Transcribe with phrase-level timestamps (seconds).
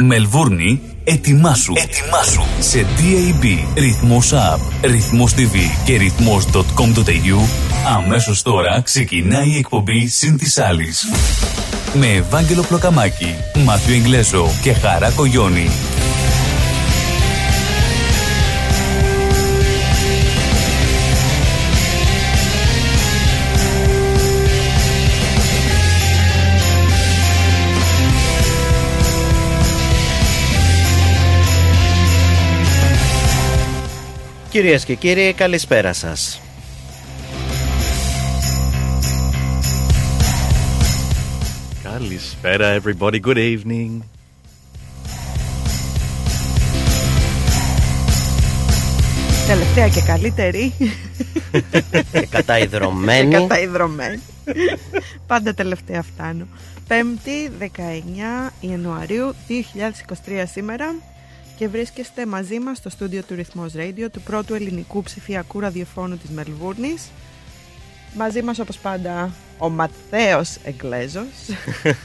[0.00, 1.72] Μελβούρνη, ετοιμάσου.
[1.76, 2.42] Ετοιμάσου.
[2.60, 7.38] Σε DAB, ρυθμός app, ρυθμός TV και ρυθμός.com.au
[7.96, 11.04] αμέσως τώρα ξεκινάει η εκπομπή «Συν της άλλης».
[11.94, 13.34] Με Ευάγγελο Πλοκαμάκη,
[13.64, 15.70] Μάθιο Ιγκλέζο και Χαρά Κογιόνι.
[34.58, 36.40] Κυρίες και κύριοι, καλησπέρα σας.
[41.82, 43.98] Καλησπέρα everybody, good evening.
[49.46, 50.72] Τελευταία και καλύτερη.
[52.12, 53.30] Και καταϊδρωμένη.
[53.30, 54.20] και καταϊδρωμένη.
[55.26, 56.46] Πάντα τελευταία φτάνω.
[56.88, 60.94] 5η 19 Ιανουαρίου 2023 σήμερα
[61.58, 66.30] και βρίσκεστε μαζί μας στο στούντιο του Ρυθμός Radio του πρώτου ελληνικού ψηφιακού ραδιοφώνου της
[66.30, 67.02] Μελβούρνης.
[68.16, 71.24] Μαζί μας όπως πάντα ο Ματθαίος Εγκλέζος,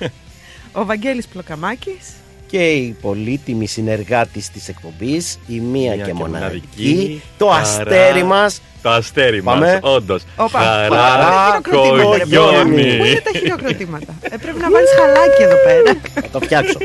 [0.79, 2.11] ο Βαγγέλης Πλοκαμάκης
[2.47, 7.61] και η πολύτιμη συνεργάτης της εκπομπής, η μία, Μία και και μοναδική, μοναδική, το χαρά.
[7.61, 8.61] αστέρι μας.
[8.81, 9.71] Το αστέρι Πάμε.
[9.81, 10.23] μας, όντως.
[10.35, 12.97] Όπα, Χαρά πού είναι τα χειροκροτήματα, ρε παιδιά; Κογιόνι.
[12.97, 15.99] Πού είναι τα χειροκροτήματα; Ε, πρέπει να βάλεις χαλάκι εδώ πέρα.
[16.13, 16.77] Θα το φτιάξω.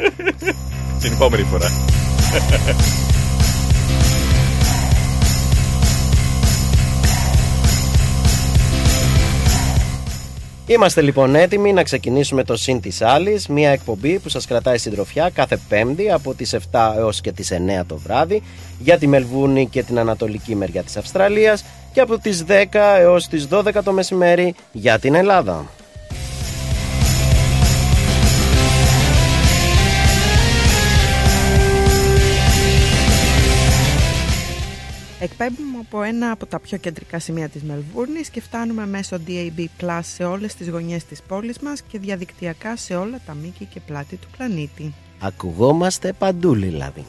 [1.00, 1.68] Την επόμενη φορά.
[10.66, 15.30] Είμαστε λοιπόν έτοιμοι να ξεκινήσουμε το Συν της Άλλης, μια εκπομπή που σας κρατάει συντροφιά
[15.30, 18.42] κάθε Πέμπτη από τις 7 έως και τις 9 το βράδυ
[18.78, 23.48] για τη Μελβούνη και την ανατολική μεριά της Αυστραλίας και από τις 10 έως τις
[23.50, 25.66] 12 το μεσημέρι για την Ελλάδα.
[35.20, 40.00] Εκπέμπουμε από ένα από τα πιο κεντρικά σημεία της Μελβούρνης και φτάνουμε μέσω DAB Plus
[40.02, 44.16] σε όλες τις γωνιές της πόλης μας και διαδικτυακά σε όλα τα μήκη και πλάτη
[44.16, 44.94] του πλανήτη.
[45.20, 47.04] Ακουγόμαστε παντού δηλαδή.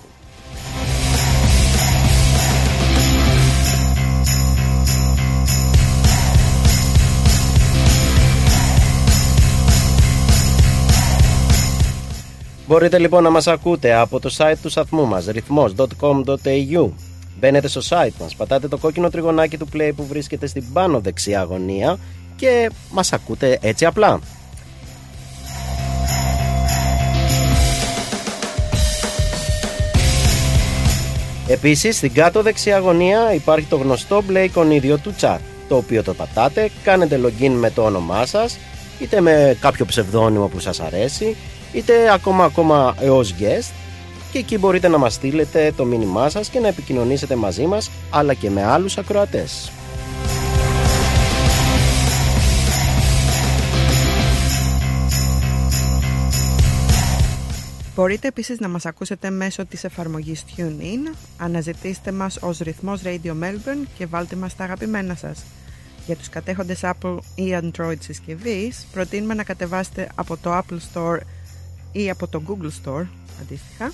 [12.67, 16.89] Μπορείτε λοιπόν να μας ακούτε από το site του σταθμού μας ρυθμός.com.au
[17.39, 21.43] Μπαίνετε στο site μας, πατάτε το κόκκινο τριγωνάκι του play που βρίσκεται στην πάνω δεξιά
[21.43, 21.97] γωνία
[22.35, 24.19] και μας ακούτε έτσι απλά.
[31.47, 36.13] Επίσης στην κάτω δεξιά γωνία υπάρχει το γνωστό μπλε εικονίδιο του chat το οποίο το
[36.13, 38.57] πατάτε, κάνετε login με το όνομά σας
[38.99, 41.35] είτε με κάποιο ψευδόνυμο που σας αρέσει
[41.73, 43.71] είτε ακόμα ακόμα έως guest
[44.31, 48.33] και εκεί μπορείτε να μας στείλετε το μήνυμά σας και να επικοινωνήσετε μαζί μας αλλά
[48.33, 49.71] και με άλλους ακροατές.
[57.95, 61.15] Μπορείτε επίσης να μας ακούσετε μέσω της εφαρμογής TuneIn.
[61.37, 65.43] Αναζητήστε μας ως ρυθμός Radio Melbourne και βάλτε μας τα αγαπημένα σας.
[66.05, 71.17] Για τους κατέχοντες Apple ή Android συσκευής, προτείνουμε να κατεβάσετε από το Apple Store
[71.91, 73.05] ή από το Google Store,
[73.41, 73.91] αντίστοιχα.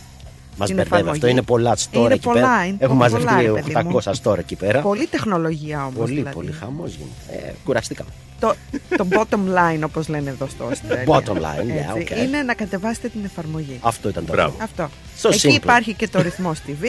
[0.58, 1.10] Μας την μπερδεύει εφαρμογή.
[1.18, 2.66] αυτό, είναι πολλά store Είναι εκεί πολλά, πέρα.
[2.66, 3.98] είναι Έχουμε πολλά, μαζευτεί ρε παιδί μου.
[4.04, 4.82] 800 store εκεί πέρα.
[4.82, 5.94] Πολύ τεχνολογία όμως.
[6.00, 6.36] Πολύ, δηλαδή.
[6.36, 7.48] πολύ χαμός γίνεται.
[7.48, 8.10] Ε, κουραστήκαμε.
[8.40, 8.54] Το,
[8.98, 11.10] το bottom line, όπως λένε εδώ στο Australia.
[11.16, 12.24] Bottom line, yeah, Έτσι, okay.
[12.26, 13.80] Είναι να κατεβάσετε την εφαρμογή.
[13.82, 14.52] Αυτό ήταν το Μπράβο.
[14.52, 14.64] θέμα.
[14.64, 14.90] Αυτό.
[15.18, 15.54] Στο Εκεί simple.
[15.56, 16.86] υπάρχει και το ρυθμός TV.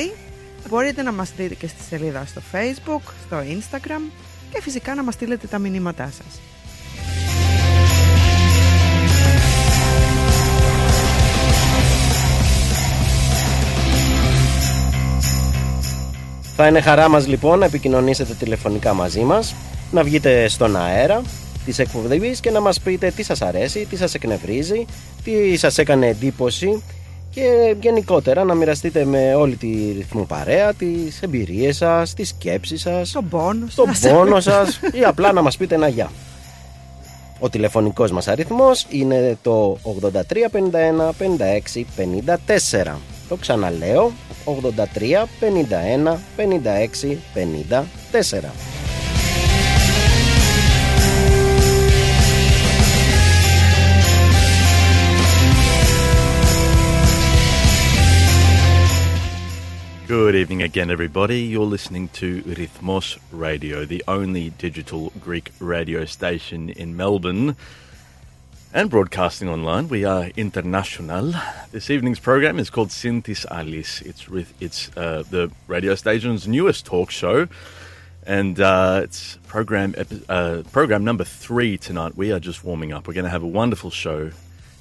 [0.68, 4.10] Μπορείτε να μας δείτε και στη σελίδα στο Facebook, στο Instagram
[4.52, 6.40] και φυσικά να μας στείλετε τα μηνύματά σας.
[16.56, 19.54] Θα είναι χαρά μας λοιπόν να επικοινωνήσετε τηλεφωνικά μαζί μας,
[19.90, 21.22] να βγείτε στον αέρα
[21.64, 24.84] της εκπομπής και να μας πείτε τι σας αρέσει, τι σας εκνευρίζει,
[25.24, 26.82] τι σας έκανε εντύπωση
[27.30, 33.10] και γενικότερα να μοιραστείτε με όλη τη ρυθμού παρέα τις εμπειρίες σας, τις σκέψεις σας,
[33.12, 34.12] Τον πόνο τον σας.
[34.12, 36.10] πόνο σας ή απλά να μας πείτε ένα γεια.
[37.38, 43.00] Ο τηλεφωνικός μας αριθμός είναι το 83 51 56 54.
[43.29, 44.11] Το ξαναλέω
[44.45, 48.71] 83 51 56 54.
[60.11, 61.39] Good evening again, everybody.
[61.39, 67.55] You're listening to Rhythmos Radio, the only digital Greek radio station in Melbourne.
[68.72, 69.88] and broadcasting online.
[69.88, 71.34] We are international.
[71.72, 74.02] This evening's program is called Sintis Alice.
[74.02, 77.48] It's with it's uh, the radio station's newest talk show,
[78.26, 82.16] and uh, it's program epi- uh, program number three tonight.
[82.16, 83.06] We are just warming up.
[83.08, 84.30] We're going to have a wonderful show.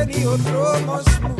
[0.00, 1.34] Μα πηγαίνει ο δρόμος μου.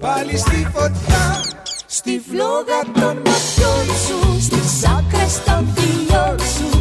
[0.00, 1.44] Πάλι στη φωτιά
[1.86, 6.75] Στη φλόγα των ματιών σου Στις άκρες των χιλιών σου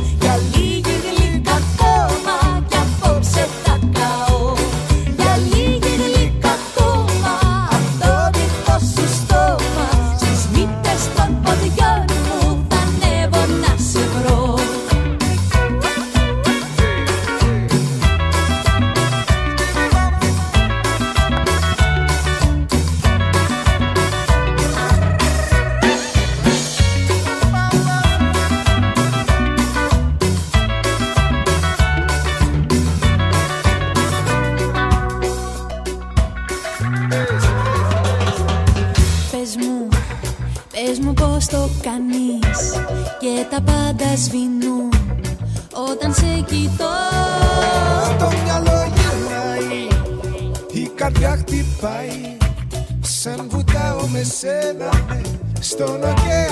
[55.69, 56.44] Στον ωκεανό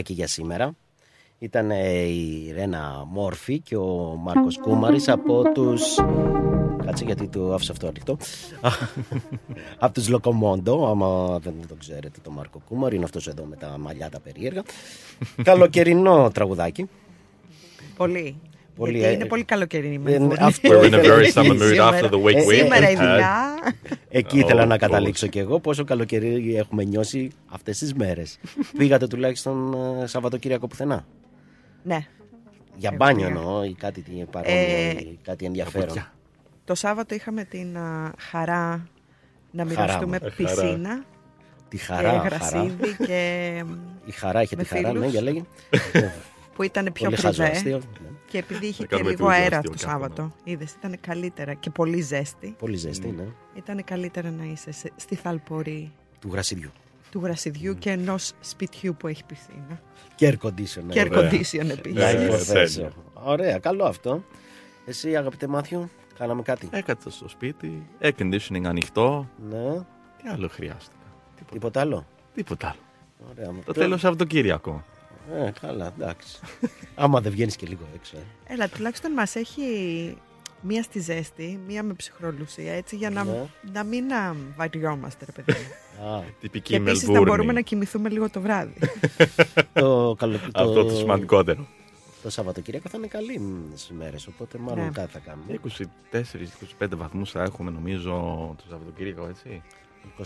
[0.00, 0.74] πρώτο τραγουδάκι για σήμερα.
[1.38, 5.98] Ήταν η Ρένα Μόρφη και ο Μάρκος Κούμαρης από τους...
[6.84, 8.16] Κάτσε γιατί το άφησα αυτό ανοιχτό.
[9.84, 13.78] από τους Λοκομόντο, άμα δεν το ξέρετε το Μάρκο Κούμαρη, είναι αυτός εδώ με τα
[13.78, 14.62] μαλλιά τα περίεργα.
[15.42, 16.88] Καλοκαιρινό τραγουδάκι.
[17.96, 18.36] Πολύ.
[18.80, 20.36] Πολύ, Γιατί ε, είναι πολύ καλοκαιρινή η ε, Μελβούρνη.
[20.44, 22.90] αυτό We're in a ήθελα- very summer mood σήμερα- after the week ε, we Σήμερα
[22.90, 22.98] η had.
[22.98, 23.54] δουλειά.
[24.08, 28.38] Εκεί ήθελα Oh, να of καταλήξω κι εγώ πόσο καλοκαιρί έχουμε νιώσει αυτές τις μέρες.
[28.78, 31.04] Πήγατε τουλάχιστον ε, Σαββατοκύριακο πουθενά.
[31.82, 31.98] Ναι.
[32.76, 33.38] Για Εγώ μπάνιο πήγα.
[33.40, 36.06] εννοώ ή κάτι τι παρόμοιο Ε, ή κάτι ενδιαφέρον.
[36.64, 38.88] Το Σάββατο είχαμε την α, χαρά
[39.50, 40.28] να Χαρά μοιραστούμε μου.
[40.38, 40.62] Ε, χαρά.
[40.62, 41.04] πισίνα
[41.68, 42.22] Τη και χαρά, χαρά.
[42.22, 43.52] γρασίδι και
[44.04, 45.10] Η χαρά είχε με τη χαρά, ναι, φίλους.
[45.12, 45.42] για λέγε.
[46.54, 47.16] που ήταν πιο Πολύ
[48.32, 48.50] χαζό κρυβέ αστείο.
[48.50, 48.50] ναι.
[48.50, 50.96] και επειδή είχε Να και κάνουμε λίγο τούτο αέρα αστείο το κάπου, Σάββατο είδες ήταν
[51.00, 53.24] καλύτερα και πολύ ζέστη Πολύ ζέστη, ναι.
[53.54, 56.70] ήταν καλύτερα να είσαι σε- στη θαλπορή Του γρασιδιού.
[57.10, 59.80] του γρασιδιού και ενός σπιτιού που έχει πισίνα
[60.14, 60.82] Και air condition.
[60.86, 60.92] ναι.
[60.92, 61.30] και air Ωραία.
[61.30, 62.74] condition Να επίσης Ναι, υποθέσω.
[62.80, 62.92] τέλεια.
[63.14, 64.24] Ωραία, καλό αυτό.
[64.86, 69.28] Εσύ αγαπητέ Μάθιου, κάναμε κάτι; Έκατσα στο σπίτι, air conditioning ανοιχτό.
[69.50, 69.72] Ναι,
[70.22, 70.94] Τι άλλο χρειάστηκα;
[71.36, 72.78] Τίποτα, τίποτα άλλο; τίποτα άλλο.
[73.30, 73.62] Ωραία.
[73.64, 74.84] Το τέλος Σαββατοκύριακο.
[75.34, 76.38] Ε, καλά, εντάξει.
[76.94, 78.16] Άμα δεν βγαίνεις και λίγο έξω.
[78.16, 78.52] ε.
[78.52, 79.62] Έλα τουλάχιστον μας έχει
[80.62, 83.46] μία στη ζέστη μία με ψυχρολουσία έτσι για να, Ναι.
[83.72, 85.58] να μην α, βαριόμαστε ρε παιδί
[85.98, 86.06] μου.
[86.08, 87.30] Α, Τυπική και επίσης να Μελβούρνη.
[87.34, 88.72] μπορούμε να κοιμηθούμε λίγο το βράδυ
[89.72, 90.38] το, καλο...
[90.54, 91.66] Αυτό το σημαντικότερο.
[92.22, 93.40] το Σαββατοκύριακο θα είναι καλή
[93.98, 94.90] μέρε, οπότε μάλλον Ναι.
[94.90, 95.58] κάτι θα κάνουμε.
[96.80, 98.10] 24-25 βαθμούς θα έχουμε νομίζω
[98.58, 99.62] το Σαββατοκύριακο, έτσι.
[100.18, 100.24] 24-25,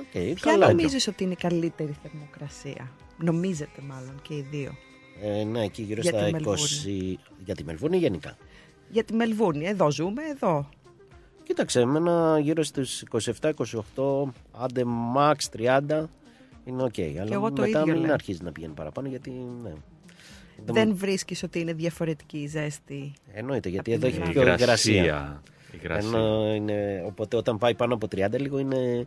[0.00, 0.68] οκ, Ποια καλά.
[0.68, 4.74] νομίζεις ότι είναι η καλύτερη θερμοκρασία; Νομίζετε μάλλον και οι δύο
[5.22, 6.32] Ε, ναι, εκεί γύρω Για στα τη 20.
[6.32, 7.18] Μελβούρνη.
[7.44, 8.36] Για τη Μελβούρνη γενικά.
[8.90, 10.68] Για τη Μελβούρνη, εδώ ζούμε, εδώ.
[11.42, 13.02] Κοίταξε, εμένα γύρω στους
[13.40, 13.52] 27-28,
[14.52, 14.82] άντε
[15.16, 16.04] max 30
[16.64, 16.94] είναι οκ.
[17.20, 18.12] αλλά εγώ το μετά ίδιο μην λέω.
[18.12, 19.30] αρχίζει να πηγαίνει παραπάνω γιατί
[19.62, 19.72] ναι.
[20.64, 23.12] Δεν βρίσκεις ότι είναι διαφορετική η ζέστη.
[23.32, 25.42] Εννοείται γιατί Απ' εδώ την έχει Η πιο υγρασία.
[25.82, 26.08] Υγρασία.
[26.08, 26.18] Η υγρασία.
[26.18, 29.06] Ενώ είναι, οπότε όταν πάει πάνω από 30 λίγο είναι...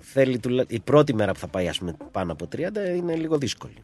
[0.00, 0.64] Θέλει τουλα...
[0.68, 2.58] Η πρώτη μέρα που θα πάει ας πούμε, πάνω από 30
[2.96, 3.74] είναι λίγο δύσκολη.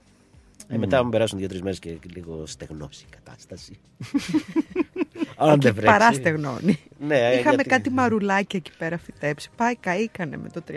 [0.68, 3.78] Ε, μετά αν περάσουν 2-3 μέρες και λίγο στεγνώσει η κατάσταση.
[5.36, 5.98] αν δεν βρέξει.
[5.98, 6.78] Παράστεγνώνει.
[6.98, 9.50] Ναι, ε, Είχαμε γιατί- κάτι μαρουλάκια εκεί πέρα φυτέψει.
[9.56, 10.72] Πάει, καήκανε με το 37.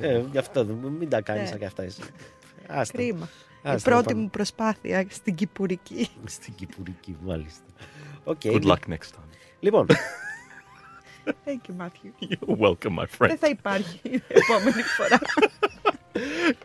[0.00, 1.48] Ε, γι' αυτό δεν- μην τα κάνεις Ναι.
[1.48, 2.00] σαν και αυτά εσύ.
[2.66, 2.96] Άστα.
[2.98, 3.28] Κρίμα.
[3.62, 4.20] Άστα, η πρώτη πάμε.
[4.20, 6.08] μου προσπάθεια στην Κυπουρική.
[6.24, 7.62] Στην Κυπουρική, μάλιστα.
[8.24, 9.30] OK, Good li- luck next time.
[9.62, 9.86] Λοιπόν,
[11.46, 12.10] Thank you, Matthew.
[12.30, 13.28] You're welcome, my friend.
[13.28, 15.18] Δεν θα υπάρχει η επόμενη φορά.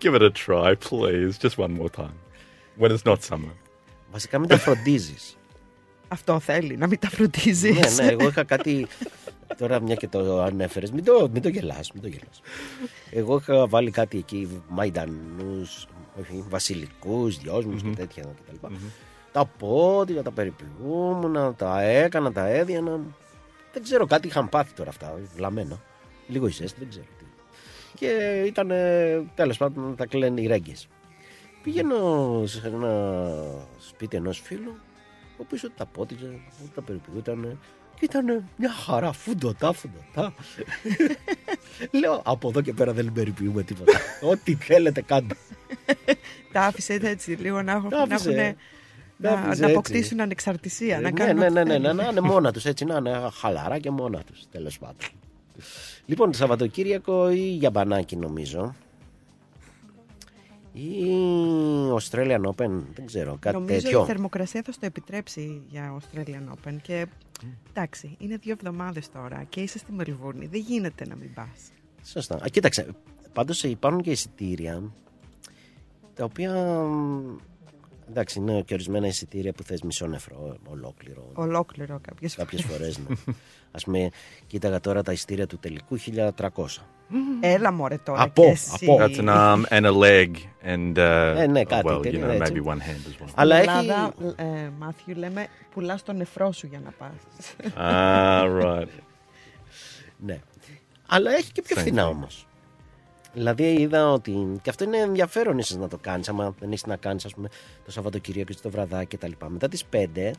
[0.02, 1.38] Give it a try, please.
[1.42, 2.18] Just one more time.
[2.80, 3.54] When it's not summer.
[4.12, 5.38] βασικά μην τα φροντίζεις.
[6.08, 7.98] Αυτό θέλει, να μην τα φροντίζεις.
[7.98, 8.88] ναι, ναι, εγώ είχα κάτι.
[9.58, 12.42] Τώρα μια και το ανέφερες, μην το, μην το γελάς, μην το γελάς.
[13.12, 15.88] Εγώ είχα βάλει κάτι εκεί, μαϊντανούς,
[16.20, 18.68] όχι, βασιλικούς, δυόσμους και τέτοια κτλ.
[19.32, 23.00] Τα πόδια, τα περιποιούμουν, τα έκανα, τα έδιανα.
[23.74, 25.82] Δεν ξέρω, κάτι είχαν πάθει τώρα αυτά, βλαμμένα.
[26.28, 27.26] Λίγο η ζέστη, δεν ξέρω τι.
[27.96, 28.72] Και ήταν,
[29.36, 30.88] τέλος πάντων, τα κλαίνε οι ρέγγες.
[31.64, 33.32] Πηγαίνω σε ένα
[33.80, 34.76] σπίτι ενός φίλου,
[35.32, 36.40] ο οποίος τα πότιζε,
[36.76, 37.60] τα περιποιούταν
[38.00, 40.34] και ήταν μια χαρά, φουντοτά, φουντοτά.
[42.00, 44.00] Λέω, από εδώ και πέρα δεν περιποιούμε τίποτα.
[44.22, 45.36] Ό,τι θέλετε κάντε.
[46.54, 48.08] Τα άφησες έτσι λίγο να, έχουν, Τα
[49.18, 49.30] να, άφησε.
[49.30, 49.78] έχουνε- Τα να, άφησε να έτσι.
[49.78, 50.96] αποκτήσουν ανεξαρτησία.
[50.96, 51.96] να ναι, κάνουν ναι, ό,τι ναι, ναι, θέλουν.
[51.96, 55.08] να είναι μόνα τους έτσι, να είναι χαλαρά και μόνα τους, τέλος πάντων.
[56.06, 58.76] Λοιπόν, το Σαββατοκύριακο ή για μπανάκι νομίζω.
[60.74, 61.06] Ή
[62.00, 64.04] Australian Open, δεν ξέρω, κάτι Νομίζω τέτοιο.
[64.04, 67.08] η θερμοκρασία θα στο επιτρέψει για Australian Open και
[67.70, 70.46] εντάξει, είναι δύο εβδομάδες τώρα και είσαι στη Μελβούρνη.
[70.46, 71.60] Δεν γίνεται να μην πας.
[72.04, 72.36] Σωστά.
[72.36, 72.88] Α, κοίταξε,
[73.34, 74.92] πάντως υπάρχουν και εισιτήρια
[76.14, 77.36] τα οποία μ,
[78.10, 83.16] εντάξει είναι και ορισμένα εισιτήρια που θες μισό νεφρό ολόκληρο Ολόκληρο κάποιες κάποιες φορές ναι.
[83.72, 84.10] ας πούμε
[84.48, 86.32] κοίταγα τώρα τα εισιτήρια του τελικού 1300
[87.40, 88.86] Έλα μωρέ τώρα Από, και εσύ.
[88.86, 88.98] από.
[89.00, 90.32] That's an arm and a leg
[90.66, 92.54] and uh, Ε, ναι, uh, κάτι well, you τέτοιο, know, έτσι.
[92.56, 93.30] maybe one hand as well.
[93.36, 97.12] Αλλά Στην έχει- Ελλάδα, ε, Μάθιου, λέμε πουλάς τον νεφρό σου για να πας.
[97.78, 98.88] ah, right.
[100.18, 100.40] ναι.
[101.08, 102.12] αλλά έχει και πιο Same φθηνά thing.
[102.12, 102.47] όμως
[103.34, 104.60] Δηλαδή είδα ότι.
[104.62, 106.30] και αυτό είναι ενδιαφέρον ίσως να το κάνεις.
[106.30, 107.48] Άμα δεν έχεις να κάνεις, ας πούμε,
[107.86, 109.32] το Σαββατοκύριακο ή το βραδάκι κτλ.
[109.48, 110.32] Μετά τις 5,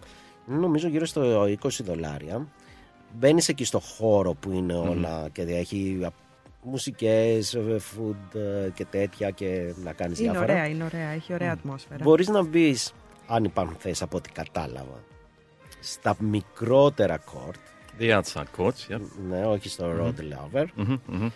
[0.46, 2.46] νομίζω γύρω στο 20 δολάρια,
[3.12, 6.10] μπαίνεις εκεί στο χώρο που είναι όλα και έχει
[6.62, 10.52] μουσικές, food ε, και τέτοια και να κάνεις Είναι διάφορα.
[10.52, 11.08] ωραία, είναι ωραία.
[11.08, 12.04] Έχει ωραία ατμόσφαιρα.
[12.04, 12.92] Μπορείς να μπεις,
[13.26, 15.04] αν υπάρχουν θέσεις από ό,τι κατάλαβα,
[15.80, 17.56] στα μικρότερα court.
[18.00, 19.00] The outside courts, yep.
[19.28, 20.64] Ναι, όχι στο road lover.
[20.76, 21.30] hmm hmm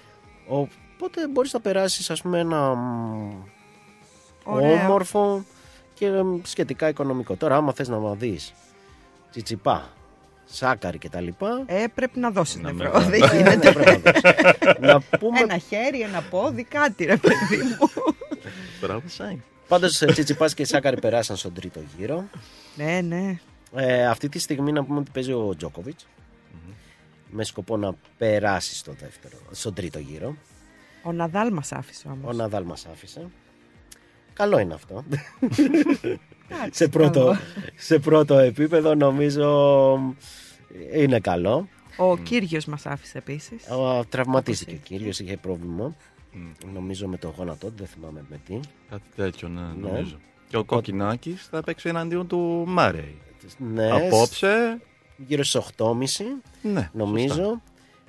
[0.49, 0.68] Ο,
[1.14, 3.42] Οπότε μπορείς να περάσεις ας πούμε ένα μ,
[4.45, 4.73] Ωραίο.
[4.75, 5.45] όμορφο
[5.95, 7.37] και μ, σχετικά οικονομικό.
[7.37, 8.52] Τώρα άμα θες να δεις
[9.31, 9.90] τσιτσιπά,
[10.45, 13.00] σάκαρη και τα λοιπά, Ε, πρέπει να δώσεις Να νευρό.
[13.00, 13.71] με- Δεν γίνεται.
[13.71, 14.78] δεν πρέπει να δώσεις.
[14.81, 17.88] να πούμε Ένα χέρι, ένα πόδι, κάτι ρε παιδί μου.
[18.83, 19.38] But I was saying.
[19.69, 22.25] πάντως ε, τσιτσιπάς και σάκαρη περάσαν στον τρίτο γύρο.
[22.76, 23.38] ναι, ναι.
[23.75, 25.99] Ε, αυτή τη στιγμή να πούμε ότι παίζει ο τζοκοβιτ
[27.31, 30.35] με σκοπό να περάσει στο δεύτερο, στον τρίτο γύρο.
[31.02, 32.37] Ο Ναδάλ μας άφησε Ο όμως.
[32.37, 33.30] Ναδάλ μας άφησε.
[34.32, 35.04] Καλό είναι αυτό.
[36.49, 37.38] Εντάξει, σε, πρώτο, καλό.
[37.76, 40.14] σε πρώτο επίπεδο νομίζω
[40.94, 41.68] είναι καλό.
[41.97, 43.68] Ο Κύριος μας άφησε επίσης.
[43.71, 45.94] Ο, τραυματίστηκε ο Όπως κύριος, είχε πρόβλημα.
[46.73, 48.61] Νομίζω με το γόνατό του, δεν θυμάμαι με τι.
[48.90, 49.90] Κάτι τέτοιο, ναι, Ναι.
[49.90, 50.16] νομίζω.
[50.49, 53.18] Και ο Κοκκινάκης θα παίξει εναντίον του Μάρεϊ.
[53.59, 54.80] Ναι, Απόψε,
[55.16, 55.94] γύρω στις 8.30
[56.62, 56.90] ναι.
[56.92, 57.35] νομίζω.
[57.35, 57.62] σωστά.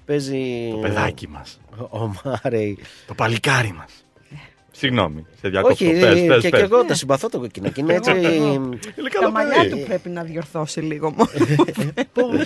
[0.06, 1.60] Παίζει Το παιδάκι μας.
[1.90, 2.78] ο Μάρεϊ.
[3.08, 3.92] Το παλικάρι μας.
[4.76, 5.86] Συγγνώμη, σε διακόπτω.
[5.86, 6.60] Όχι, Πες, πες, και, πες.
[6.60, 7.80] και εγώ το συμπαθώ το κοκκινάκι.
[7.80, 8.12] Είναι έτσι.
[8.22, 9.70] Είναι Τα καλό μαλλιά παιδί.
[9.70, 11.30] του πρέπει να διορθώσει λίγο μόνο.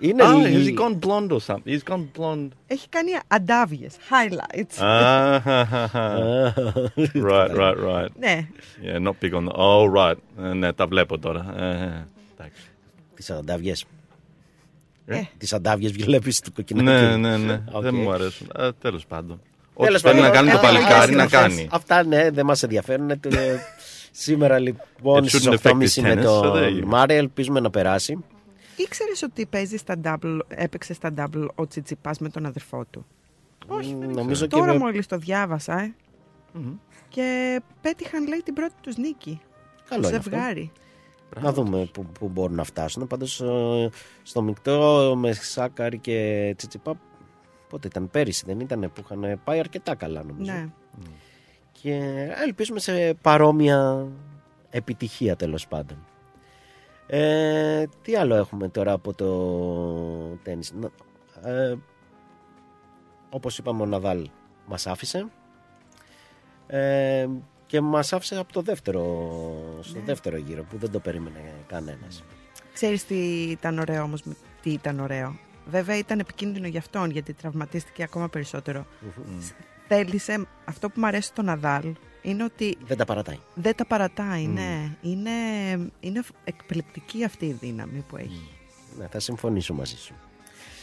[0.00, 1.66] είναι Ah, η- has he gone blonde or something?
[1.66, 2.48] He's gone blonde.
[2.66, 4.78] Έχει κάνει ανταύγειες, highlights.
[4.80, 5.38] Ah,
[7.30, 8.08] right, right, right.
[8.18, 8.46] Ναι,
[8.82, 9.52] Yeah, not big on the...
[9.52, 10.16] Oh, right.
[10.44, 11.54] Ε, ναι, τα βλέπω τώρα.
[11.62, 12.06] Ε,
[12.38, 12.62] εντάξει.
[15.08, 15.28] Τι ανταύγειε.
[15.32, 15.36] Ε.
[15.38, 17.06] Τις ανταύγειες βλέπεις του κοκκινάκι.
[17.06, 17.62] Ναι, ναι, ναι.
[17.72, 17.82] Οκ.
[17.82, 18.50] Δεν μου αρέσουν.
[18.58, 19.40] Ε, Τέλος πάντων.
[19.74, 21.68] Ό,τι Τέλος θέλει να πάντων, κάνει το ε, παλικάρι ε, να ε, κάνει.
[21.70, 23.10] Αυτά ναι, δεν μας ενδιαφέρουν.
[23.10, 23.18] Ε,
[24.10, 26.86] Σήμερα λοιπόν It στις shouldn't affect 8.30 his με tennis, so there you τον go.
[26.86, 28.24] Μάρεϊ, ελπίζουμε να περάσει.
[28.76, 33.06] ήξερες ότι παίζεις στα double, έπαιξες στα double ο Τσιτσιπάς με τον αδερφό του;
[33.66, 35.94] Όχι, δεν Νομίζω και Τώρα με- μόλις το διάβασα, ε.
[36.52, 36.72] Μμμ.
[37.08, 39.40] Και πέτυχαν, λέει, την πρώτη τους νίκη.
[39.88, 40.36] Καλό το είναι αυτό.
[41.34, 41.56] Ζευγάρι.
[41.56, 43.06] Να δούμε που, που μπορούν να φτάσουν.
[43.06, 43.42] Πάντως
[44.22, 46.94] στο μεικτό με Σάκαρη και Τσιτσιπά.
[47.68, 50.52] Πότε ήταν, πέρυσι δεν ήταν που είχαν πάει αρκετά καλά νομίζω.
[50.52, 50.68] Ναι.
[51.72, 51.94] Και
[52.44, 54.06] ελπίζουμε σε παρόμοια
[54.70, 56.04] επιτυχία τέλος πάντων.
[57.06, 59.28] Ε, τι άλλο έχουμε τώρα από το
[60.42, 60.90] τένις; Να-
[61.50, 61.78] Ε,
[63.30, 64.28] όπως είπαμε ο Ναδάλ
[64.66, 65.26] μας άφησε.
[66.66, 67.26] Ε,
[67.68, 69.00] και μας άφησε από το δεύτερο,
[69.80, 70.04] στο Ναι.
[70.04, 72.24] δεύτερο γύρο που δεν το περίμενε κανένας.
[72.72, 75.36] Ξέρεις τι ήταν ωραίο όμως, με- τι ήταν ωραίο;
[75.70, 78.86] Βέβαια ήταν επικίνδυνο για αυτόν γιατί τραυματίστηκε ακόμα περισσότερο.
[79.88, 83.38] Θέλησε, αυτό που μου αρέσει στο Ναδάλ είναι ότι Δεν τα παρατάει.
[83.54, 84.96] δεν τα παρατάει, ναι.
[85.02, 85.30] Είναι,
[86.00, 88.48] είναι εκπληκτική αυτή η δύναμη που έχει.
[88.98, 90.14] Ναι, θα συμφωνήσω μαζί σου.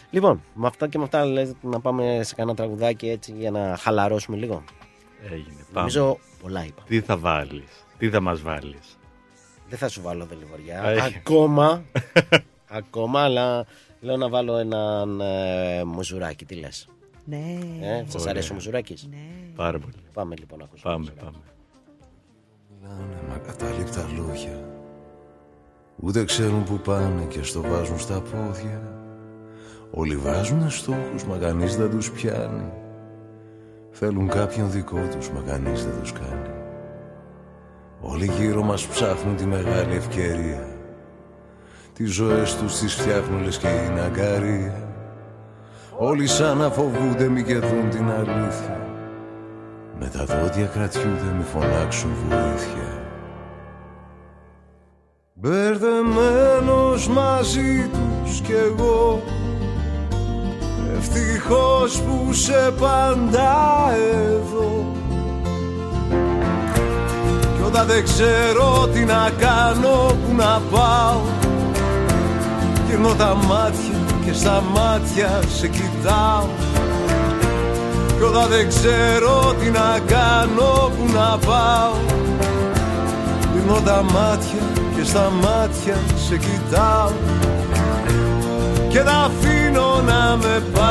[0.09, 3.75] Λοιπόν, με αυτά και με αυτά λες, να πάμε σε κανένα τραγουδάκι έτσι για να
[3.79, 4.63] χαλαρώσουμε λίγο.
[5.31, 5.65] Έγινε.
[5.73, 5.79] Πάμε.
[5.79, 6.83] Νομίζω πολλά είπα.
[6.87, 8.97] Τι θα βάλεις; Τι θα μας βάλεις;
[9.69, 10.83] Δεν θα σου βάλω δελιβοριά.
[10.83, 11.15] Έχει.
[11.17, 11.83] Ακόμα.
[12.79, 13.65] ακόμα, αλλά
[13.99, 16.45] λέω να βάλω έναν ε, μουζουράκι.
[16.45, 16.87] Τι λες;
[17.25, 17.59] Ναι.
[17.81, 18.31] Ε, σας Ωραία.
[18.31, 19.27] αρέσει ο μουζουράκης; ναι.
[19.55, 19.93] Πάρα πολύ.
[20.13, 20.91] Πάμε λοιπόν να ακούσουμε.
[20.93, 21.25] Πάμε, μουζουράκι.
[21.25, 21.43] πάμε.
[22.81, 24.69] Μιλάνε με ακατάληπτα λόγια
[25.95, 28.81] Ούτε ξέρουν που πάνε και στο βάζουν στα πόδια
[29.91, 32.71] Όλοι βάζουν στόχους μα κανείς δεν τους πιάνει
[33.97, 36.49] Θέλουν κάποιον δικό τους μα κανείς δεν τους κάνει.
[38.01, 40.67] Όλοι γύρω μας ψάχνουν τη μεγάλη ευκαιρία.
[41.93, 44.89] Τις ζωές τους τις φτιάχνουν λες και είναι αγκαρία.
[45.97, 48.87] Όλοι σαν να φοβούνται μη και δουν την αλήθεια.
[49.99, 53.03] Με τα δόντια κρατιούνται μη φωνάξουν βοήθεια.
[55.33, 59.21] Μπερδεμένος μαζί τους κι εγώ
[60.97, 64.85] Ευτυχώς που σε πάντα εδώ.
[67.55, 71.19] Κι όταν δεν ξέρω τι να κάνω, που να πάω
[72.87, 76.47] Γυρνώ τα μάτια και στα μάτια σε κοιτάω.
[78.17, 81.93] Κι όταν δεν ξέρω τι να κάνω, που να πάω
[83.55, 84.59] Δίνω τα μάτια
[84.95, 87.34] και στα μάτια σε κοιτάω
[88.95, 90.85] Και τα αφήνω να με πάει.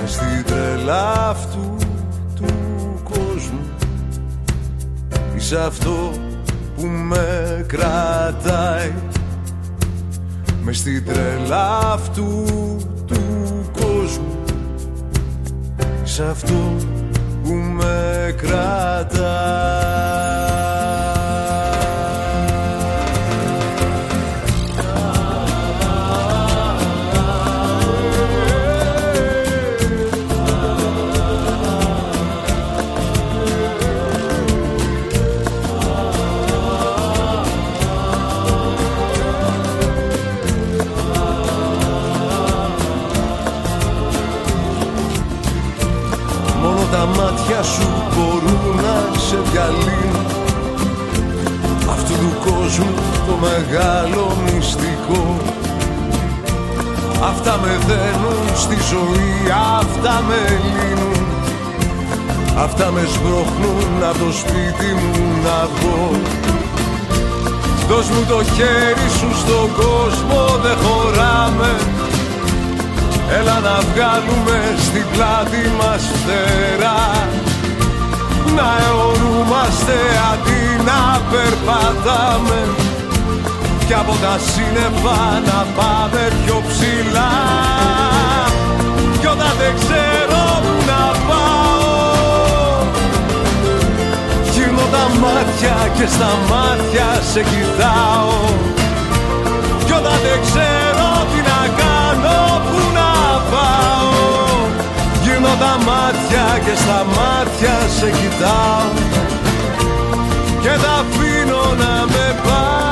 [0.00, 1.76] Μες στην τρελά αυτού
[2.34, 2.44] του
[3.04, 3.68] κόσμου
[5.36, 6.12] Είσαι αυτό
[6.76, 8.92] που με κρατάει.
[10.62, 12.44] Μες στην τρελά αυτού
[13.06, 13.20] του
[13.80, 14.38] κόσμου
[16.04, 16.74] Είσαι αυτό
[17.42, 18.34] που με
[47.04, 50.26] Τα μάτια σου μπορούν να σε διαλύνουν
[51.90, 52.94] Αυτού του κόσμου
[53.26, 55.36] το μεγάλο μυστικό.
[57.30, 59.34] Αυτά με δένουν στη ζωή,
[59.78, 60.40] αυτά με
[60.74, 61.26] λύνουν.
[62.56, 66.10] Αυτά με σπρώχνουν από το σπίτι μου να βγω.
[67.88, 71.93] Δώσ' μου το χέρι σου στον κόσμο, δεν χωράμε.
[73.30, 77.28] Έλα να βγάλουμε στην πλάτη μας φτερά.
[78.56, 79.98] Να αιωρούμαστε
[80.32, 82.60] αντί να περπατάμε.
[83.86, 87.32] Κι από τα σύννεφα να πάμε πιο ψηλά.
[89.20, 91.54] Κι όταν δεν ξέρω που να πάω
[94.52, 98.83] Γύρνω τα μάτια και στα μάτια σε κοιτάω
[105.44, 108.86] Γύρνω τα μάτια και στα μάτια σε κοιτάω.
[110.60, 112.84] Και τα αφήνω να με πάει.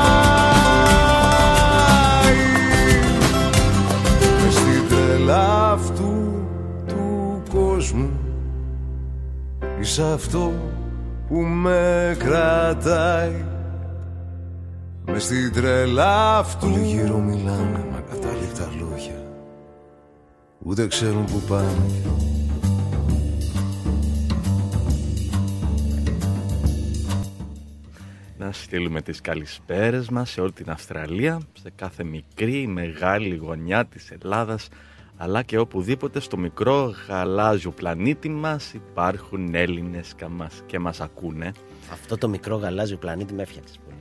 [4.43, 6.13] Μες στην τρέλα αυτού
[6.87, 8.09] του κόσμου.
[9.79, 10.53] Είσαι αυτό
[11.27, 13.45] που με κρατάει.
[15.05, 19.23] Μες στην τρέλα αυτού Όλοι γύρω μιλάνε μα κατάληπτα λόγια.
[20.65, 22.32] Ούτε ξέρουν που πάνε
[28.73, 34.11] στείλουμε τις καλησπέρες μας σε όλη την Αυστραλία, σε κάθε μικρή ή μεγάλη γωνιά της
[34.11, 34.67] Ελλάδας,
[35.17, 41.51] αλλά και οπουδήποτε στο μικρό γαλάζιο πλανήτη μας υπάρχουν Έλληνες και μας, και μας ακούνε.
[41.91, 43.97] Αυτό το μικρό γαλάζιο πλανήτη με έφτιαξες πολύ.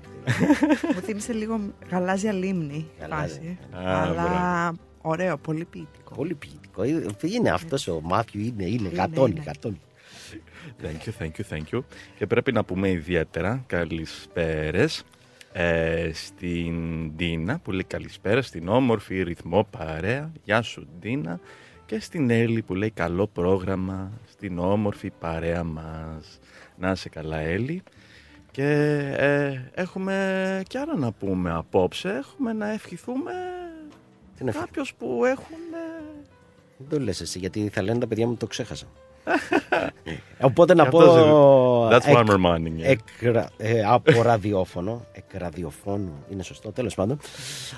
[0.94, 2.86] Μου θύμισε λίγο γαλάζια λίμνη.
[3.00, 3.26] Γαλάζια.
[3.70, 3.86] φάση.
[3.88, 6.14] Α, Αλλά ωραίο, πολύ ποιητικό.
[6.14, 6.82] πολύ ποιητικό.
[6.82, 7.04] Ε,
[7.36, 9.42] Είναι αυτός ο Μάθιου, είναι, είναι, γατώνει, είναι.
[9.46, 9.80] γατώνει.
[10.82, 11.80] Thank you, thank you, thank you.
[12.18, 15.02] Και πρέπει να πούμε ιδιαίτερα καλησπέρες
[15.52, 16.74] ε, στην
[17.16, 20.32] Ντίνα που λέει καλησπέρα, στην όμορφη ρυθμό παρέα.
[20.44, 21.40] Γεια σου Ντίνα.
[21.86, 26.38] Και στην Έλλη που λέει καλό πρόγραμμα στην όμορφη παρέα μας.
[26.78, 27.82] Να είσαι καλά Έλλη.
[28.50, 28.64] Και
[29.16, 32.08] ε, έχουμε κι άλλα να πούμε απόψε.
[32.08, 33.32] Έχουμε να ευχηθούμε
[34.36, 35.56] Τι να ευχη- κάποιους που έχουν...
[35.72, 36.02] ε,
[36.78, 38.86] Δεν το λες εσύ, γιατί θα λένε τα παιδιά μου το ξέχασα.
[40.40, 40.98] Οπότε να Και πω.
[40.98, 42.84] αυτός είναι- That's why εκ- I'm reminding you.
[42.84, 45.04] εκ- ε, από ραδιόφωνο.
[45.12, 47.18] Εκ ραδιοφώνου, είναι σωστό, τέλος πάντων.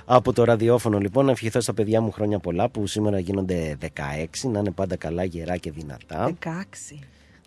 [0.05, 4.49] Από το ραδιόφωνο, λοιπόν, να ευχηθώ στα παιδιά μου χρόνια πολλά που σήμερα γίνονται 16,
[4.49, 6.25] να είναι πάντα καλά, γερά και δυνατά.
[6.25, 7.01] 16.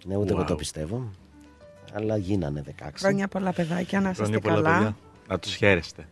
[0.05, 0.45] Ναι, ούτε εγώ Wow.
[0.47, 1.10] το πιστεύω.
[1.93, 2.89] Αλλά γίνανε 16.
[2.99, 4.75] Χρόνια πολλά παιδάκια, να είστε Χρόνια πολλά καλά.
[4.77, 4.95] παιδιά.
[5.27, 6.07] Να τους χαίρεστε.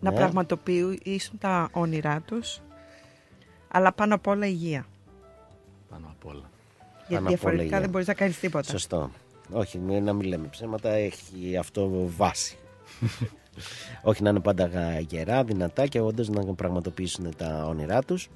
[0.00, 0.16] Να Ναι.
[0.16, 2.60] πραγματοποιήσουν τα όνειρά τους.
[3.68, 4.86] Αλλά πάνω απ' όλα υγεία.
[5.90, 6.50] Πάνω απ' όλα.
[7.18, 7.80] Γιατί απ' όλα διαφορετικά υγεία.
[7.80, 8.70] δεν μπορείς να κάνεις τίποτα.
[8.70, 9.10] Σωστό.
[9.52, 12.56] Όχι, μη- να μην λέμε ψέματα, έχει αυτό βάση.
[14.02, 18.28] Όχι να είναι πάντα γα- γερά, δυνατά και όντως να πραγματοποιήσουν τα όνειρά τους.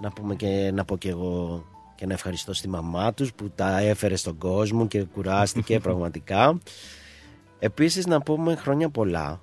[0.00, 3.78] Να πούμε και να πω και εγώ και να ευχαριστώ στη μαμά τους που τα
[3.78, 6.58] έφερε στον κόσμο και κουράστηκε πραγματικά.
[7.58, 9.40] Επίσης να πούμε χρόνια πολλά.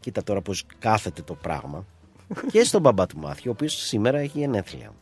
[0.00, 1.84] Κοίτα τώρα πως κάθεται το πράγμα.
[2.52, 4.92] και στον μπαμπά του Μάθιου, ο οποίος σήμερα έχει γενέθλια.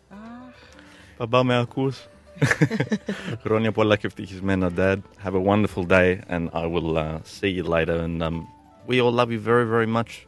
[1.18, 2.08] Μπαμπά με ακούς;
[3.44, 4.96] Χρόνια πολλά και ευτυχισμένα, Dad.
[5.24, 7.96] Have a wonderful day and I will uh, see you later.
[8.06, 8.46] And um,
[8.88, 10.26] we all love you very, very much.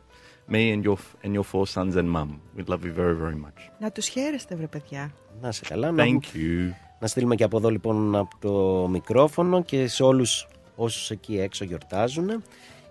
[0.54, 2.28] Me and your and your four sons and mum.
[2.56, 3.70] We love you very, very much.
[3.78, 5.12] Να τους χαίρεστε βρε παιδιά.
[5.40, 5.90] Να είσαι καλά.
[5.90, 6.72] να- Thank you.
[7.00, 11.64] Να στείλουμε και από εδώ λοιπόν από το μικρόφωνο και σε όλους όσους εκεί έξω
[11.64, 12.42] γιορτάζουν.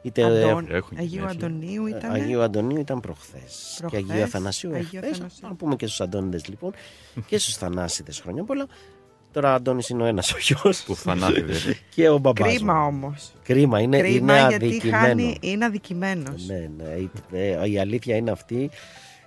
[0.02, 1.48] Είτε Αντών, έχουν Αγίου γενέθλια.
[1.48, 2.12] Αντωνίου ήταν.
[2.12, 3.76] Αγίου Αντωνίου ήταν προχθές.
[3.80, 5.12] Προχθές, Και Αγίου Αθανασίου Αγίου εχθές.
[5.16, 5.48] Αθανασίου.
[5.48, 6.72] Να πούμε και στους Αντώνιδες λοιπόν
[7.28, 8.68] και στους Θανάσιδες χρόνια πολλά.
[9.32, 11.54] Τώρα Αντώνης είναι ο ένας ο γιος Που θανάτηδε.
[11.96, 12.86] και ο μπαμπάς Κρίμα μου.
[12.88, 13.32] όμως.
[13.44, 15.02] Κρίμα, είναι, Κρίμα είναι γιατί αδικημένος.
[15.08, 16.46] χάνει, είναι αδικημένος.
[16.48, 18.70] Ναι, ναι, η, ε, η αλήθεια είναι αυτή.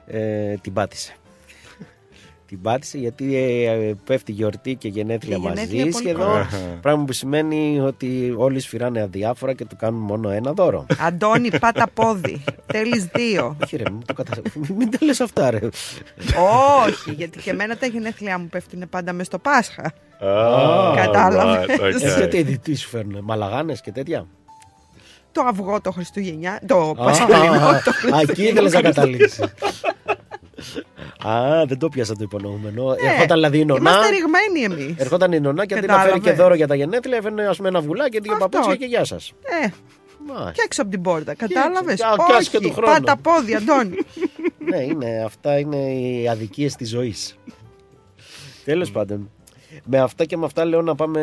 [0.06, 1.14] Ε, την πάτησε.
[2.52, 6.26] Την πάτησε γιατί ε, ε, πέφτει γιορτή και γενέθλια Και μαζί γενέθλια πολύ σχεδόν.
[6.26, 6.48] κοντά.
[6.80, 10.86] πράγμα που σημαίνει ότι όλοι σφυράνε αδιάφορα και του κάνουν μόνο ένα δώρο.
[11.00, 12.44] Αντώνη, πάτα πόδι.
[12.72, 13.56] Θέλεις δύο.
[13.64, 14.32] Όχι ρε, μην το κατα...
[14.54, 15.58] μην- μην τα λες αυτά ρε.
[16.86, 19.92] Όχι, γιατί και εμένα τα γενέθλιά μου πέφτουν πάντα μες στο Πάσχα.
[20.24, 21.66] Oh, Κατάλαβες.
[21.68, 22.02] right, okay.
[22.02, 24.26] Ε, γιατί τι σου φέρνουν, μαλαγάνες και τέτοια;
[25.32, 26.60] Το αυγό το Χριστουγεννιά.
[26.66, 27.52] Το Α, Πασχαλινό.
[27.52, 29.40] α, α, εκεί ήθελες να καταλήξεις.
[31.28, 32.94] Α, δεν το πιάσα το υπονοούμενο.
[33.04, 33.90] Ερχόταν δηλαδή η νονά.
[33.90, 34.94] Ε, Είμαστε ρηγμένοι εμείς.
[34.98, 36.42] Ερχόταν η νονά και αντί να φέρει και Κατάλαβες.
[36.44, 38.48] δώρο για τα γενέθλια, έφερνε ας πούμε ένα βουλάκι, δύο Αυτό.
[38.48, 39.32] παπούτσια και γεια σας.
[39.64, 39.68] Ε,
[40.52, 41.34] και έξω από την πόρτα.
[41.34, 42.92] Κατάλαβες; Α, κι ας και Όχι, του χρόνου.
[42.92, 43.96] πάτα πόδι, Αντώνη.
[44.70, 47.36] ναι, είναι, αυτά είναι οι αδικίες της ζωής.
[48.64, 49.30] Τέλος πάντων.
[49.84, 51.20] Με αυτά και με αυτά λέω να πάμε.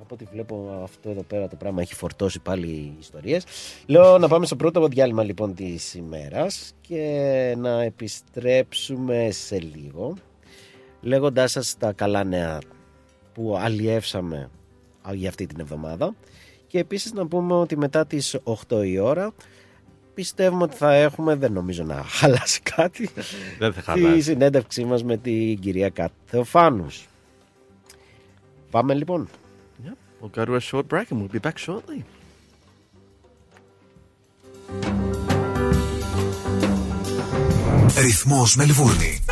[0.00, 3.44] Από ό,τι βλέπω αυτό εδώ πέρα το πράγμα έχει φορτώσει πάλι ιστορίες.
[3.86, 10.14] Λέω να πάμε στο πρώτο διάλειμμα λοιπόν της ημέρας και να επιστρέψουμε σε λίγο
[11.00, 12.58] λέγοντάς σας τα καλά νέα
[13.34, 14.50] που αλλιεύσαμε
[15.12, 16.14] για αυτή την εβδομάδα
[16.66, 18.36] και επίσης να πούμε ότι μετά τις
[18.68, 19.32] 8 η ώρα
[20.14, 23.08] πιστεύουμε ότι θα έχουμε, δεν νομίζω να χαλάσει κάτι,
[23.58, 24.20] Δεν θα τη χαλάσει.
[24.22, 27.06] συνέντευξή μας με την κυρία Κάτ Θεοφάνους.
[28.72, 29.28] Πάμε λοιπόν.
[29.84, 29.92] Yep.
[30.20, 32.04] We'll go to a short break and we'll be back shortly.
[37.96, 39.24] Ρυθμός Μελβούρνη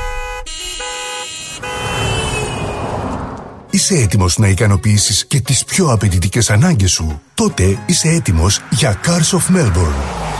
[3.70, 9.38] Είσαι έτοιμος να ικανοποιήσεις και τις πιο απαιτητικές ανάγκες σου; Τότε είσαι έτοιμος για Cars
[9.38, 10.39] of Melbourne.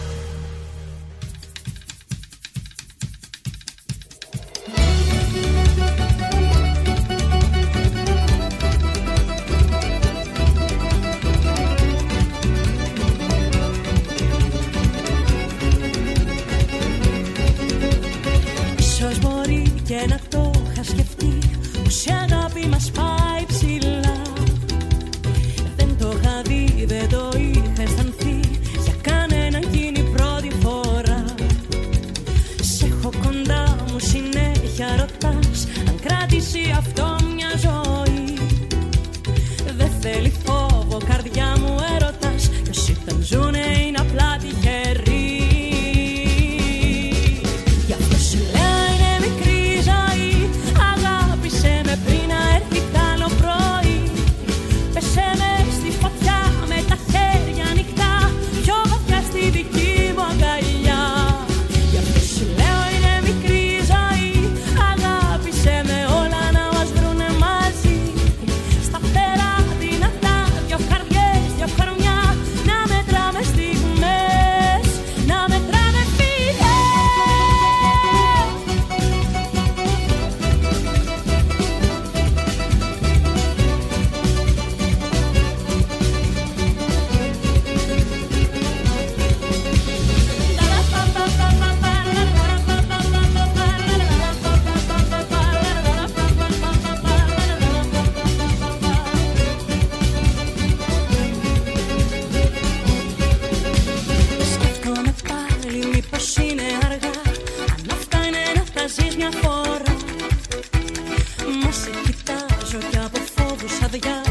[113.88, 114.27] The young.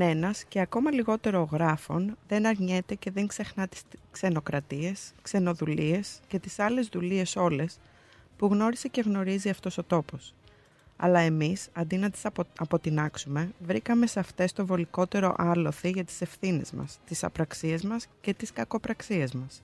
[0.00, 6.38] Κανένας και ακόμα λιγότερο ο γράφων δεν αρνιέται και δεν ξεχνά τις ξενοκρατίες, ξενοδουλίες και
[6.38, 7.78] τις άλλες δουλίες όλες
[8.36, 10.34] που γνώρισε και γνωρίζει αυτός ο τόπος.
[10.96, 12.44] Αλλά εμείς, αντί να τις απο...
[12.58, 18.34] αποτινάξουμε, βρήκαμε σε αυτές το βολικότερο άλοθη για τις ευθύνες μας, τις απραξίες μας και
[18.34, 19.62] τις κακοπραξίες μας.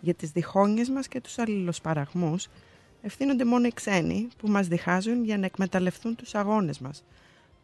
[0.00, 2.48] Για τις διχόνιες μας και τους αλληλοσπαραγμούς
[3.02, 7.04] ευθύνονται μόνο οι ξένοι που μας διχάζουν για να εκμεταλλευτούν τους αγώνες μας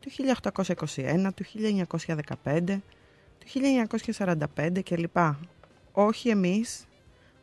[0.01, 1.45] του 1821, του
[2.45, 2.81] 1915,
[3.39, 3.47] του
[4.57, 5.17] 1945 κλπ.
[5.93, 6.87] Όχι εμείς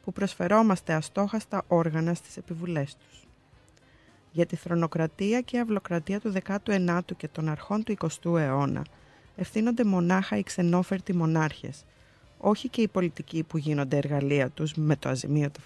[0.04, 3.28] που προσφερόμαστε αστόχαστα όργανα στις επιβουλές τους.
[4.32, 8.82] Για τη θρονοκρατία και αυλοκρατία του 19ου και των αρχών του 20ου αιώνα
[9.36, 11.86] ευθύνονται μονάχα οι ξενόφερτοι μονάρχες,
[12.38, 15.60] όχι και οι πολιτικοί που γίνονται εργαλεία τους με το αζημίωτο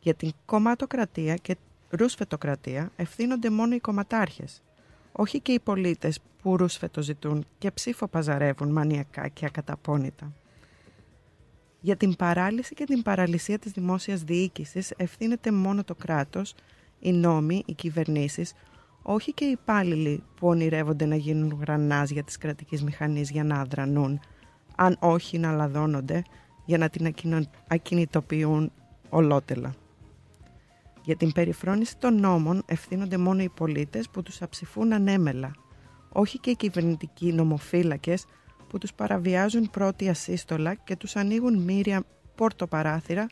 [0.00, 1.56] Για την κομματοκρατία και
[1.90, 4.62] ρουσφετοκρατία ευθύνονται μόνο οι κομματάρχες,
[5.12, 10.32] όχι και οι πολίτες που ρούσφετο ζητούν και ψήφο παζαρεύουν μανιακά και ακαταπώνητα.
[11.80, 16.54] Για την παράλυση και την παραλυσία της δημόσιας διοίκησης ευθύνεται μόνο το κράτος,
[16.98, 18.52] οι νόμοι, οι κυβερνήσεις,
[19.02, 24.20] όχι και οι υπάλληλοι που ονειρεύονται να γίνουν γρανάζια της κρατικής μηχανής για να αδρανούν,
[24.76, 26.22] αν όχι να λαδώνονται
[26.64, 27.14] για να την
[27.68, 28.72] ακινητοποιούν
[29.08, 29.74] ολότελα.
[31.04, 35.50] Για την περιφρόνηση των νόμων ευθύνονται μόνο οι πολίτες που τους αψηφούν ανέμελα,
[36.08, 38.24] όχι και οι κυβερνητικοί νομοφύλακες
[38.68, 42.02] που τους παραβιάζουν πρώτη ασύστολα και τους ανοίγουν μύρια
[42.34, 43.26] πόρτο-παράθυρα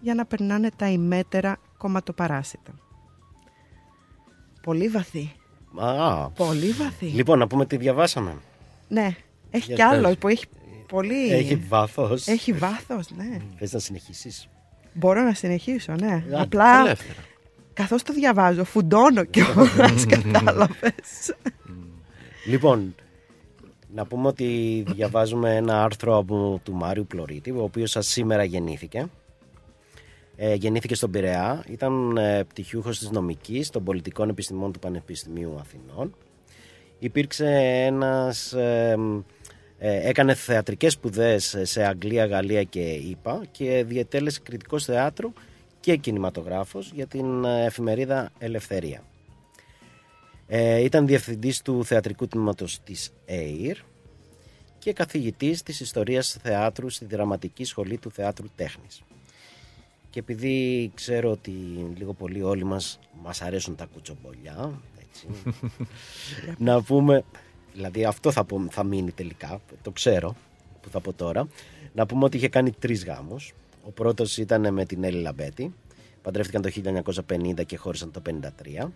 [0.00, 2.72] για να περνάνε τα ημέτερα κομματοπαράσιτα.
[4.62, 5.32] Πολύ βαθύ.
[5.76, 7.06] Α, Πολύ βαθύ.
[7.06, 8.36] Λοιπόν, να πούμε τι διαβάσαμε.
[8.88, 9.16] Ναι,
[9.50, 10.18] έχει Για κι άλλο πες.
[10.18, 10.44] που έχει
[10.88, 11.32] πολύ...
[11.32, 12.26] Έχει βάθος.
[12.26, 13.36] Έχει βάθος, ναι.
[13.58, 14.48] Θες να συνεχίσεις.
[15.00, 16.12] Μπορώ να συνεχίσω, ναι.
[16.26, 17.18] Άντε, Απλά Ελεύθερα.
[17.72, 21.34] καθώς το διαβάζω φουντώνω κιόλας, κατάλαβες.
[22.46, 22.94] Λοιπόν,
[23.94, 29.06] να πούμε ότι διαβάζουμε ένα άρθρο από του Μάριου Πλωρίτη, ο οποίος σας σήμερα γεννήθηκε.
[30.36, 36.14] Ε, γεννήθηκε στον Πειραιά, ήταν ε, πτυχιούχος της νομικής των πολιτικών επιστημών του Πανεπιστημίου Αθηνών.
[36.98, 37.46] Υπήρξε
[37.86, 38.52] ένας...
[38.52, 38.96] ε, ε,
[39.88, 45.32] έκανε θεατρικές σπουδές σε Αγγλία, Γαλλία και ΙΠΑ και διετέλεσε κριτικός θεάτρου
[45.80, 49.02] και κινηματογράφος για την ε, εφημερίδα Ελευθερία.
[50.46, 53.76] Ε, ήταν διευθυντής του θεατρικού τμήματος της ΕΙΡ
[54.78, 59.02] και καθηγητής της ιστορίας θεάτρου στη Δραματική Σχολή του Θεάτρου Τέχνης.
[60.10, 61.50] Και επειδή ξέρω ότι
[61.96, 65.26] λίγο πολύ όλοι μας μας αρέσουν τα κουτσομπολιά, έτσι,
[66.66, 67.24] να πούμε,
[67.72, 70.36] δηλαδή αυτό θα, πω, θα μείνει τελικά, το ξέρω
[70.80, 71.48] που θα πω τώρα,
[71.92, 73.54] να πούμε ότι είχε κάνει τρεις γάμους.
[73.84, 75.74] Ο πρώτος ήταν με την Έλλη Λαμπέτη,
[76.22, 76.70] παντρεύτηκαν το
[77.28, 78.88] 1950 και χώρισαν το 1953.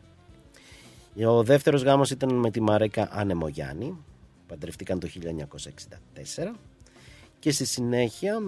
[1.26, 3.96] Ο δεύτερος γάμος ήταν με τη Μαρέκα Ανεμογιάννη,
[4.46, 6.55] παντρευτήκαν το 1964
[7.38, 8.38] και στη συνέχεια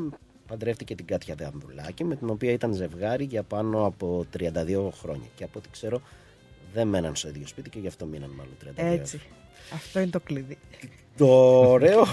[0.46, 5.44] παντρεύτηκε την Κάτια Δεανδουλάκη με την οποία ήταν ζευγάρι για πάνω από 32 χρόνια και
[5.44, 6.00] από ό,τι ξέρω
[6.72, 9.20] δεν μέναν στο ίδιο σπίτι και γι' αυτό μείναν μάλλον 32 Έτσι.
[9.74, 10.58] Αυτό είναι το κλειδί.
[11.16, 11.26] το
[11.70, 12.04] ωραίο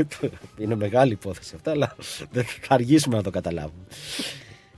[0.58, 1.96] είναι μεγάλη υπόθεση αυτά αλλά
[2.30, 3.84] δεν θα αργήσουμε να το καταλάβουμε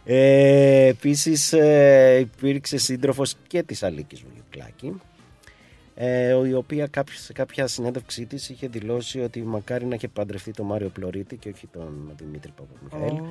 [0.04, 5.00] ε, επίσης ε, υπήρξε σύντροφος και της Αλίκης Βουλιουκλάκη
[5.94, 10.50] ε, η οποία κάποιος- σε κάποια συνέντευξή της είχε δηλώσει ότι μακάρι να είχε παντρευτεί
[10.50, 13.22] τον Μάριο Πλωρίτη και όχι τον Δημήτρη Παπαμιχαήλ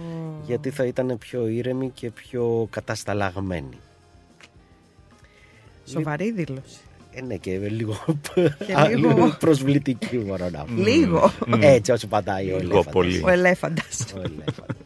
[0.45, 3.77] γιατί θα ήταν πιο ήρεμη και πιο κατασταλαγμένη.
[5.85, 6.77] Σοβαρή δήλωση.
[7.15, 7.97] Ε, ναι, και λίγο,
[8.67, 10.73] Και α, λίγο- προσβλητική μπορώ να πω.
[10.81, 11.33] Λίγο.
[11.59, 12.93] Έτσι όσο πατάει ο Λίγο ελέφαντας.
[12.93, 13.21] πολύ.
[13.25, 14.05] Ο ελέφαντας.
[14.15, 14.77] Ο ελέφαντας.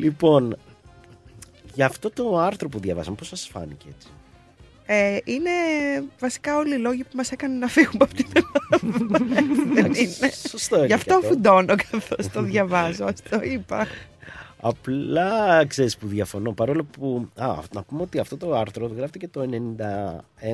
[0.00, 0.56] λοιπόν,
[1.74, 4.08] για αυτό το άρθρο που διαβάσαμε, πώς σας φάνηκε έτσι;
[4.86, 5.50] Ε, είναι
[6.20, 8.96] βασικά όλοι οι λόγοι που μας έκαναν να φύγουμε από την Ελλάδα.
[9.74, 10.30] Δεν είναι.
[10.48, 11.28] Σωστό είναι Γι' και αυτό αυτό.
[11.28, 13.86] φουντώνω καθώς το διαβάζω, ας το είπα.
[14.64, 17.28] Απλά ξέρεις που διαφωνώ, παρόλο που...
[17.36, 19.46] Α, να πούμε ότι αυτό το άρθρο γράφτηκε το 91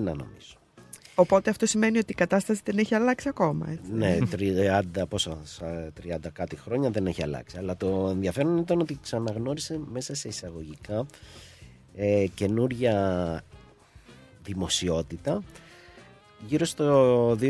[0.02, 0.56] νομίζω.
[1.14, 3.66] Οπότε αυτό σημαίνει ότι η κατάσταση δεν έχει αλλάξει ακόμα.
[3.70, 3.92] Έτσι.
[3.92, 4.18] Ναι,
[4.96, 5.90] 30, πόσα, σα- 30
[6.32, 7.56] κάτι χρόνια δεν έχει αλλάξει.
[7.58, 11.06] Αλλά το ενδιαφέρον ήταν ότι ξαναγνώρισε μέσα σε εισαγωγικά
[11.96, 13.42] ε, καινούρια
[14.42, 15.42] δημοσιότητα
[16.46, 17.46] γύρω στο 2010-2011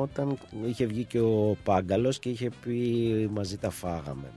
[0.00, 4.30] όταν είχε βγει και ο Πάγκαλος και είχε πει μαζί τα φάγαμε.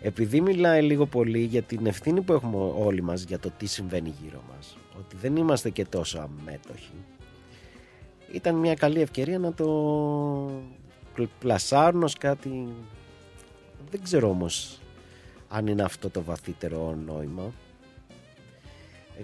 [0.00, 4.14] Επειδή μιλάει λίγο πολύ για την ευθύνη που έχουμε όλοι μας για το τι συμβαίνει
[4.22, 6.92] γύρω μας, ότι δεν είμαστε και τόσο αμέτωχοι,
[8.32, 9.66] ήταν μια καλή ευκαιρία να το
[11.14, 12.68] πλ- πλασάρουν ως κάτι
[13.90, 14.80] δεν ξέρω όμως
[15.48, 17.52] αν είναι αυτό το βαθύτερο νόημα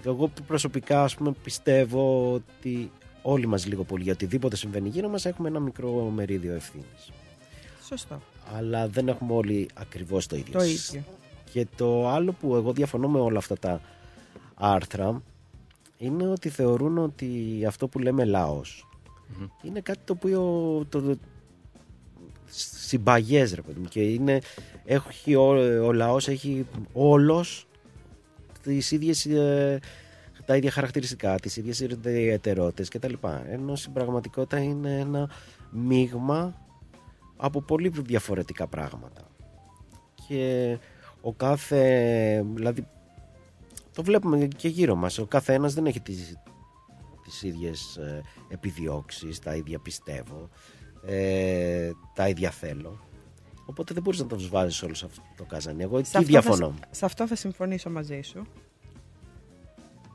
[0.03, 5.25] εγώ προσωπικά ας πούμε πιστεύω ότι όλοι μας λίγο πολύ για οτιδήποτε συμβαίνει γύρω μας
[5.25, 7.11] έχουμε ένα μικρό μερίδιο ευθύνης.
[7.87, 8.21] Σωστό.
[8.53, 10.53] Αλλά δεν έχουμε όλοι ακριβώς το ίδιο.
[10.53, 11.03] Το ίδιο.
[11.51, 13.81] Και το άλλο που εγώ διαφωνώ με όλα αυτά τα
[14.55, 15.21] άρθρα
[15.97, 18.87] είναι ότι θεωρούν ότι αυτό που λέμε λαός
[19.61, 20.41] είναι κάτι το οποίο
[20.89, 21.17] το, το,
[22.87, 24.39] συμπαγές ρε παιδί μου και είναι,
[24.85, 25.47] έχει, ο,
[25.85, 27.67] ο λαός έχει όλος
[28.63, 29.79] τις ίδιες ε,
[30.45, 33.13] τα ίδια χαρακτηριστικά, τις ίδιες ιδιαιτερότητες κτλ.
[33.49, 35.29] Ενώ στην πραγματικότητα είναι ένα
[35.69, 36.64] μείγμα
[37.37, 39.21] από πολύ διαφορετικά πράγματα.
[40.27, 40.77] Και
[41.21, 42.87] ο κάθε, δηλαδή
[43.93, 46.37] το βλέπουμε και γύρω μας, ο κάθε ένας δεν έχει τις,
[47.23, 50.49] τις ίδιες ε, επιδιώξεις, τα ίδια πιστεύω,
[51.05, 52.99] ε, τα ίδια θέλω.
[53.65, 55.83] Οπότε δεν μπορείς να τους βάζεις όλους αυτό το καζανί.
[55.83, 56.73] Εγώ Σε εκεί αυτό διαφωνώ.
[56.79, 58.45] Θα, σε αυτό θα συμφωνήσω μαζί σου.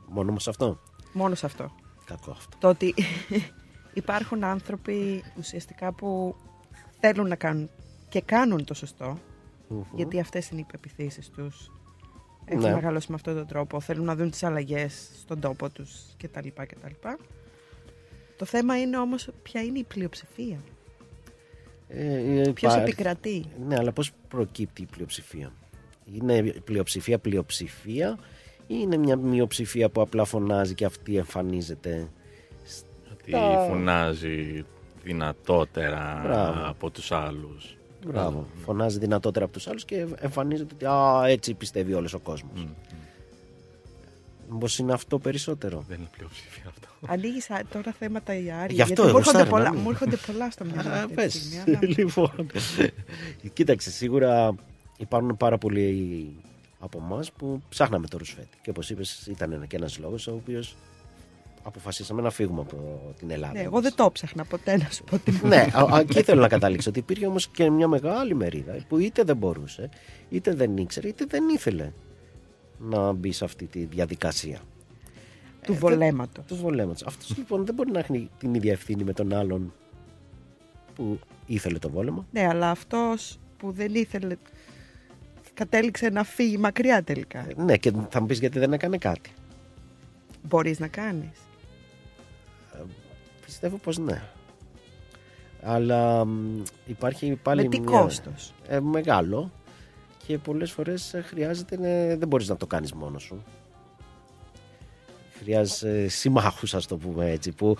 [0.07, 0.79] Μόνο σε αυτό;
[1.13, 1.71] Μόνο σε αυτό.
[2.05, 2.57] Κακό αυτό.
[2.59, 2.93] Το ότι
[3.93, 6.35] υπάρχουν άνθρωποι ουσιαστικά που
[7.01, 7.69] θέλουν να κάνουν
[8.09, 9.17] και κάνουν το σωστό,
[9.95, 11.71] γιατί αυτές είναι οι πεπιθήσεις τους.
[12.45, 12.73] Έχουν Ναι.
[12.73, 15.91] μεγαλώσει με αυτόν τον τρόπο, θέλουν να δουν τις αλλαγές στον τόπο τους
[16.23, 16.47] κτλ.
[16.47, 17.07] κτλ.
[18.37, 20.57] Το θέμα είναι όμως ποια είναι η πλειοψηφία.
[21.87, 23.45] Ε, ε, Ποιος υπά- επικρατεί.
[23.67, 25.53] Ναι, αλλά πώς προκύπτει η πλειοψηφία;
[26.13, 28.17] Είναι πλειοψηφία πλειοψηφία
[28.67, 32.09] ή είναι μια μειοψηφία που απλά φωνάζει και αυτή εμφανίζεται.
[33.11, 34.65] Ότι στα- φωνάζει
[35.03, 36.67] δυνατότερα Μπράβο.
[36.67, 37.75] από τους άλλους.
[38.07, 38.47] Μπράβο.
[38.65, 42.67] Φωνάζει δυνατότερα από τους άλλους και εμφανίζεται ότι α, έτσι πιστεύει όλος ο κόσμος.
[44.51, 46.87] Μήπως είναι αυτό περισσότερο; Δεν είναι πλειοψηφία αυτό.
[47.13, 49.71] Ανοίγεις α- τώρα θέματα για Άρη, Γι' αυτό γιατί μου εγώ έρχονται, στάρω, πολλά, να
[49.71, 51.33] μην- μου έρχονται πολλά στο μυαλό Α, αυτή τη πες.
[51.33, 52.47] στιγμή, αλλά- λοιπόν,
[53.53, 54.55] κοίταξε, σίγουρα
[54.97, 56.27] υπάρχουν πάρα πολλοί
[56.79, 58.57] από εμάς που ψάχναμε το Ρουσφέτη.
[58.61, 60.75] Και όπως είπες ήταν ένα- και ένας λόγος ο οποίος
[61.63, 63.53] αποφασίσαμε να φύγουμε από την Ελλάδα.
[63.53, 66.47] Ναι, εγώ δεν το ψάχνα ποτέ να σου πω την ναι, α- εκεί θέλω να
[66.47, 66.89] καταλήξω.
[66.89, 69.89] Ότι υπήρχε όμως και μια μεγάλη μερίδα που είτε δεν μπορούσε,
[70.29, 71.91] είτε δεν ήξερε, είτε δεν ήθελε
[72.79, 74.59] να μπει σε αυτή τη διαδικασία.
[75.65, 76.45] του βολέματος.
[76.45, 77.03] Του βολέματος.
[77.03, 79.73] Αυτός λοιπόν δεν μπορεί να έχει την ίδια ευθύνη με τον άλλον
[80.95, 82.25] που ήθελε το βόλεμα.
[82.31, 84.35] Ναι, αλλά αυτός που δεν ήθελε
[85.53, 87.47] κατέληξε να φύγει μακριά τελικά.
[87.55, 89.29] Ναι, και θα μου πεις γιατί δεν έκανε κάτι.
[90.43, 91.29] Μπορείς να κάνεις.
[93.51, 94.21] Πιστεύω πως ναι.
[95.63, 99.51] Αλλά μ, υπάρχει πάλι Με τι μια- κόστος; Ε, μεγάλο
[100.27, 103.43] και πολλές φορές ε, χρειάζεται, ε, δεν μπορείς να το κάνεις μόνος σου.
[105.39, 107.77] Χρειάζεσαι συμμάχους, ας το πούμε έτσι, που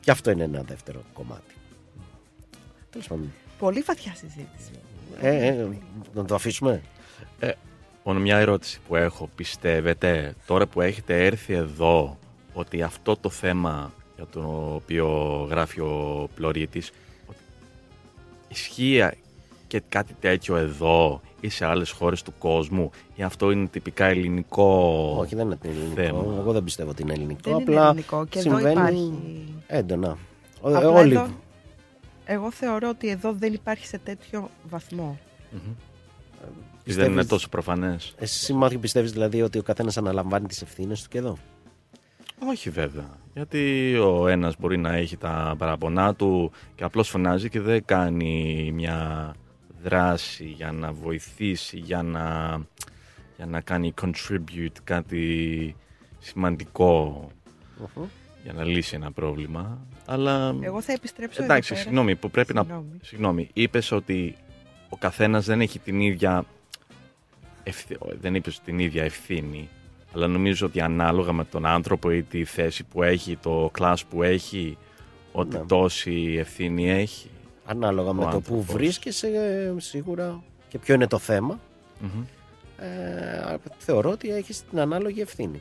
[0.00, 1.54] και αυτό είναι ένα δεύτερο κομμάτι.
[2.90, 3.32] Τέλος πάντων.
[3.58, 4.70] Πολύ βαθιά συζήτηση.
[5.20, 5.68] Ε, ε,
[6.14, 6.82] να το αφήσουμε.
[7.38, 7.52] Ε,
[8.04, 9.28] μόνο μια ερώτηση που έχω.
[9.34, 12.18] Πιστεύετε τώρα που έχετε έρθει εδώ
[12.52, 13.92] ότι αυτό το θέμα
[14.22, 15.06] για το οποίο
[15.50, 16.90] γράφει ο Πλωρίτης
[17.28, 17.38] ότι
[18.48, 19.08] ισχύει
[19.66, 24.64] και κάτι τέτοιο εδώ ή σε άλλες χώρες του κόσμου ή αυτό είναι τυπικά ελληνικό
[25.18, 25.94] Όχι, δεν είναι ελληνικό.
[25.94, 26.18] θέμα.
[26.38, 27.50] Εγώ δεν πιστεύω ότι είναι ελληνικό.
[27.50, 30.16] Δεν είναι απλά ελληνικό και εδώ συμβαίνει υπάρχει- έντονα.
[30.60, 31.14] Ο- Απλά όλοι.
[31.14, 31.28] εδώ,
[32.24, 35.18] εγώ θεωρώ ότι εδώ δεν υπάρχει σε τέτοιο βαθμό.
[35.52, 35.56] Ή
[36.92, 38.14] δεν είναι Πιστεύεις- τόσο προφανές.
[38.18, 41.36] Εσύ Μάθιο πιστεύεις δηλαδή ότι ο καθένας αναλαμβάνει τις ευθύνες του και εδώ;
[42.48, 43.18] Όχι βέβαια.
[43.34, 48.70] Γιατί ο ένας μπορεί να έχει τα παραπονά του και απλώς φωνάζει και δεν κάνει
[48.74, 49.32] μια
[49.82, 52.56] δράση για να βοηθήσει, για να,
[53.36, 55.76] για να κάνει contribute κάτι
[56.18, 57.28] σημαντικό
[58.42, 59.86] για να λύσει ένα πρόβλημα.
[60.06, 61.80] Αλλά Εγώ θα επιστρέψω εντάξει, εδώ πέρα.
[61.82, 62.86] συγγνώμη που πρέπει Συγγνώμη.
[62.92, 62.98] να...
[63.04, 64.34] Συγγνώμη, είπες ότι
[64.88, 66.44] ο καθένας δεν έχει την ίδια
[67.62, 67.96] ευθύ...
[68.20, 69.68] δεν είπες την ίδια ευθύνη
[70.14, 74.22] αλλά νομίζω ότι ανάλογα με τον άνθρωπο ή τη θέση που έχει, το κλάσ που
[74.22, 74.76] έχει
[75.32, 75.64] ότι Ναι.
[75.66, 77.30] τόση ευθύνη έχει.
[77.64, 78.64] Ανάλογα ο με το που άνθρωπος.
[78.74, 81.60] βρίσκεσαι ε, σίγουρα και ποιο είναι το θέμα.
[82.00, 82.22] Μμμ.
[82.76, 85.60] Ε, θεωρώ ότι έχεις την ανάλογη ευθύνη.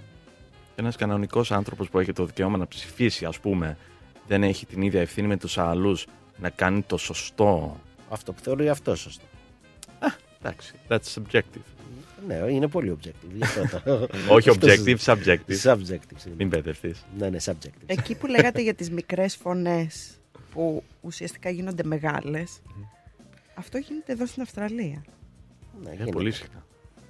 [0.75, 3.77] Ένας κανονικός άνθρωπος που έχει το δικαίωμα να ψηφίσει ας πούμε
[4.27, 6.05] δεν έχει την ίδια ευθύνη με τους άλλους
[6.37, 7.79] να κάνει το σωστό.
[8.09, 9.23] Αυτό που θεωρώ αυτό σωστό.
[10.43, 11.70] Εντάξει, that's subjective.
[12.27, 13.33] Ναι, είναι πολύ objective.
[13.35, 15.13] γι' αυτό το- Όχι αυτό objective, συζητώ.
[15.13, 15.61] subjective.
[15.63, 16.15] Subjective.
[16.15, 16.35] συγγνώμη.
[16.37, 17.05] Μην μπερδευτείς.
[17.17, 17.83] Ναι, ναι, subjective.
[17.85, 20.19] Εκεί που λέγατε για τις μικρές φωνές
[20.51, 22.61] που ουσιαστικά γίνονται μεγάλες,
[23.53, 25.03] αυτό γίνεται εδώ στην Αυστραλία.
[25.81, 26.11] Ναι, Είναι γίνεται.
[26.11, 26.65] πολύ συχνά.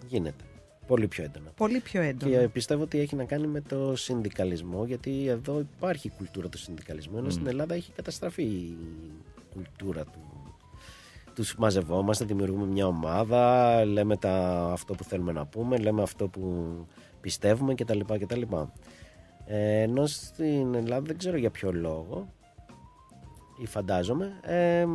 [0.08, 0.44] Γίνεται.
[0.88, 1.50] Πολύ πιο έντονα.
[1.56, 2.38] Πολύ πιο έντονα.
[2.40, 6.58] Και πιστεύω ότι έχει να κάνει με το συνδικαλισμό, γιατί εδώ υπάρχει η κουλτούρα του
[6.58, 7.30] συνδικαλισμού, ενώ Μμ.
[7.32, 8.78] στην Ελλάδα έχει καταστραφεί η
[9.54, 10.20] κουλτούρα του.
[11.36, 16.74] Τους μαζευόμαστε, δημιουργούμε μια ομάδα, λέμε τα, αυτό που θέλουμε να πούμε, λέμε αυτό που
[17.22, 18.00] πιστεύουμε κτλ.
[18.00, 18.42] κτλ.
[19.46, 22.34] Ε, ενώ στην Ελλάδα δεν ξέρω για ποιο λόγο
[23.62, 24.86] ή φαντάζομαι ε,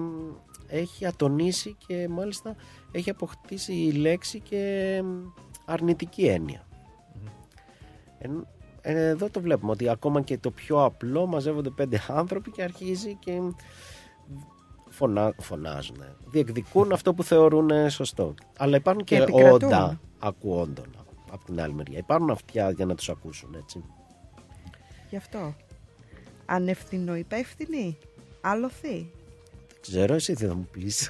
[0.69, 2.55] έχει ατονίσει και μάλιστα
[2.93, 5.03] έχει αποκτήσει η λέξη και
[5.65, 6.67] αρνητική έννοια.
[8.19, 8.47] Εν-
[8.81, 13.15] ε, εδώ το βλέπουμε ότι ακόμα και το πιο απλό μαζεύονται πέντε άνθρωποι και αρχίζει
[13.15, 13.41] και
[14.97, 15.97] φωνα, φωνάζουν.
[16.31, 18.35] Διεκδικούν αυτό που θεωρούν σωστό.
[18.57, 19.53] Αλλά υπάρχουν Και και, επικρατούν.
[19.69, 20.87] όντα ακουόντων
[21.33, 21.99] από την άλλη μεριά.
[21.99, 23.85] Υπάρχουν αυτιά για να τους ακούσουν έτσι.
[25.11, 25.55] Γι' αυτό.
[26.47, 27.99] Ανευθυνοϊπεύθυνοι.
[28.41, 29.11] Άλοθη.
[29.69, 31.07] Δεν ξέρω εσύ τι θα μου πεις.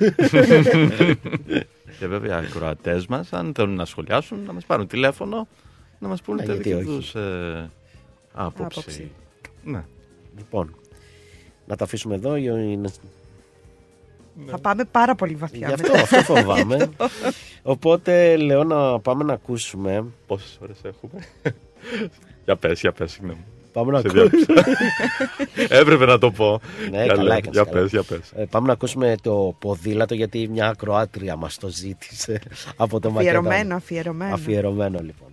[1.99, 5.49] Και βέβαια οι ακροατές μας, αν θέλουν να σχολιάσουν, να μας πάρουν τηλέφωνο
[5.99, 6.99] να μας πούνε Ναι, τη γιατί δική όχι.
[6.99, 7.71] τους ε,
[8.33, 8.79] άποψη.
[8.79, 9.11] Άποψη.
[9.65, 9.85] Ναι.
[10.37, 10.75] λοιπόν,
[11.67, 12.37] να τα αφήσουμε εδώ.
[12.37, 12.49] ή
[14.41, 15.67] είναι- Θα πάμε πάρα πολύ βαθιά.
[15.69, 16.03] Γι' αυτό, μετά.
[16.03, 16.91] αυτό φοβάμαι.
[17.63, 20.05] Οπότε λέω να πάμε να ακούσουμε.
[20.27, 21.25] Πόσες ώρες έχουμε;
[22.45, 23.45] για πες, για πες, συγγνώμη.
[23.73, 24.29] Πάμε να Σε ακούσουμε.
[24.55, 25.77] διάκοψα.
[25.79, 26.61] Έπρεπε να το πω.
[26.91, 27.33] Ναι, Για καλά λέω.
[27.37, 27.81] έκανες, Για καλά.
[27.81, 28.33] πες, για πες.
[28.37, 32.41] Ε, πάμε να ακούσουμε το ποδήλατο γιατί μια ακροάτρια μας το ζήτησε
[32.77, 33.39] από το Μακεδόνιο.
[33.41, 34.35] Αφιερωμένο, αφιερωμένο.
[34.35, 35.29] Αφιερωμένο λοιπόν.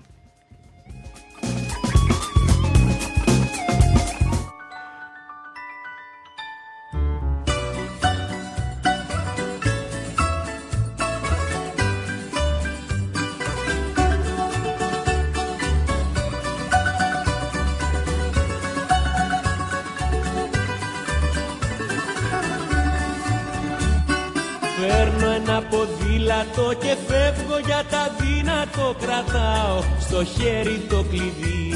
[30.14, 31.72] Στο χέρι το κλειδί.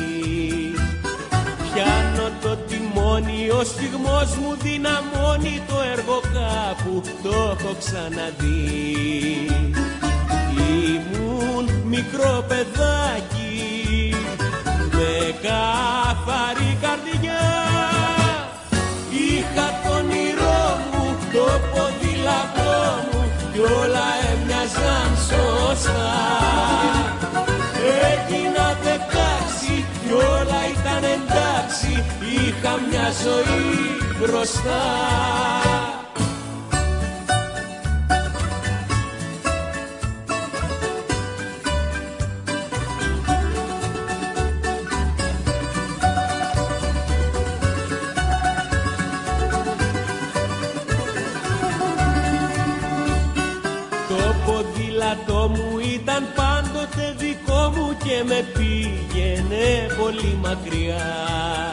[1.74, 9.48] Πιάνω το τιμόνι, ο σφιγμός μου δυναμώνει Το έργο κάπου το έχω ξαναδεί.
[10.70, 14.16] Ήμουν μικρό παιδάκι
[14.92, 17.46] με καθαρή καρδιά.
[19.12, 22.78] Είχα το όνειρό μου, το ποδήλατό
[23.12, 26.37] μου κι όλα έμοιαζαν σωστά
[32.68, 34.82] Είχα μια ζωή μπροστά.
[54.08, 61.67] Το ποδήλατό μου ήταν πάντοτε δικό μου και με πήγαινε πολύ μακριά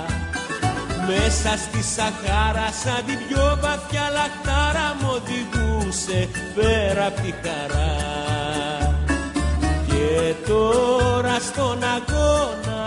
[1.07, 7.96] Μέσα στη Σαχάρα σαν την πιο βαθιά λαχτάρα μου οδηγούσε πέρα απ' τη χαρά.
[9.86, 12.84] Και τώρα στον αγώνα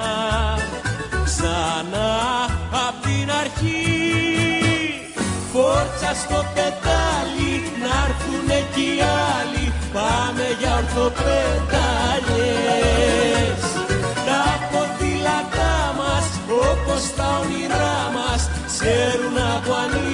[1.25, 2.15] ξανά
[2.87, 3.85] απ' την αρχή.
[5.51, 7.51] Φόρτσα στο πετάλι,
[7.81, 9.01] να έρθουνε κι οι
[9.31, 13.46] άλλοι Πάμε για ορθοπετάλιες
[18.79, 20.07] Ξέρουν από ανηφοριές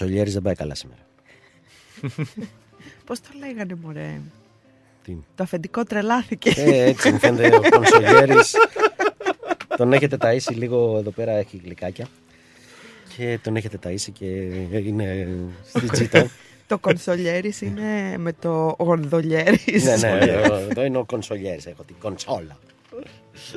[0.00, 1.00] Ο Κονσολιέρης δεν πάει καλά σήμερα.
[3.06, 4.20] Πώς το λέγανε μωρέ;
[5.04, 6.52] Τι; Το αφεντικό τρελάθηκε.
[6.56, 8.54] Ε, έτσι μου φαίνεται ο Κονσολιέρης.
[9.76, 12.06] τον έχετε ταΐσει λίγο εδώ πέρα έχει γλυκάκια.
[13.16, 14.24] Και τον έχετε ταΐσει και
[14.70, 15.28] είναι
[15.64, 16.30] στη τζίτα.
[16.66, 19.84] το κονσολιέρης είναι με το γονδολιέρης.
[19.84, 21.66] ναι, ναι, εδώ, εδώ είναι ο Κονσολιέρης.
[21.66, 22.58] Έχω την κονσόλα.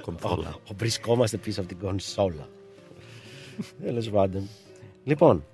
[0.02, 0.56] Κονσόλα.
[0.72, 2.50] Ο- Βρισκόμαστε πίσω από την κονσόλα.
[3.84, 4.50] Τέλος πάντων.
[5.04, 5.46] Λοιπόν,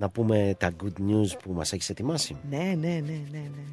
[0.00, 2.36] να πούμε τα good news που μας έχεις ετοιμάσει.
[2.50, 3.64] Ναι, ναι, ναι, ναι, ναι.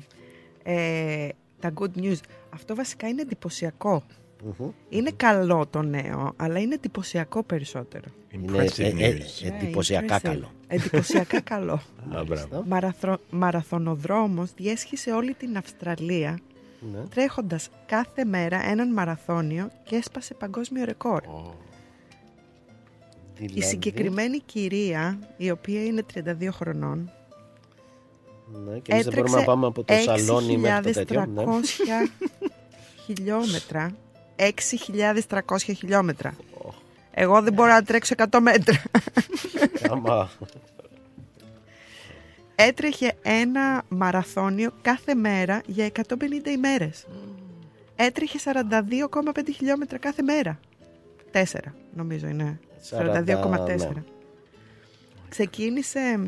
[0.64, 2.18] Ε, τα good news.
[2.50, 4.04] Αυτό βασικά είναι εντυπωσιακό.
[4.44, 4.70] Μμμ.
[4.90, 8.06] Είναι καλό το νέο, αλλά είναι εντυπωσιακό περισσότερο.
[8.30, 9.18] Είναι ε, ε, ε,
[9.48, 10.22] εντυπωσιακά impressive.
[10.22, 10.52] καλό.
[10.68, 11.74] Εντυπωσιακά καλό.
[12.16, 12.64] Α, μπράβο.
[12.68, 13.18] Μαραθρο...
[13.30, 16.40] Μαραθωνοδρόμος διέσχισε όλη την Αυστραλία
[16.94, 17.00] Ναι.
[17.10, 21.24] τρέχοντας κάθε μέρα έναν μαραθώνιο και έσπασε παγκόσμιο ρεκόρ.
[21.24, 21.65] Η
[23.38, 27.12] Δηλαδή, συγκεκριμένη κυρία, η οποία είναι 32 χρονών,
[28.66, 31.26] Ναι, και εμείς δεν μπορούμε να πάμε από το σαλόνι μέχρι το τέτοιο.
[31.26, 31.44] Ναι.
[31.44, 31.50] 6.300
[33.06, 33.92] χιλιόμετρα.
[35.30, 36.36] 6.300 χιλιόμετρα.
[37.12, 38.84] Εγώ δεν μπορώ να τρέξω 100 μέτρα.
[39.90, 40.30] Άμα
[42.56, 47.08] Έτρεχε ένα μαραθώνιο κάθε μέρα για 150 ημέρες.
[47.96, 50.60] Έτρεχε 42,5 χιλιόμετρα κάθε μέρα.
[51.32, 51.44] 4
[51.94, 52.60] νομίζω είναι.
[52.90, 53.78] 42,4.
[53.78, 54.04] ναι.
[55.30, 56.20] Ξεκίνησε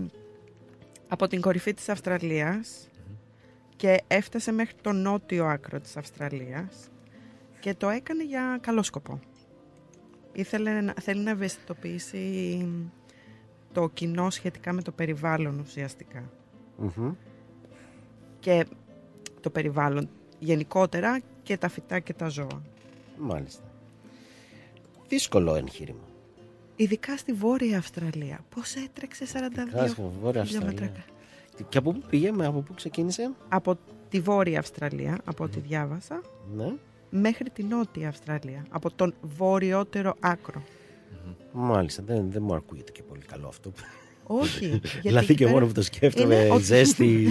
[1.07, 2.87] από την κορυφή της Αυστραλίας
[3.75, 6.89] και έφτασε μέχρι το νότιο άκρο της Αυστραλίας
[7.59, 9.19] και το έκανε για καλό σκοπό.
[10.33, 12.67] Ήθελε, να- θέλει να ευαισθητοποιήσει
[13.71, 16.29] το κοινό σχετικά με το περιβάλλον ουσιαστικά.
[16.77, 17.13] Μμμ.
[18.39, 18.65] Και
[19.41, 22.61] το περιβάλλον γενικότερα και τα φυτά και τα ζώα.
[23.17, 23.63] Μάλιστα.
[25.07, 26.03] Δύσκολο εγχείρημα.
[26.79, 28.39] Ειδικά στη Βόρεια Αυστραλία.
[28.55, 29.37] Πώς έτρεξε 42
[29.71, 30.85] Κάτσε, Βόρεια χιλιόμετρα.
[30.85, 31.05] Αυστραλία.
[31.69, 33.77] Και από πού πήγε, με από πού ξεκίνησε; Από
[34.09, 36.21] τη Βόρεια Αυστραλία, από ό,τι διάβασα,
[36.55, 36.73] Ναι.
[37.09, 38.65] μέχρι τη Νότια Αυστραλία.
[38.69, 40.63] Από τον βορειότερο άκρο.
[41.51, 43.71] Μάλιστα, δεν, δεν μου ακούγεται και πολύ καλό αυτό.
[44.23, 44.65] Όχι.
[44.69, 47.27] γιατί δηλαδή εκεί και πέρα μόνο που το σκέφτομαι, είναι ότι- ζέστη,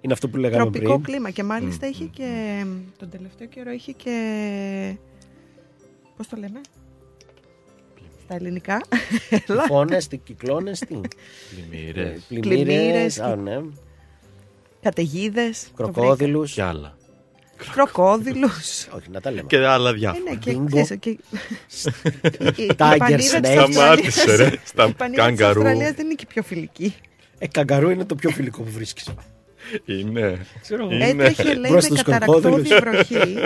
[0.00, 1.02] είναι αυτό που λέγαμε Τροπικό πριν.
[1.04, 2.64] κλίμα και μάλιστα είχε και
[2.98, 4.96] τον τελευταίο καιρό είχε και
[6.16, 6.60] πώς το λέμε
[8.28, 8.80] στα ελληνικά
[9.46, 9.62] Έλα.
[9.62, 10.86] Φώνες, τις κυκλώνες, τι;
[11.50, 12.20] Πλημμύρες.
[12.28, 13.60] Πλημμύρες, Πλημμύρες, α, ναι.
[14.82, 16.52] καταιγίδες Κροκόδιλους.
[16.52, 16.96] Και άλλα.
[17.72, 19.46] κροκόδιλους Όχι, να τα λέμε.
[19.46, 20.22] Και άλλα Ε, διάφορα.
[20.30, 20.64] ναι, και, Bingo.
[20.66, 21.10] ξέρεις, και...
[22.56, 23.56] η, η Tiger πανίδα της snake.
[23.58, 24.50] Αυστραλίας- Σταμάτησε, ρε.
[24.64, 25.60] Στα η πανίδα της καγκαρού.
[25.60, 26.94] Αυστραλίας δεν είναι και πιο φιλική
[27.38, 29.08] Ε, καγκαρού είναι το πιο φιλικό που βρίσκεις.
[29.84, 30.46] Είναι.
[30.60, 30.92] Ξέρω εγώ.
[30.94, 31.06] Είναι.
[31.08, 32.78] Έτρεχε λέει Μπρος με στους καταρακτώδη κροκόδιλους.
[32.80, 33.44] βροχή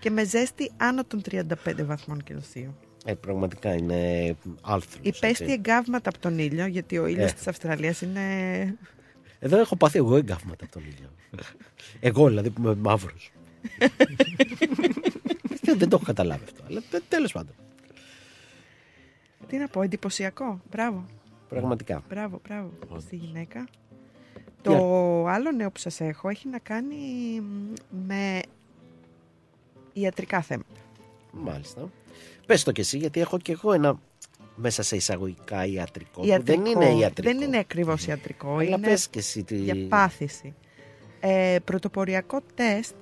[0.00, 1.44] και με ζέστη άνω των 35
[1.84, 2.74] βαθμών Κελσίου.
[3.04, 4.98] Ε, πραγματικά είναι άλθρος.
[5.02, 5.44] Υπέστη έτσι.
[5.52, 7.34] εγκάβματα από τον ήλιο, γιατί ο ήλιος Ε.
[7.34, 8.20] της Αυστραλίας είναι
[9.38, 11.10] Εδώ έχω πάθει εγώ εγκάβματα από τον ήλιο.
[12.00, 13.32] εγώ δηλαδή που είμαι μαύρος.
[15.62, 16.62] δεν, δεν το έχω καταλάβει αυτό.
[16.68, 17.54] Αλλά τε- τέλος πάντων.
[19.46, 20.60] Τι να πω, εντυπωσιακό.
[20.70, 21.04] Μπράβο.
[21.48, 22.02] Πραγματικά.
[22.08, 23.64] Μπράβο, μπράβο στη γυναίκα.
[24.34, 26.96] Τι Το άλλο; νέο που σας έχω έχει να κάνει
[27.40, 27.74] μ,
[28.06, 28.40] με
[29.92, 30.80] ιατρικά θέματα.
[31.32, 31.88] Μάλιστα.
[32.46, 34.00] Πες το κι εσύ γιατί έχω κι εγώ ένα
[34.54, 36.20] μέσα σε εισαγωγικά ιατρικό.
[36.20, 36.62] που Ιατρικό.
[36.62, 37.32] Δεν είναι ιατρικό.
[37.32, 38.52] Δεν είναι ακριβώς ιατρικό.
[38.52, 39.56] Αλλά είναι πες και εσύ τι...
[39.56, 40.54] για πάθηση.
[41.20, 42.94] Ε, πρωτοποριακό τεστ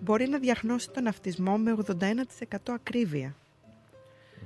[0.00, 1.76] μπορεί να διαγνώσει τον αυτισμό με
[2.50, 3.36] 81% ακρίβεια.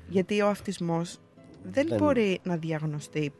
[0.08, 1.18] Γιατί ο αυτισμός
[1.62, 3.32] δεν, Δεν- μπορεί να διαγνωστεί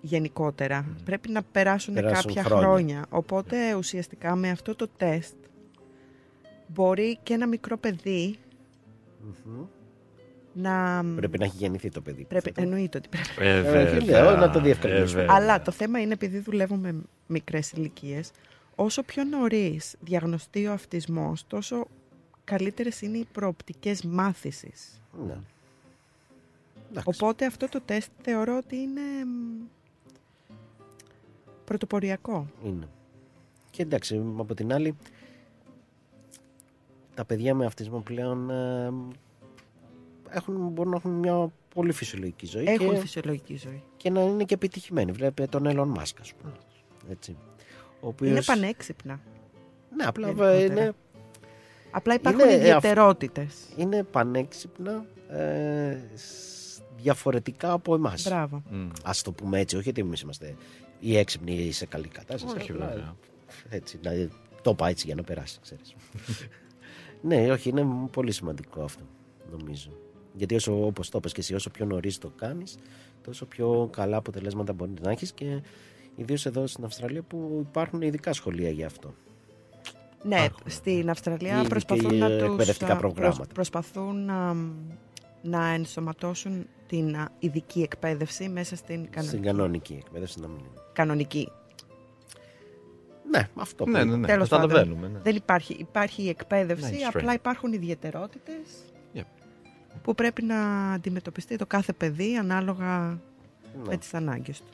[0.00, 0.96] γενικότερα.
[1.04, 2.66] Πρέπει να περάσουν, Περάσουν κάποια χρόνια.
[2.68, 3.06] χρόνια.
[3.10, 5.34] Οπότε ουσιαστικά με αυτό το τεστ
[6.66, 8.36] μπορεί και ένα μικρό παιδί
[9.22, 9.64] Μμμ.
[10.52, 11.04] να...
[11.16, 12.24] Πρέπει να έχει γεννηθεί το παιδί.
[12.24, 13.28] Πρέπει, εννοείται ότι πρέπει.
[13.38, 14.22] Ε, Ε, βέβαια.
[14.22, 15.22] λέω, να το διευκρινίσουμε.
[15.22, 15.36] Ε, βέβαια.
[15.36, 18.30] Αλλά το θέμα είναι επειδή δουλεύουμε με μικρές ηλικίες,
[18.74, 21.86] όσο πιο νωρίς διαγνωστεί ο αυτισμός, τόσο
[22.44, 25.00] καλύτερες είναι οι προοπτικές μάθησης.
[25.26, 25.36] Ναι.
[26.90, 27.08] Εντάξει.
[27.22, 29.64] Οπότε αυτό το τεστ θεωρώ ότι είναι μ,
[31.64, 32.46] πρωτοποριακό.
[32.64, 32.88] Είναι.
[33.70, 34.96] Και εντάξει, από την άλλη,
[37.14, 38.92] τα παιδιά με αυτισμό πλέον ε,
[40.30, 43.82] έχουν, μπορούν να έχουν μια πολύ φυσιολογική ζωή Έχουν και, φυσιολογική ζωή.
[43.96, 45.12] και να είναι και επιτυχημένοι.
[45.12, 46.52] Βλέπετε τον Elon Musk, ας πούμε.
[47.10, 47.36] Έτσι.
[48.00, 49.20] Ο οποίος, Είναι πανέξυπνα.
[49.96, 50.60] Ναι, απλά γενικότερα.
[50.64, 50.92] είναι,
[51.90, 53.54] Απλά υπάρχουν Είναι, ε, ιδιαιτερότητες.
[53.76, 58.22] είναι πανέξυπνα ε, σ- διαφορετικά από εμάς.
[58.28, 58.62] Μπράβο.
[58.70, 58.88] Μμ.
[59.04, 60.54] Ας το πούμε έτσι, όχι ότι εμείς είμαστε
[61.00, 62.56] οι έξυπνοι ή σε καλή κατάσταση.
[62.56, 63.14] Όχι, απλά βέβαια.
[63.68, 64.10] Έτσι, να
[64.62, 65.94] το είπα έτσι για να περάσει, ξέρεις.
[67.22, 69.02] ναι, όχι, είναι πολύ σημαντικό αυτό,
[69.58, 69.90] νομίζω.
[70.34, 72.78] Γιατί όσο, όπως το είπες και εσύ, όσο πιο νωρίς το κάνεις,
[73.22, 75.62] τόσο πιο καλά αποτελέσματα μπορεί να έχεις και
[76.16, 79.14] ιδίως εδώ στην Αυστραλία που υπάρχουν ειδικά σχολεία για αυτό.
[80.22, 82.48] Ναι, στην Αυστραλία Ή- προσπαθούν και να οι τους...
[82.48, 83.46] εκπαιδευτικά α, προγράμματα.
[83.54, 84.56] προσπαθούν να,
[85.42, 89.26] να ενσωματώσουν την α, ειδική εκπαίδευση μέσα στην κανονική.
[89.36, 90.68] Στην κανονική εκπαίδευση να μην είναι.
[90.92, 91.48] κανονική.
[93.30, 94.26] Ναι, αυτό Ναι, που- ναι, ναι.
[94.26, 95.08] Τέλος Καταλαβαίνουμε.
[95.08, 95.18] ναι.
[95.22, 95.72] Δεν υπάρχει.
[95.78, 97.10] Υπάρχει η εκπαίδευση, Mainstream.
[97.14, 98.56] απλά υπάρχουν ιδιαιτερότητες
[99.14, 99.22] Yep.
[100.02, 103.18] που πρέπει να αντιμετωπιστεί το κάθε παιδί ανάλογα Ναι.
[103.88, 104.66] με τις ανάγκες του.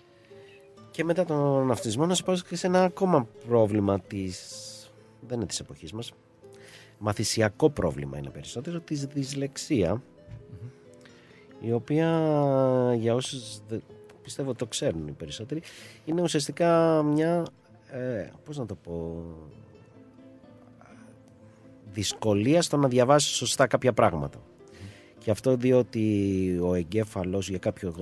[0.90, 4.50] Και μετά τον αυτισμό να σου πάω και σε ένα ακόμα πρόβλημα της
[5.20, 6.12] δεν είναι της εποχής μας,
[6.98, 10.02] μαθησιακό πρόβλημα είναι περισσότερο, της δυσλεξία,
[11.60, 12.08] η οποία
[12.98, 13.78] για όσους δε-
[14.22, 15.62] πιστεύω το ξέρουν οι περισσότεροι,
[16.04, 17.42] είναι ουσιαστικά μια,
[17.90, 19.24] ε, πώς να το πω,
[21.92, 24.38] δυσκολία στο να διαβάσεις σωστά κάποια πράγματα.
[25.18, 27.94] Και αυτό διότι ο εγκέφαλος για κάποιο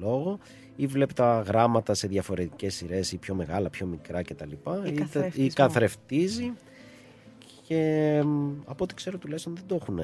[0.00, 0.38] λόγο
[0.76, 4.50] ή βλέπει τα γράμματα σε διαφορετικές σειρές ή πιο μεγάλα, πιο μικρά κτλ.
[4.50, 5.44] Ή Ή, καθρεφτισμό.
[5.44, 6.52] ή καθρεφτίζει
[7.66, 10.00] και μ, από ό,τι ξέρω τουλάχιστον δεν το έχουν,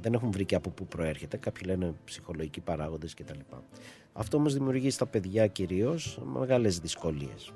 [0.00, 1.36] δεν έχουν βρει και από πού προέρχεται.
[1.36, 3.38] Κάποιοι λένε ψυχολογικοί παράγοντες κτλ.
[4.12, 7.52] Αυτό όμως δημιουργεί στα παιδιά κυρίως μεγάλες δυσκολίες.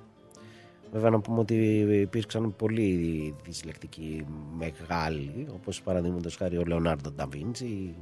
[0.92, 1.54] Βέβαια να πούμε ότι
[2.00, 4.24] υπήρξαν πολλοί δυσλεκτικοί
[4.58, 7.94] μεγάλοι, όπως παραδείγματος χάρη ο Λεωνάρντο Νταβίντσι,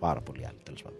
[0.00, 0.98] πάρα πολλοί άλλοι τέλος πάντων.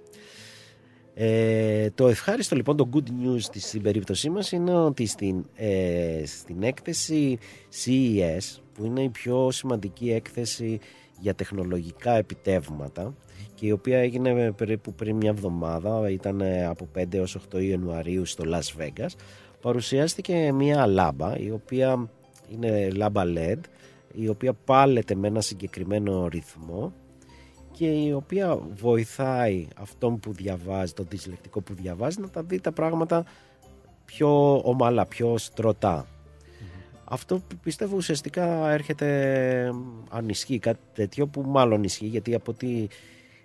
[1.15, 6.23] Ε, το ευχάριστο λοιπόν, το good news της- στην περίπτωσή μας είναι ότι στην, ε,
[6.27, 7.39] στην έκθεση
[7.85, 10.79] CES, που είναι η πιο σημαντική έκθεση
[11.21, 13.15] για τεχνολογικά επιτεύγματα
[13.55, 18.25] και η οποία έγινε περίπου πριν μια εβδομάδα, ήταν ε, από 5 έως 8 Ιανουαρίου
[18.25, 19.11] στο Las Vegas,
[19.61, 22.09] παρουσιάστηκε μια λάμπα η οποία
[22.53, 23.61] είναι λάμπα LED
[24.13, 26.93] η οποία πάλεται με ένα συγκεκριμένο ρυθμό
[27.73, 32.73] και η οποία βοηθάει αυτόν που διαβάζει, τον δυσλεκτικό που διαβάζει να τα δει τα
[32.73, 33.25] πράγματα
[34.05, 36.07] πιο ομαλά, πιο στρωτά.
[37.05, 39.73] Αυτό που πιστεύω ουσιαστικά έρχεται
[40.11, 42.87] αν ισχύει κάτι τέτοιο που μάλλον ισχύει γιατί από ό,τι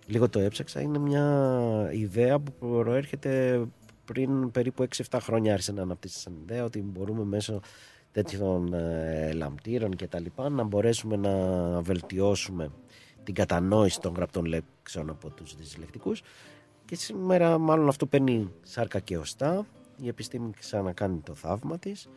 [0.05, 3.61] λίγο το έψαξα είναι μια ιδέα που προέρχεται
[4.05, 7.61] πριν περίπου 6-7 χρόνια άρχισε να αναπτύσσει σαν ιδέα ότι μπορούμε μέσω
[8.11, 12.71] τέτοιων ε, λαμπτήρων και τα λοιπά να μπορέσουμε να βελτιώσουμε
[13.23, 16.21] την κατανόηση των γραπτών λέξεων από τους δυσλεκτικούς
[16.85, 19.65] και σήμερα μάλλον αυτό παίρνει σάρκα και οστά
[20.01, 22.09] η επιστήμη ξανακάνει το θαύμα της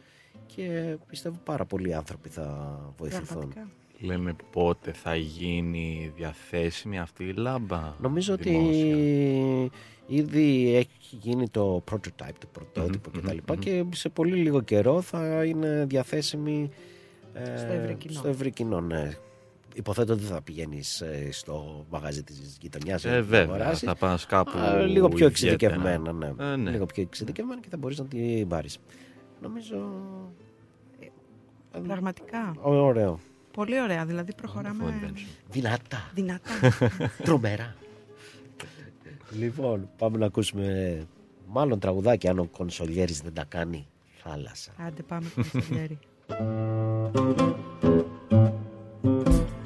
[0.47, 3.27] και πιστεύω πάρα πολλοί άνθρωποι θα βοηθηθούν.
[3.27, 3.69] Πραγματικά.
[4.01, 7.95] Λέμε πότε θα γίνει διαθέσιμη αυτή η λάμπα.
[8.01, 9.71] Νομίζω ότι δημόσια.
[10.07, 13.37] ήδη έχει γίνει το prototype, το πρωτότυπο Μμμ, κτλ.
[13.53, 16.71] μμμ, Και σε πολύ λίγο καιρό θα είναι διαθέσιμη
[17.33, 18.13] ε, Στο ευρύ κοινό.
[18.13, 19.11] στο ευρύ κοινό, ναι.
[19.75, 24.51] Υποθέτω ότι θα πηγαίνεις στο μαγαζί της γειτονιάς Ε, βέβαια, θα πας κάπου
[24.87, 25.75] λίγο πιο ιδιαίτερα.
[25.75, 26.13] εξειδικευμένα.
[26.13, 26.53] Ναι.
[26.53, 26.71] Ε, ναι.
[26.71, 28.79] Λίγο πιο εξειδικευμένα και θα μπορείς να την πάρεις.
[29.43, 29.77] Νομίζω.
[31.73, 32.55] ε, Πραγματικά.
[32.61, 33.19] Ωραίο.
[33.59, 34.05] Πολύ ωραία.
[34.05, 35.13] Δηλαδή προχωράμε
[35.51, 36.11] Δυνατά.
[36.15, 36.51] δυνατά.
[37.25, 37.75] Τρομερά.
[39.31, 41.07] λοιπόν, πάμε να ακούσουμε
[41.47, 43.87] μάλλον τραγουδάκι αν ο Κονσολιέρης δεν τα κάνει
[44.23, 44.73] θάλασσα.
[44.77, 45.99] Άντε πάμε κονσολιέρι.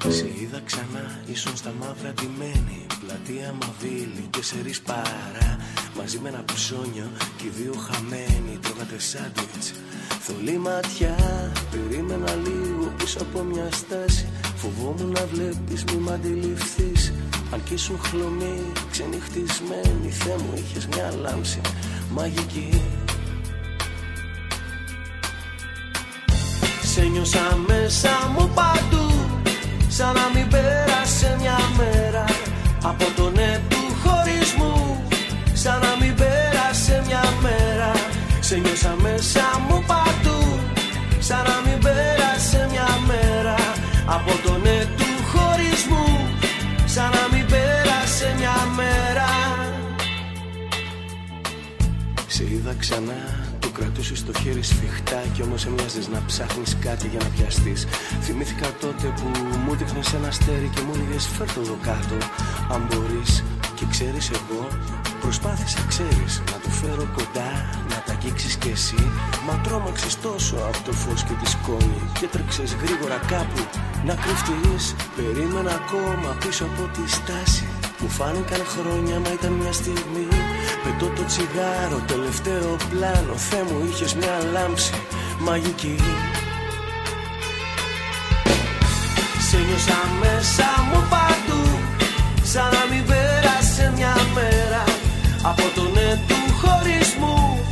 [0.07, 4.55] Σε είδα ξανά, ήσουν στα μαύρα ντυμένη Πλατεία Μαβίλη και σε
[4.85, 5.57] παρά.
[5.97, 9.73] Μαζί με ένα ψώνιο και οι δύο χαμένοι Τρώγατε σάντουιτς.
[10.19, 11.15] Θολή ματιά,
[11.71, 14.27] περίμενα λίγο πίσω από μια στάση.
[14.55, 17.13] Φοβόμουν να βλέπεις μη μ' αντιληφθείς.
[17.53, 18.61] Αν κι ήσουν χλωμή,
[18.91, 21.61] ξενυχτισμένη Θεέ μου είχες μια λάμψη
[22.09, 22.81] μαγική.
[26.83, 29.03] Σε νιώσα μέσα μου παντού
[29.87, 32.32] Σαν να μην πέρασε μια μέρα
[32.83, 35.03] Από το ναι του χωρισμού
[35.53, 37.91] Σαν να μην πέρασε μια μέρα.
[38.39, 40.59] Σε νιώσα μέσα μου παντού
[41.19, 43.55] Σαν να μην πέρασε μια μέρα.
[44.05, 46.07] Από το ναι του χωρισμού
[46.85, 49.29] Σαν να μην πέρασε μια μέρα.
[52.27, 53.21] Σε είδα ξανά,
[53.83, 57.87] το κρατούσες στο χέρι σφιχτά Κι όμως έμοιαζες να ψάχνεις κάτι για να πιαστείς.
[58.21, 59.27] Θυμήθηκα τότε που
[59.65, 62.17] μου δείχνες ένα αστέρι Και μου έλεγες φέρ' το εδώ κάτω
[62.73, 63.43] Αν μπορείς
[63.75, 64.67] και ξέρεις εγώ
[65.21, 67.49] Προσπάθησα ξέρεις να το φέρω κοντά
[67.89, 69.01] Να τα αγγίξεις κι εσύ.
[69.47, 73.61] Μα τρόμαξες τόσο από το φως και τη σκόνη Και τρέξες γρήγορα κάπου
[74.07, 74.95] να κρυφτείς.
[75.15, 77.67] Περίμενα ακόμα πίσω από τη στάση.
[77.99, 80.27] Μου φάνηκαν χρόνια μα ήταν μια στιγμή
[80.83, 83.33] Πετώ το τσιγάρο, τελευταίο πλάνο.
[83.35, 84.93] Θεέ μου είχες μια λάμψη
[85.39, 85.95] μαγική.
[89.49, 91.63] Σε νιώσα μέσα μου παντού
[92.43, 94.83] Σαν να μην πέρασε μια μέρα.
[95.43, 97.65] Από το ναι του χωρισμού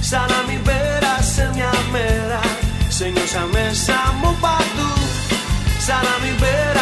[0.00, 2.40] Σαν να μην πέρασε μια μέρα.
[2.88, 4.92] Σε νιώσα μέσα μου παντού
[5.86, 6.77] Σαν να μην πέρασε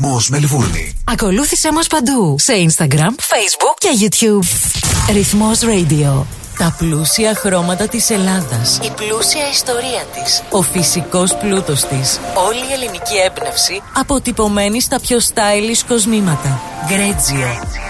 [0.00, 0.94] Ρυθμός Μελβούρνη.
[1.04, 4.46] Ακολούθησέ μας παντού σε Instagram, Facebook και YouTube.
[5.12, 6.24] Ρυθμός Radio.
[6.58, 8.78] Τα πλούσια χρώματα της Ελλάδας.
[8.82, 10.42] Η πλούσια ιστορία της.
[10.50, 12.18] Ο φυσικός πλούτος της.
[12.46, 16.60] Όλη η ελληνική έμπνευση αποτυπωμένη στα πιο stylish κοσμήματα.
[16.86, 17.89] Γκρέτζιο.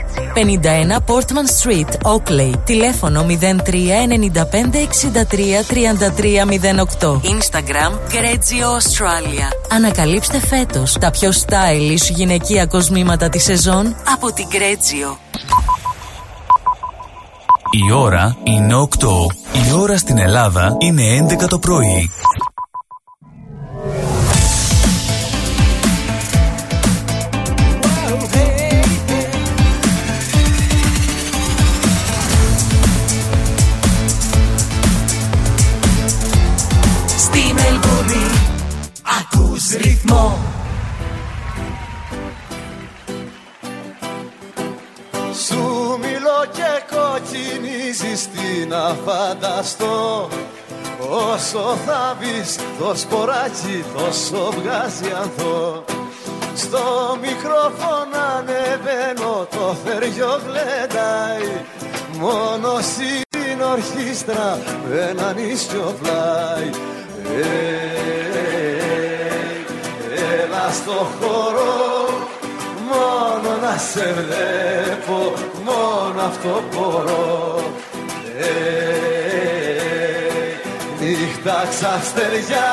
[0.35, 2.51] 51 Portman Street, Oakley.
[2.63, 6.45] Τηλέφωνο 03 95 63 33
[6.99, 7.09] 08.
[7.09, 9.73] Instagram Γκρέτζιο Australia.
[9.75, 15.17] Ανακαλύψτε φέτος τα πιο stylish γυναικεία κοσμήματα της σεζόν από την Γκρέτζιο.
[17.87, 19.07] Η ώρα είναι 8.
[19.67, 22.09] Η ώρα στην Ελλάδα είναι 11 το πρωί.
[48.71, 50.27] Να φανταστώ
[51.09, 55.83] Όσο θα μπεις το σποράκι τόσο βγάζει ανθό.
[56.55, 61.51] Στο μικρόφωνο ανεβαίνω το θεριό γλεντάει.
[62.19, 64.59] Μόνο στην ορχήστρα
[64.89, 66.69] με έναν ίσιο πλάι
[67.37, 67.51] Ε,
[70.43, 71.71] Έλα στο χώρο
[72.91, 75.33] μόνο να σε βλέπω,
[75.65, 77.51] μόνο αυτό μπορώ.
[78.41, 79.03] Ε,
[80.99, 82.71] νύχτα ξαστεριά,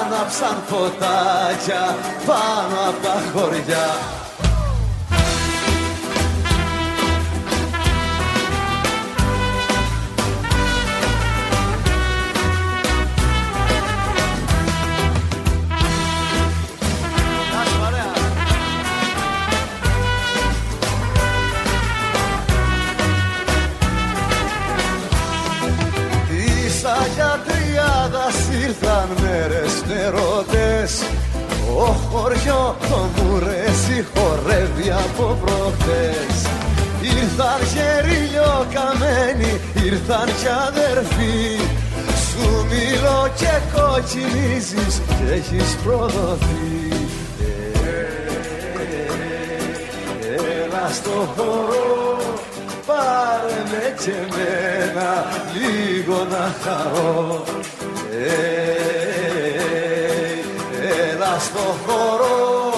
[0.00, 1.96] άναψαν φωτάκια
[2.26, 4.19] πάνω από τα χωριά.
[31.86, 36.34] Ο χωριό το μουρέσι χορεύει από προχτές
[37.02, 41.60] Ήρθαν γεριλιό καμένοι, ήρθαν κι αδερφοί.
[42.26, 46.88] Σου μιλώ και κοκκινίζεις και έχεις προδοθεί.
[50.62, 52.16] Έλα στο χώρο
[52.86, 57.44] πάρε με και μένα λίγο να χαρώ
[58.12, 58.79] Ε, Έλα
[61.40, 62.72] στο χώρο.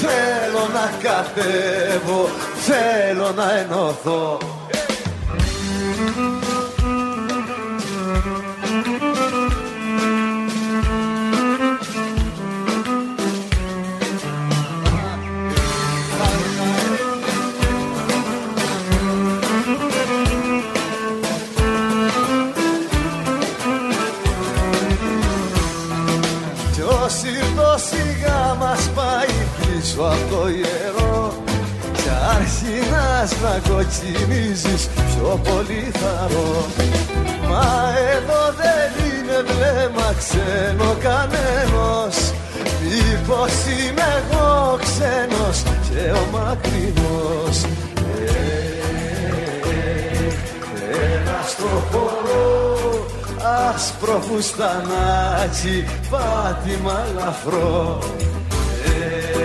[0.00, 2.28] Θέλω να κατέβω
[2.66, 4.53] θέλω να ενωθώ
[33.84, 36.66] κοκκινίζεις πιο πολύ θαρώ
[37.48, 42.32] Μα εδώ δεν είναι βλέμμα ξένο κανένας.
[42.82, 47.62] Μήπως είμαι εγώ ξένος και ο μακρινός.
[47.62, 48.34] Ε,
[51.14, 53.06] Ένα στο χώρο
[53.74, 57.98] άσπρο φουστανάκι πάτημα λαφρό.
[58.84, 59.44] Ε,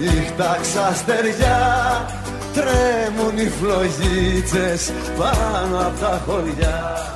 [0.00, 2.04] Νύχτα ξαστεριά
[2.54, 7.13] τρέμουν οι φλογίτσες πάνω από τα χωριά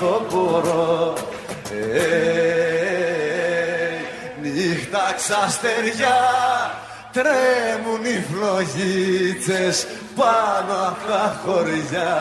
[0.00, 1.14] αυτό μπορώ
[1.72, 2.00] Ε,
[4.42, 6.18] Νύχτα ξαστεριά
[7.12, 9.86] τρέμουν οι φλογίτσες
[10.16, 12.14] πάνω απ' τα χωριά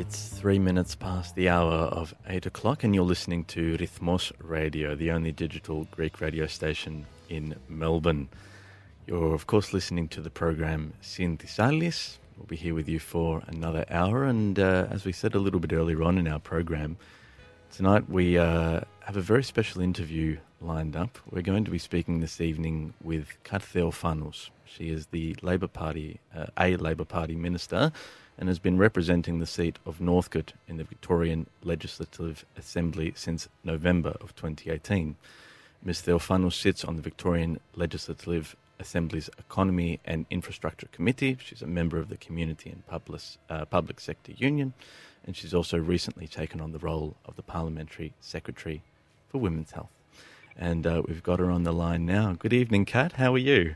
[0.00, 4.96] It's three minutes past the hour of eight o'clock, and you're listening to Rhythmos Radio,
[4.96, 8.28] the only digital Greek radio station in Melbourne.
[9.09, 12.19] You're, of course, listening to the program Synthis Alis.
[12.37, 15.59] We'll be here with you for another hour, and uh, as we said a little
[15.59, 16.95] bit earlier on in our program,
[17.71, 21.17] tonight we uh, have a very special interview lined up.
[21.31, 24.51] We're going to be speaking this evening with Kat Theophanos.
[24.63, 27.91] She is the Labor Party, uh, a Labor Party minister,
[28.37, 34.15] and has been representing the seat of Northcote in the Victorian Legislative Assembly since November
[34.21, 35.15] of 2018.
[35.81, 36.01] Ms.
[36.01, 41.37] Theophanos sits on the Victorian Legislative Assembly's Economy and Infrastructure Committee.
[41.43, 44.73] She's a member of the Community and Public, uh, Public Sector Union,
[45.25, 48.81] and she's also recently taken on the role of the Parliamentary Secretary
[49.29, 49.91] for Women's Health.
[50.57, 52.35] And uh, we've got her on the line now.
[52.37, 53.13] Good evening, Kat.
[53.13, 53.75] How are you?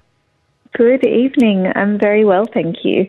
[0.73, 1.71] Good evening.
[1.75, 3.07] I'm very well, thank you.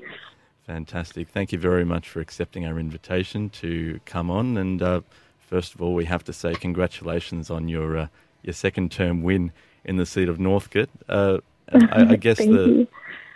[0.66, 1.28] Fantastic.
[1.28, 4.56] Thank you very much for accepting our invitation to come on.
[4.56, 5.00] And uh,
[5.38, 8.06] first of all, we have to say congratulations on your uh,
[8.42, 9.52] your second term win
[9.84, 10.90] in the seat of Northcote.
[11.08, 11.38] Uh,
[11.72, 12.88] I, I guess the you.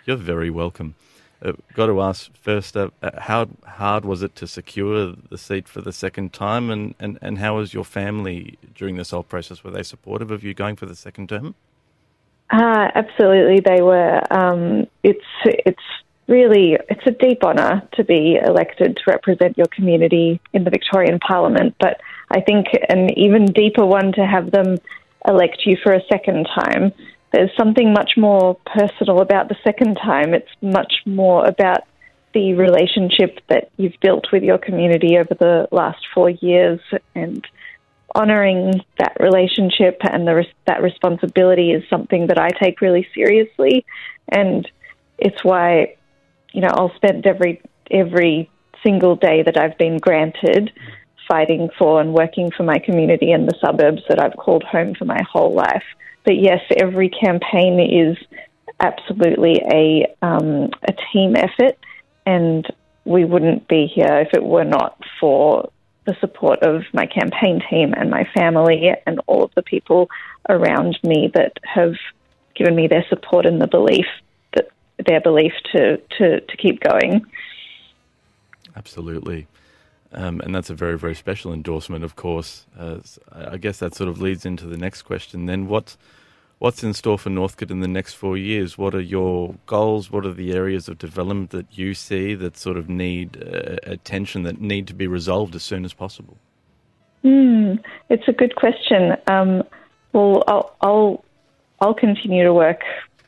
[0.05, 0.95] you're very welcome.
[1.41, 5.69] Uh, got to ask first, uh, uh, how hard was it to secure the seat
[5.69, 9.63] for the second time, and, and, and how was your family during this whole process?
[9.63, 11.55] Were they supportive of you going for the second term?
[12.51, 14.21] Uh, absolutely, they were.
[14.31, 15.83] Um, it's it's
[16.27, 21.19] really it's a deep honour to be elected to represent your community in the Victorian
[21.19, 22.01] Parliament, but
[22.31, 24.77] I think an even deeper one to have them
[25.27, 26.91] elect you for a second time.
[27.31, 30.33] There's something much more personal about the second time.
[30.33, 31.83] It's much more about
[32.33, 36.79] the relationship that you've built with your community over the last four years
[37.15, 37.45] and
[38.15, 43.85] honoring that relationship and the, that responsibility is something that I take really seriously,
[44.27, 44.69] and
[45.17, 45.95] it's why
[46.51, 47.61] you know I'll spend every
[47.91, 48.49] every
[48.83, 50.71] single day that I've been granted
[51.27, 55.05] fighting for and working for my community and the suburbs that I've called home for
[55.05, 55.83] my whole life.
[56.29, 58.15] But yes, every campaign is
[58.79, 61.75] absolutely a um, a team effort,
[62.23, 62.67] and
[63.03, 65.71] we wouldn't be here if it were not for
[66.05, 70.07] the support of my campaign team and my family and all of the people
[70.47, 71.95] around me that have
[72.53, 74.05] given me their support and the belief
[74.53, 74.69] that
[75.07, 77.25] their belief to, to, to keep going.
[78.75, 79.47] Absolutely.
[80.11, 82.65] Um, and that's a very, very special endorsement, of course.
[82.77, 82.97] Uh,
[83.31, 85.67] I guess that sort of leads into the next question then.
[85.67, 85.97] What,
[86.57, 88.77] what's in store for Northcote in the next four years?
[88.77, 90.09] What are your goals?
[90.09, 94.43] What are the areas of development that you see that sort of need uh, attention,
[94.43, 96.37] that need to be resolved as soon as possible?
[97.21, 97.75] Hmm,
[98.09, 99.15] it's a good question.
[99.27, 99.63] Um,
[100.13, 101.25] well, I'll, I'll
[101.81, 102.81] I'll continue to work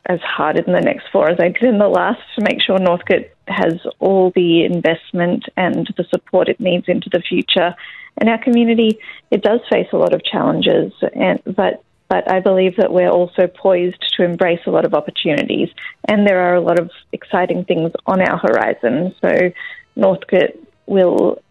[0.07, 2.77] as hard in the next four as I did in the last to make sure
[2.79, 7.75] Northcote has all the investment and the support it needs into the future.
[8.17, 8.99] And our community,
[9.29, 13.47] it does face a lot of challenges, and but but I believe that we're also
[13.47, 15.69] poised to embrace a lot of opportunities,
[16.09, 19.15] and there are a lot of exciting things on our horizon.
[19.21, 19.51] So
[19.95, 21.41] Northcote will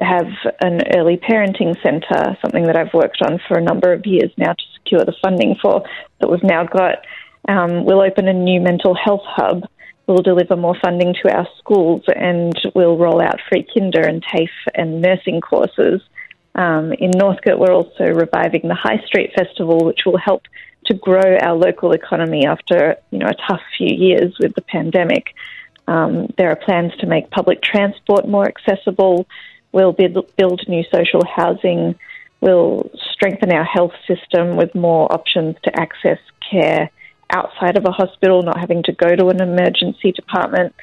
[0.00, 0.26] have
[0.62, 4.54] an early parenting centre, something that I've worked on for a number of years now
[4.54, 5.84] to secure the funding for,
[6.20, 7.04] that we've now got.
[7.48, 9.62] Um, we'll open a new mental health hub.
[10.06, 14.48] We'll deliver more funding to our schools and we'll roll out free kinder and TAFE
[14.74, 16.00] and nursing courses.
[16.54, 20.42] Um, in Northcote, we're also reviving the High Street Festival, which will help
[20.86, 25.34] to grow our local economy after you know a tough few years with the pandemic.
[25.88, 29.26] Um, there are plans to make public transport more accessible.
[29.72, 31.96] We'll build, build new social housing.
[32.40, 36.18] We'll strengthen our health system with more options to access
[36.50, 36.90] care
[37.30, 40.74] outside of a hospital, not having to go to an emergency department.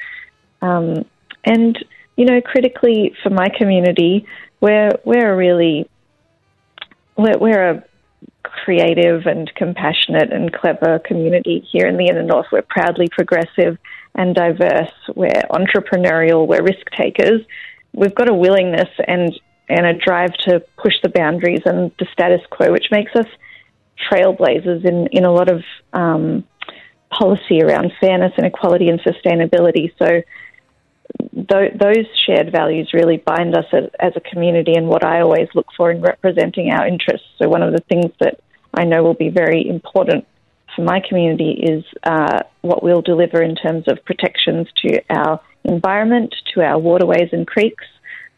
[0.60, 1.04] Um,
[1.44, 1.78] and,
[2.16, 4.26] you know, critically for my community,
[4.60, 5.88] we're, we're a really,
[7.16, 7.84] we're, we're a
[8.42, 12.46] creative and compassionate and clever community here in the inner north.
[12.52, 13.78] We're proudly progressive
[14.14, 14.92] and diverse.
[15.14, 16.46] We're entrepreneurial.
[16.46, 17.40] We're risk takers.
[17.92, 22.42] We've got a willingness and and a drive to push the boundaries and the status
[22.50, 23.26] quo, which makes us
[24.10, 26.44] trailblazers in in a lot of um,
[27.10, 29.92] policy around fairness and equality and sustainability.
[29.98, 30.22] So
[31.34, 35.48] th- those shared values really bind us as, as a community and what I always
[35.54, 37.26] look for in representing our interests.
[37.40, 38.40] So, one of the things that
[38.72, 40.26] I know will be very important
[40.74, 46.34] for my community is uh, what we'll deliver in terms of protections to our environment,
[46.54, 47.84] to our waterways and creeks,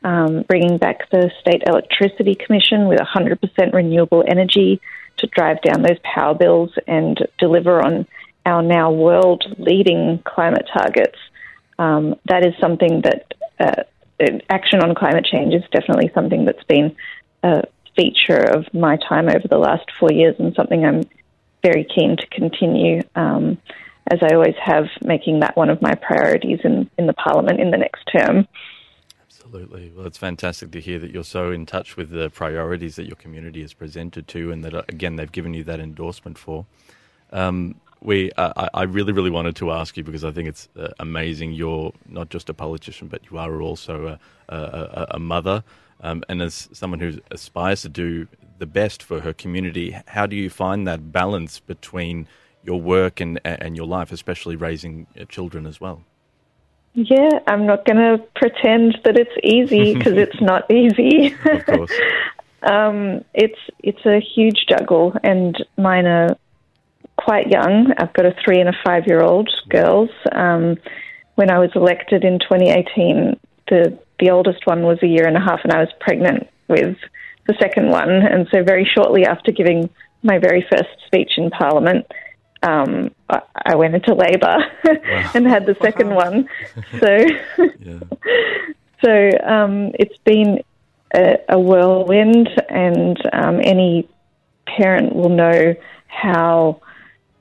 [0.04, 4.80] um, bringing back the State Electricity Commission with 100% renewable energy
[5.18, 8.06] to drive down those power bills and deliver on
[8.44, 11.18] our now world leading climate targets.
[11.78, 13.82] Um, that is something that uh,
[14.48, 16.96] action on climate change is definitely something that's been
[17.42, 17.64] a
[17.96, 21.02] feature of my time over the last four years and something I'm
[21.62, 23.58] very keen to continue, um,
[24.10, 27.70] as I always have, making that one of my priorities in, in the Parliament in
[27.70, 28.46] the next term.
[29.56, 29.90] Absolutely.
[29.96, 33.16] Well, it's fantastic to hear that you're so in touch with the priorities that your
[33.16, 36.66] community has presented to, and that uh, again they've given you that endorsement for.
[37.32, 40.68] Um, we, uh, I, I really, really wanted to ask you because I think it's
[40.78, 41.52] uh, amazing.
[41.52, 44.18] You're not just a politician, but you are also
[44.50, 45.64] a, a, a mother,
[46.02, 48.28] um, and as someone who aspires to do
[48.58, 52.28] the best for her community, how do you find that balance between
[52.62, 56.04] your work and and your life, especially raising uh, children as well?
[56.96, 61.36] Yeah, I'm not going to pretend that it's easy because it's not easy.
[61.44, 61.92] Of course.
[62.62, 66.38] um, it's it's a huge juggle, and mine are
[67.18, 67.92] quite young.
[67.98, 70.08] I've got a three and a five year old girls.
[70.32, 70.78] Um,
[71.34, 75.40] when I was elected in 2018, the the oldest one was a year and a
[75.40, 76.96] half, and I was pregnant with
[77.46, 78.10] the second one.
[78.10, 79.90] And so, very shortly after giving
[80.22, 82.06] my very first speech in Parliament,
[82.66, 84.56] um, I, I went into labour
[85.34, 86.48] and had the second one.
[87.00, 87.26] So,
[89.04, 90.62] so um, it's been
[91.14, 94.08] a, a whirlwind, and um, any
[94.66, 95.74] parent will know
[96.06, 96.80] how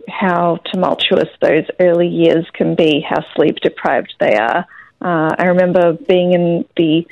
[0.07, 4.65] how tumultuous those early years can be, how sleep deprived they are.
[5.01, 7.07] Uh, I remember being in the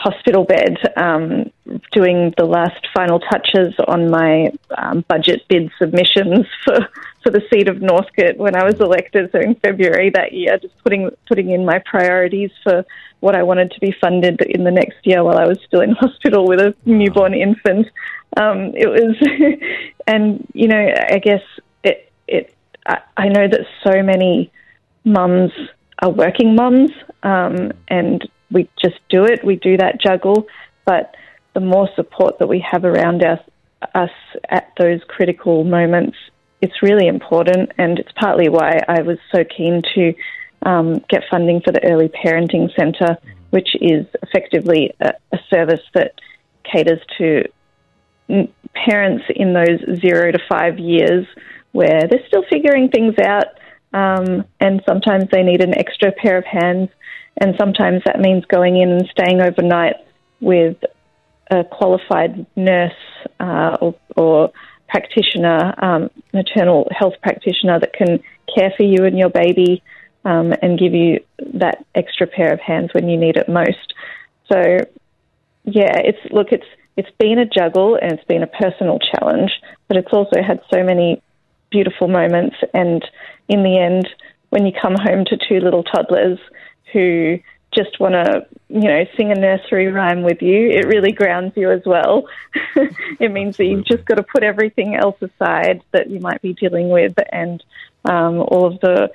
[0.00, 1.50] hospital bed um,
[1.92, 6.88] doing the last final touches on my um, budget bid submissions for,
[7.22, 9.30] for the seat of Northcote when I was elected.
[9.30, 12.84] So in February that year, just putting putting in my priorities for
[13.20, 15.90] what I wanted to be funded in the next year while I was still in
[16.00, 17.86] hospital with a newborn infant.
[18.38, 19.16] Um, it was,
[20.06, 21.42] and you know, I guess
[21.84, 22.54] it it.
[22.86, 24.50] I, I know that so many
[25.04, 25.52] mums
[25.98, 26.90] are working mums,
[27.22, 29.44] um, and we just do it.
[29.44, 30.46] We do that juggle,
[30.84, 31.14] but
[31.54, 33.40] the more support that we have around us,
[33.94, 34.10] us
[34.48, 36.16] at those critical moments,
[36.60, 37.72] it's really important.
[37.78, 40.14] And it's partly why I was so keen to
[40.62, 43.16] um, get funding for the Early Parenting Centre,
[43.50, 46.14] which is effectively a, a service that
[46.64, 47.44] caters to
[48.74, 51.26] parents in those zero to five years
[51.72, 53.46] where they're still figuring things out.
[53.92, 56.90] Um, and sometimes they need an extra pair of hands
[57.40, 59.96] and sometimes that means going in and staying overnight
[60.40, 60.76] with
[61.50, 62.92] a qualified nurse
[63.40, 64.52] uh, or, or,
[64.88, 68.18] practitioner, um, maternal health practitioner that can
[68.52, 69.84] care for you and your baby
[70.24, 71.20] um, and give you
[71.54, 73.94] that extra pair of hands when you need it most.
[74.50, 74.60] So,
[75.64, 79.52] yeah, it's look, it's it's been a juggle and it's been a personal challenge,
[79.86, 81.22] but it's also had so many
[81.70, 82.56] beautiful moments.
[82.74, 83.04] And
[83.48, 84.08] in the end,
[84.50, 86.38] when you come home to two little toddlers
[86.92, 87.38] who
[87.72, 91.70] just want to, you know, sing a nursery rhyme with you, it really grounds you
[91.70, 92.26] as well.
[93.20, 96.52] it means that you've just got to put everything else aside that you might be
[96.54, 97.62] dealing with and
[98.04, 99.10] um, all of the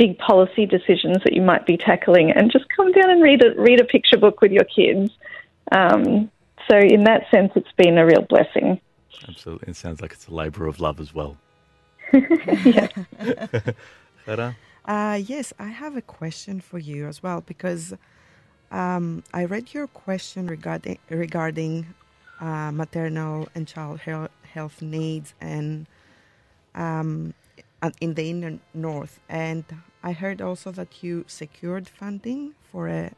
[0.00, 3.54] big policy decisions that you might be tackling, and just come down and read a
[3.60, 5.12] read a picture book with your kids.
[5.72, 6.30] Um,
[6.70, 8.80] so, in that sense, it's been a real blessing.
[9.28, 11.36] Absolutely, it sounds like it's a labour of love as well.
[12.12, 12.88] yeah.
[14.90, 17.94] Uh, yes, I have a question for you as well because
[18.70, 21.94] um, I read your question regarding regarding
[22.40, 25.86] uh, maternal and child health, health needs and
[26.74, 27.34] um,
[28.00, 29.64] in the inner north, and
[30.02, 33.12] I heard also that you secured funding for a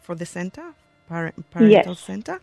[0.00, 0.74] for the center,
[1.08, 1.96] parent, parental Yes.
[1.96, 2.40] center.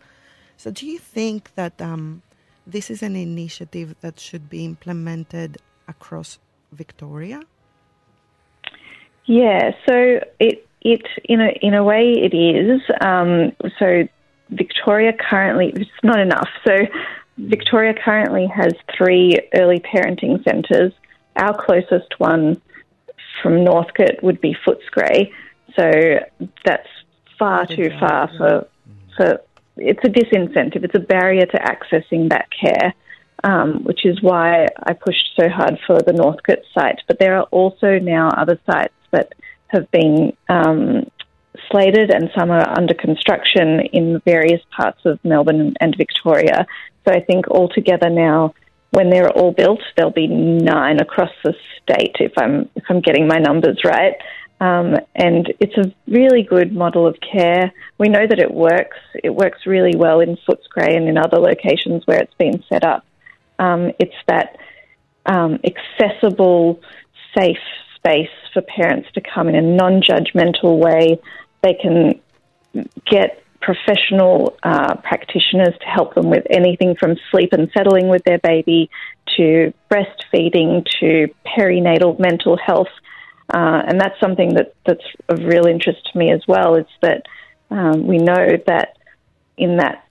[0.56, 2.22] So, do you think that um,
[2.66, 5.58] this is an initiative that should be implemented
[5.88, 6.38] across
[6.72, 7.42] Victoria?
[9.28, 12.80] Yeah, so it it in a in a way it is.
[13.02, 14.08] Um, so
[14.48, 16.48] Victoria currently it's not enough.
[16.66, 16.74] So
[17.36, 20.94] Victoria currently has three early parenting centres.
[21.36, 22.60] Our closest one
[23.42, 25.30] from Northcote would be Footscray.
[25.76, 25.90] So
[26.64, 26.88] that's
[27.38, 28.66] far too far for
[29.14, 29.42] for
[29.76, 30.84] it's a disincentive.
[30.84, 32.94] It's a barrier to accessing that care.
[33.44, 36.98] Um, which is why I pushed so hard for the Northcote site.
[37.06, 39.32] But there are also now other sites that
[39.68, 41.10] have been um,
[41.70, 46.66] slated and some are under construction in various parts of Melbourne and Victoria.
[47.06, 48.54] So I think altogether now,
[48.90, 53.28] when they're all built, there'll be nine across the state if I'm if I'm getting
[53.28, 54.14] my numbers right.
[54.60, 57.72] Um, and it's a really good model of care.
[57.98, 58.96] We know that it works.
[59.22, 63.04] It works really well in Footscray and in other locations where it's been set up.
[63.58, 64.56] Um, it's that
[65.26, 66.80] um, accessible,
[67.36, 67.58] safe
[67.98, 71.20] space for parents to come in a non judgmental way.
[71.62, 72.20] They can
[73.04, 78.38] get professional uh, practitioners to help them with anything from sleep and settling with their
[78.38, 78.88] baby
[79.36, 82.88] to breastfeeding to perinatal mental health.
[83.52, 86.76] Uh, and that's something that, that's of real interest to me as well.
[86.76, 87.26] Is that
[87.70, 88.96] um, we know that
[89.56, 90.04] in that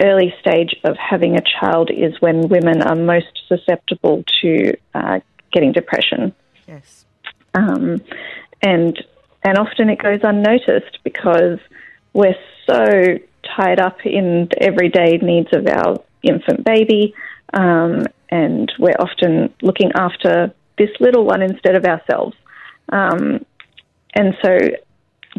[0.00, 5.20] early stage of having a child is when women are most susceptible to uh,
[5.52, 6.34] getting depression.
[6.66, 7.06] Yes.
[7.54, 8.02] Um,
[8.62, 9.02] and
[9.42, 11.58] and often it goes unnoticed because
[12.12, 12.36] we're
[12.66, 13.18] so
[13.56, 17.14] tied up in the everyday needs of our infant baby,
[17.52, 22.34] um, and we're often looking after this little one instead of ourselves.
[22.88, 23.44] Um,
[24.14, 24.58] and so,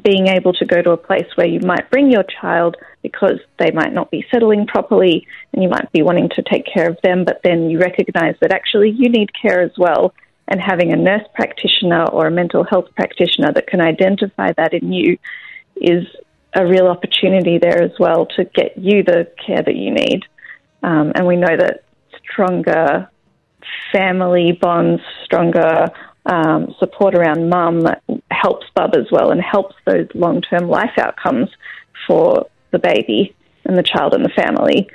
[0.04, 3.72] being able to go to a place where you might bring your child because they
[3.72, 7.24] might not be settling properly and you might be wanting to take care of them,
[7.24, 10.14] but then you recognize that actually you need care as well.
[10.47, 14.93] And having a nurse practitioner or a mental health practitioner that can identify that in
[14.93, 15.17] you
[15.76, 16.05] is
[16.53, 20.22] a real opportunity there as well to get you the care that you need.
[20.84, 21.84] Um, and we know that
[22.23, 23.09] stronger
[23.91, 25.88] family bonds, stronger
[26.26, 27.85] um, support around mum
[28.31, 31.49] helps bub as well and helps those long term life outcomes
[32.07, 33.35] for the baby
[33.65, 34.88] and the child and the family.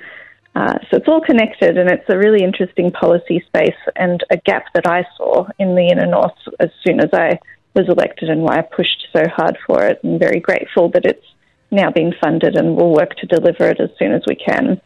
[0.55, 4.64] Uh, so it's all connected and it's a really interesting policy space and a gap
[4.74, 7.39] that I saw in the inner north as soon as I
[7.74, 11.24] was elected and why I pushed so hard for it and very grateful that it's
[11.70, 14.81] now being funded and we'll work to deliver it as soon as we can.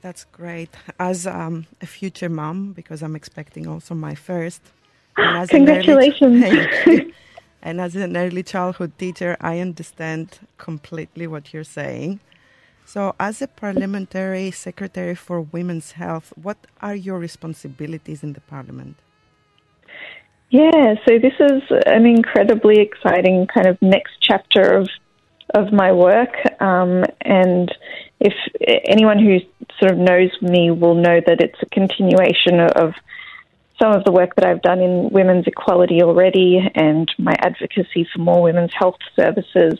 [0.00, 0.70] That's great.
[1.00, 4.62] As um, a future mom, because I'm expecting also my first.
[5.16, 6.44] Congratulations.
[7.64, 12.20] And as an early childhood teacher, I understand completely what you're saying.
[12.84, 18.96] So, as a parliamentary secretary for women's health, what are your responsibilities in the parliament?
[20.50, 24.88] Yeah, so this is an incredibly exciting kind of next chapter of
[25.54, 26.34] of my work.
[26.60, 27.72] Um, and
[28.20, 28.34] if
[28.86, 29.38] anyone who
[29.78, 32.94] sort of knows me will know that it's a continuation of
[33.80, 38.20] some of the work that I've done in women's equality already and my advocacy for
[38.20, 39.78] more women's health services.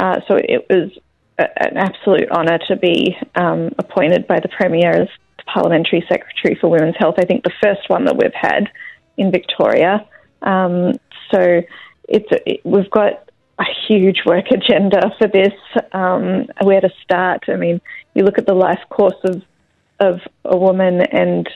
[0.00, 0.90] Uh, so it was
[1.38, 6.70] an absolute honour to be um, appointed by the Premier as the Parliamentary Secretary for
[6.70, 7.16] Women's Health.
[7.18, 8.70] I think the first one that we've had
[9.16, 10.06] in Victoria.
[10.42, 10.92] Um,
[11.30, 11.62] so
[12.08, 15.54] it's it, we've got a huge work agenda for this.
[15.92, 17.44] Um, where to start?
[17.48, 17.80] I mean,
[18.14, 19.42] you look at the life course of
[19.98, 21.48] of a woman, and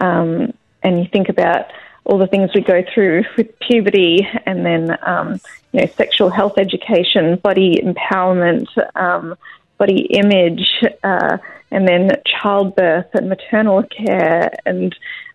[0.00, 1.66] um, and you think about
[2.04, 5.40] all the things we go through with puberty, and then um,
[5.72, 8.66] you know sexual health education, body empowerment,
[8.96, 9.36] um,
[9.78, 10.66] body image,
[11.04, 11.38] uh,
[11.70, 14.94] and then childbirth and maternal care and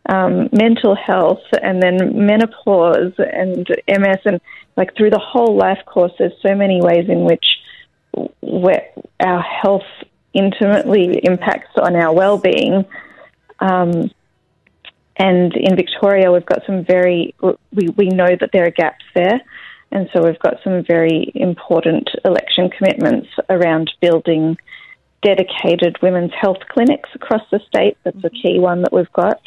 [0.10, 4.42] um, mental health, and then menopause and MS, and
[4.76, 7.46] like through the whole life course, there's so many ways in which
[9.20, 9.84] our health
[10.34, 12.86] intimately impacts on our well-being.
[13.60, 14.12] Um,
[15.18, 19.42] and in Victoria, we've got some very we we know that there are gaps there,
[19.92, 24.58] and so we've got some very important election commitments around building
[25.24, 27.98] dedicated women's health clinics across the state.
[28.04, 29.42] That's a key one that we've got.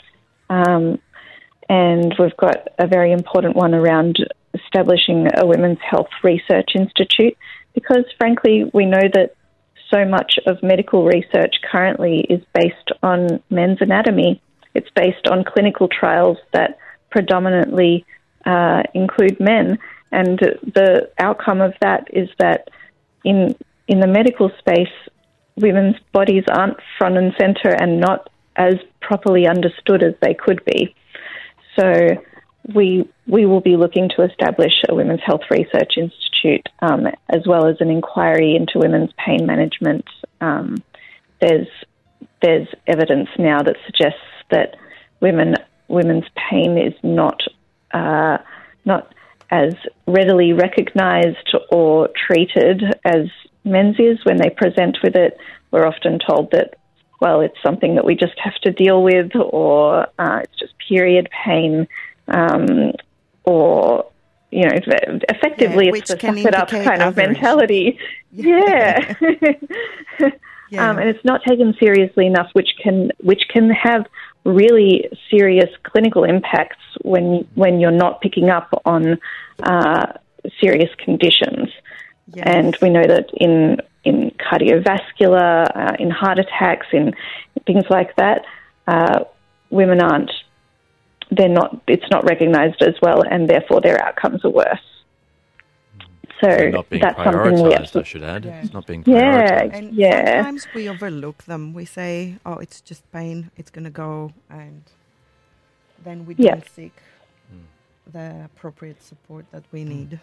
[0.48, 0.98] Um,
[1.68, 4.16] and we've got a very important one around
[4.54, 7.36] establishing a women's health research institute
[7.74, 9.36] because, frankly, we know that
[9.92, 14.42] so much of medical research currently is based on men's anatomy.
[14.74, 16.78] It's based on clinical trials that
[17.10, 18.04] predominantly
[18.44, 19.78] uh, include men,
[20.12, 22.68] and the outcome of that is that
[23.24, 23.54] in
[23.88, 24.88] in the medical space,
[25.56, 30.94] women's bodies aren't front and center and not as properly understood as they could be.
[31.78, 32.22] So
[32.74, 37.66] we we will be looking to establish a women's health research institute um, as well
[37.66, 40.04] as an inquiry into women's pain management.
[40.40, 40.76] Um,
[41.40, 41.68] there's
[42.42, 44.76] there's evidence now that suggests that
[45.20, 45.56] women
[45.88, 47.40] women's pain is not
[47.92, 48.38] uh,
[48.84, 49.12] not
[49.50, 49.74] as
[50.06, 53.26] readily recognised or treated as
[53.64, 55.36] men's is when they present with it.
[55.70, 56.74] We're often told that
[57.20, 61.28] well, it's something that we just have to deal with, or uh, it's just period
[61.44, 61.86] pain,
[62.28, 62.92] um,
[63.44, 64.06] or
[64.50, 64.70] you know,
[65.28, 67.34] effectively Yeah, it's a suck it up kind of other issues.
[67.34, 67.98] mentality.
[68.32, 69.14] Yeah.
[70.78, 74.06] Um, and it's not taken seriously enough, which can which can have
[74.44, 79.18] really serious clinical impacts when when you're not picking up on
[79.62, 80.06] uh,
[80.60, 81.68] serious conditions.
[82.46, 87.14] And we know that in in cardiovascular, uh, in heart attacks, in
[87.66, 88.44] things like that,
[88.86, 89.24] uh,
[89.70, 90.30] women aren't.
[91.30, 91.80] They're not.
[91.86, 94.78] It's not recognised as well, and therefore their outcomes are worse.
[96.40, 98.46] So They're not being that's something we prioritised, I should add.
[98.46, 99.74] It's not being Yeah, prioritised.
[99.74, 100.36] And yeah.
[100.36, 101.74] sometimes we overlook them.
[101.74, 103.50] We say, "Oh, it's just pain.
[103.56, 104.82] It's gonna go," and
[106.02, 106.54] then we Yeah.
[106.54, 106.96] don't seek
[108.12, 110.18] the appropriate support that we need.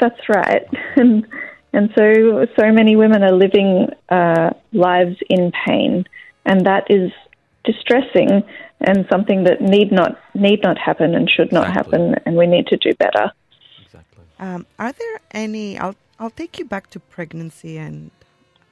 [0.00, 0.66] That's right.
[0.96, 1.26] And,
[1.72, 6.04] and so, so many women are living uh, lives in pain,
[6.46, 7.10] and that is
[7.64, 8.42] distressing
[8.80, 12.66] and something that need not need not happen and should not happen, and we need
[12.68, 13.32] to do better.
[14.44, 15.78] Um, are there any?
[15.78, 18.10] I'll I'll take you back to pregnancy and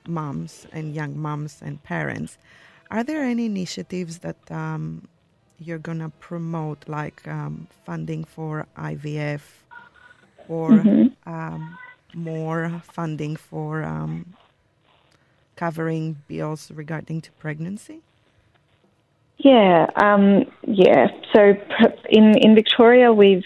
[0.06, 2.36] moms and young moms and parents.
[2.90, 5.08] Are there any initiatives that um,
[5.58, 9.42] you're gonna promote, like um, funding for IVF
[10.48, 11.12] or Mhm.
[11.24, 11.78] um,
[12.12, 14.34] more funding for um,
[15.56, 18.00] covering bills regarding to pregnancy?
[19.38, 21.08] Yeah, um, yeah.
[21.32, 21.54] So
[22.10, 23.44] in in Victoria, we've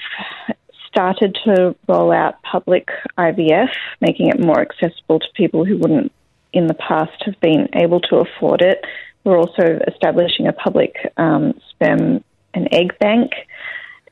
[0.96, 3.68] started to roll out public IVF,
[4.00, 6.10] making it more accessible to people who wouldn't,
[6.54, 8.82] in the past, have been able to afford it.
[9.22, 12.24] We're also establishing a public um, sperm
[12.54, 13.32] and egg bank,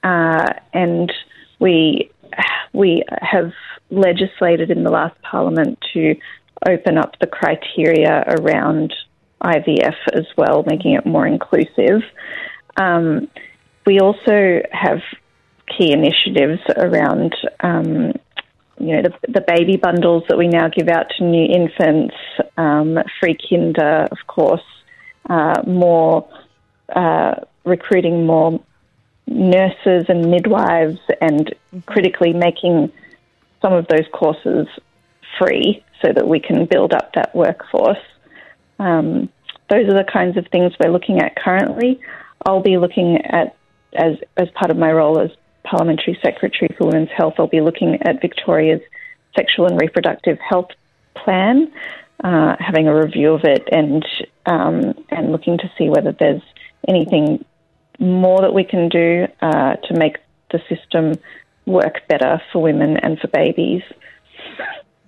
[0.02, 1.10] uh, and
[1.58, 2.10] we
[2.74, 3.52] we have
[3.90, 6.16] legislated in the last parliament to
[6.68, 8.92] open up the criteria around
[9.42, 12.02] IVF as well, making it more inclusive.
[12.76, 13.28] Um,
[13.86, 15.00] we also have
[15.66, 18.12] key initiatives around, um,
[18.78, 22.14] you know, the, the baby bundles that we now give out to new infants,
[22.56, 24.62] um, free kinder, of course,
[25.28, 26.28] uh, more
[26.94, 27.34] uh,
[27.64, 28.60] recruiting more
[29.26, 31.54] nurses and midwives, and
[31.86, 32.92] critically making
[33.62, 34.66] some of those courses
[35.38, 38.04] free so that we can build up that workforce.
[38.78, 39.30] Um,
[39.70, 42.00] those are the kinds of things we're looking at currently.
[42.44, 43.56] I'll be looking at,
[43.94, 45.30] as, as part of my role as
[45.64, 48.82] Parliamentary Secretary for Women's Health, I'll be looking at Victoria's
[49.34, 50.68] Sexual and Reproductive Health
[51.16, 51.72] Plan,
[52.22, 54.06] uh, having a review of it and,
[54.46, 56.42] um, and looking to see whether there's
[56.86, 57.44] anything
[57.98, 60.18] more that we can do uh, to make
[60.52, 61.14] the system
[61.66, 63.82] work better for women and for babies.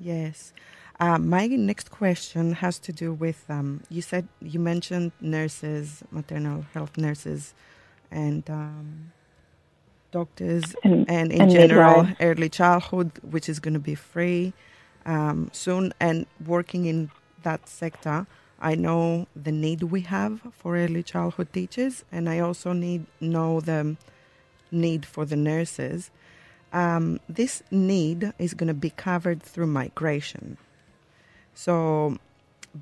[0.01, 0.53] Yes.
[0.99, 6.65] Uh, my next question has to do with um, you said you mentioned nurses, maternal
[6.73, 7.53] health nurses,
[8.11, 9.13] and um,
[10.13, 12.17] doctors, And- and, in and general, midwives.
[12.21, 14.53] early childhood, which is going to be free
[15.05, 15.93] um, soon.
[16.01, 17.11] And working in
[17.43, 18.27] that sector,
[18.61, 23.61] I know the need we have for early childhood teachers, and I also need know
[23.61, 23.97] the
[24.71, 26.11] need for the nurses.
[26.73, 30.57] Um, this need is going to be covered through migration.
[31.55, 32.19] So,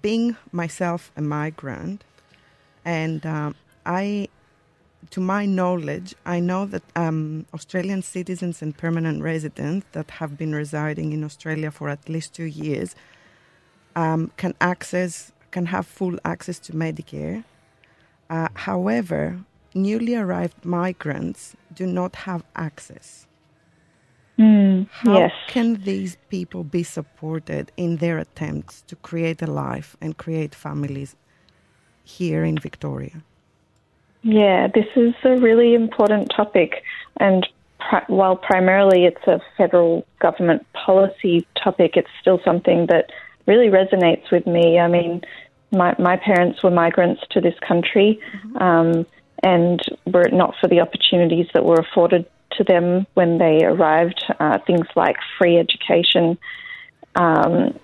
[0.02, 2.02] being myself a migrant,
[2.84, 3.55] and um,
[3.86, 4.28] I,
[5.10, 10.55] to my knowledge, I know that um, Australian citizens and permanent residents that have been
[10.55, 12.94] residing in Australia for at least two years
[13.97, 17.44] um, can access, can have full access to Medicare.
[18.31, 19.40] Uh, however,
[19.74, 23.26] newly arrived migrants do not have access.
[24.39, 25.32] Mm, How yes.
[25.47, 31.14] can these people be supported in their attempts to create a life and create families
[32.02, 33.22] here in Victoria?
[34.24, 36.82] Yeah, this is a really important topic,
[37.18, 37.46] and
[37.78, 43.10] pri- while primarily it's a federal government policy topic, it's still something that
[43.46, 44.78] really resonates with me.
[44.78, 45.20] I mean,
[45.72, 48.18] my my parents were migrants to this country,
[48.56, 49.05] um,
[49.42, 54.24] and were it not for the opportunities that were afforded to them when they arrived,
[54.40, 56.38] uh, things like free education
[57.14, 57.78] um,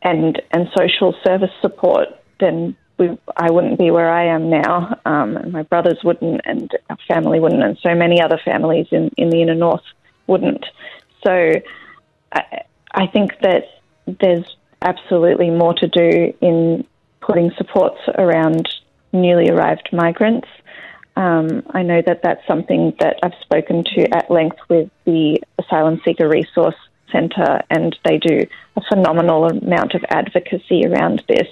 [0.00, 2.08] and and social service support,
[2.40, 6.70] then we, I wouldn't be where I am now, um, and my brothers wouldn't, and
[6.88, 9.82] our family wouldn't, and so many other families in, in the inner north
[10.26, 10.64] wouldn't.
[11.26, 11.52] So
[12.32, 12.62] I,
[12.92, 13.64] I think that
[14.06, 14.44] there's
[14.80, 16.86] absolutely more to do in
[17.20, 18.68] putting supports around
[19.12, 20.48] newly arrived migrants.
[21.16, 26.00] Um, I know that that's something that I've spoken to at length with the Asylum
[26.04, 26.76] Seeker Resource
[27.10, 28.46] Centre, and they do
[28.76, 31.48] a phenomenal amount of advocacy around this.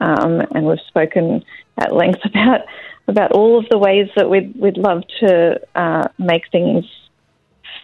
[0.00, 1.44] Um, and we've spoken
[1.78, 2.62] at length about
[3.08, 6.84] about all of the ways that we'd we'd love to uh, make things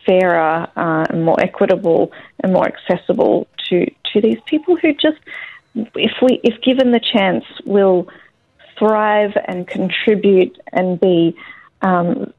[0.07, 2.13] fairer uh, and more equitable
[2.43, 5.19] and more accessible to to these people who just,
[5.75, 8.09] if we if given the chance, will
[8.79, 11.37] thrive and contribute and be
[11.83, 12.33] um,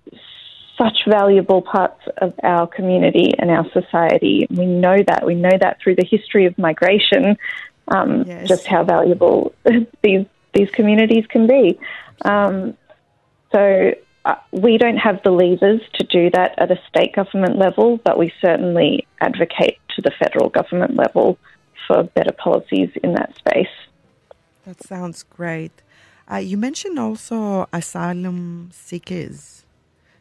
[0.78, 4.48] such valuable parts of our community and our society.
[4.50, 5.26] We know that.
[5.26, 7.38] We know that through the history of migration,
[7.90, 8.48] um, Yes.
[8.48, 9.54] just how valuable
[10.04, 11.80] these these communities can be.
[12.24, 12.78] Um,
[13.52, 13.94] so
[14.26, 18.18] uh, we don't have the levers to do that at a state government level, but
[18.18, 21.38] we certainly advocate to the federal government level
[21.88, 23.76] for better policies in that space.
[24.66, 25.72] That sounds great.
[26.32, 29.66] Uh, you mentioned also asylum seekers.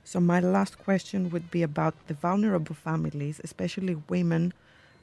[0.02, 4.52] So, my last question would be about the vulnerable families, especially women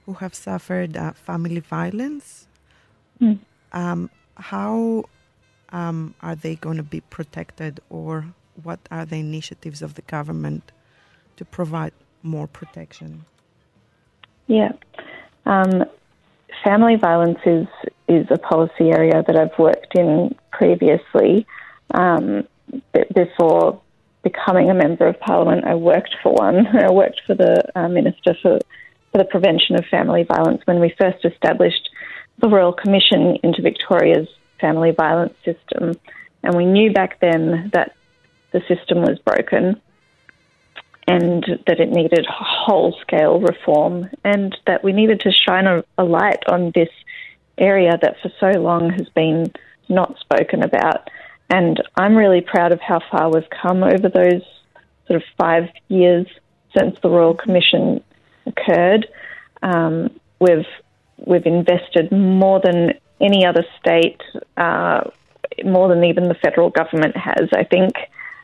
[0.05, 2.47] who have suffered uh, family violence.
[3.21, 3.39] Mm.
[3.73, 5.05] Um, how
[5.71, 8.33] um, are they going to be protected, or
[8.63, 10.71] what are the initiatives of the government
[11.37, 11.93] to provide
[12.23, 13.25] more protection?
[14.47, 14.71] Yeah.
[15.45, 15.85] Um,
[16.63, 17.67] family violence is,
[18.07, 21.45] is a policy area that I've worked in previously.
[21.93, 22.47] Um,
[23.15, 23.81] before
[24.23, 26.67] becoming a member of parliament, I worked for one.
[26.77, 28.59] I worked for the uh, Minister for,
[29.11, 31.89] for the Prevention of Family Violence when we first established
[32.39, 34.27] the Royal Commission into Victoria's
[34.59, 35.93] family violence system.
[36.43, 37.95] And we knew back then that
[38.51, 39.81] the system was broken
[41.07, 46.03] and that it needed whole scale reform and that we needed to shine a, a,
[46.03, 46.89] light on this
[47.57, 49.51] area that for so long has been
[49.89, 51.09] not spoken about.
[51.49, 54.43] And I'm really proud of how far we've come over those
[55.07, 56.27] sort of five years
[56.77, 58.03] since the Royal Commission
[58.45, 59.07] occurred.
[59.63, 60.67] Um, we've
[61.25, 64.21] we've invested more than any other state,
[64.57, 65.01] uh,
[65.63, 67.49] more than even the federal government has.
[67.53, 67.93] I think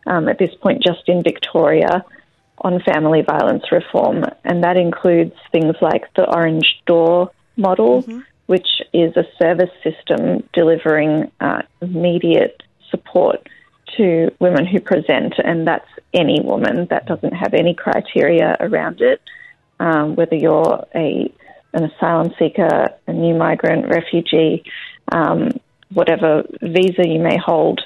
[0.05, 2.05] um, at this point, just in Victoria,
[2.59, 8.19] on family violence reform, and that includes things like the Orange Door model, mm-hmm.
[8.45, 13.47] which is a service system delivering uh, immediate support
[13.97, 16.87] to women who present, and that's any woman.
[16.89, 19.21] That doesn't have any criteria around it,
[19.79, 21.33] um, whether you're a
[21.75, 24.63] an asylum seeker, a new migrant, refugee,
[25.11, 25.49] um,
[25.93, 27.81] whatever visa you may hold.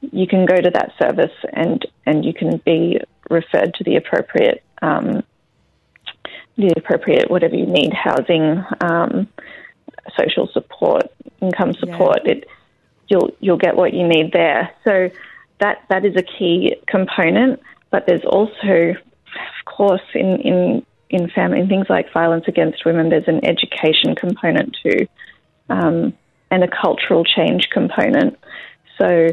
[0.00, 3.00] You can go to that service and, and you can be
[3.30, 5.22] referred to the appropriate um,
[6.56, 9.26] the appropriate whatever you need housing, um,
[10.18, 11.04] social support,
[11.40, 12.20] income support.
[12.24, 12.32] Yeah.
[12.32, 12.48] It
[13.08, 14.70] you'll you'll get what you need there.
[14.84, 15.10] So
[15.60, 17.60] that that is a key component.
[17.90, 23.10] But there's also, of course, in in in family in things like violence against women,
[23.10, 25.06] there's an education component too,
[25.68, 26.12] um,
[26.50, 28.38] and a cultural change component.
[28.98, 29.28] So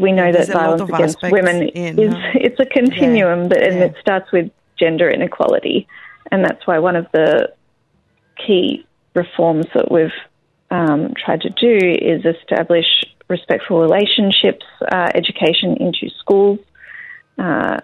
[0.00, 2.30] we know There's that violence against women in, is huh?
[2.34, 3.84] it's a continuum, Yeah, but and yeah.
[3.86, 5.88] it starts with gender inequality,
[6.30, 7.52] and that's why one of the
[8.36, 10.12] key reforms that we've
[10.70, 12.86] um, tried to do is establish
[13.28, 16.58] respectful relationships uh, education into schools
[17.38, 17.78] uh,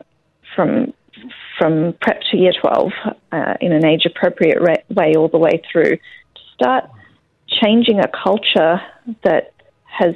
[0.55, 0.93] from
[1.59, 2.93] from prep to year 12
[3.33, 6.85] uh, in an age appropriate ra- way all the way through to start
[7.49, 8.81] changing a culture
[9.23, 9.53] that
[9.85, 10.15] has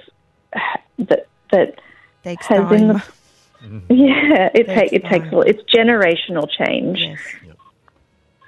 [0.98, 1.80] that that
[2.24, 2.72] Takes has time.
[2.72, 3.02] in the
[3.94, 5.42] yeah it, Takes ta- it takes time.
[5.46, 7.00] it's generational change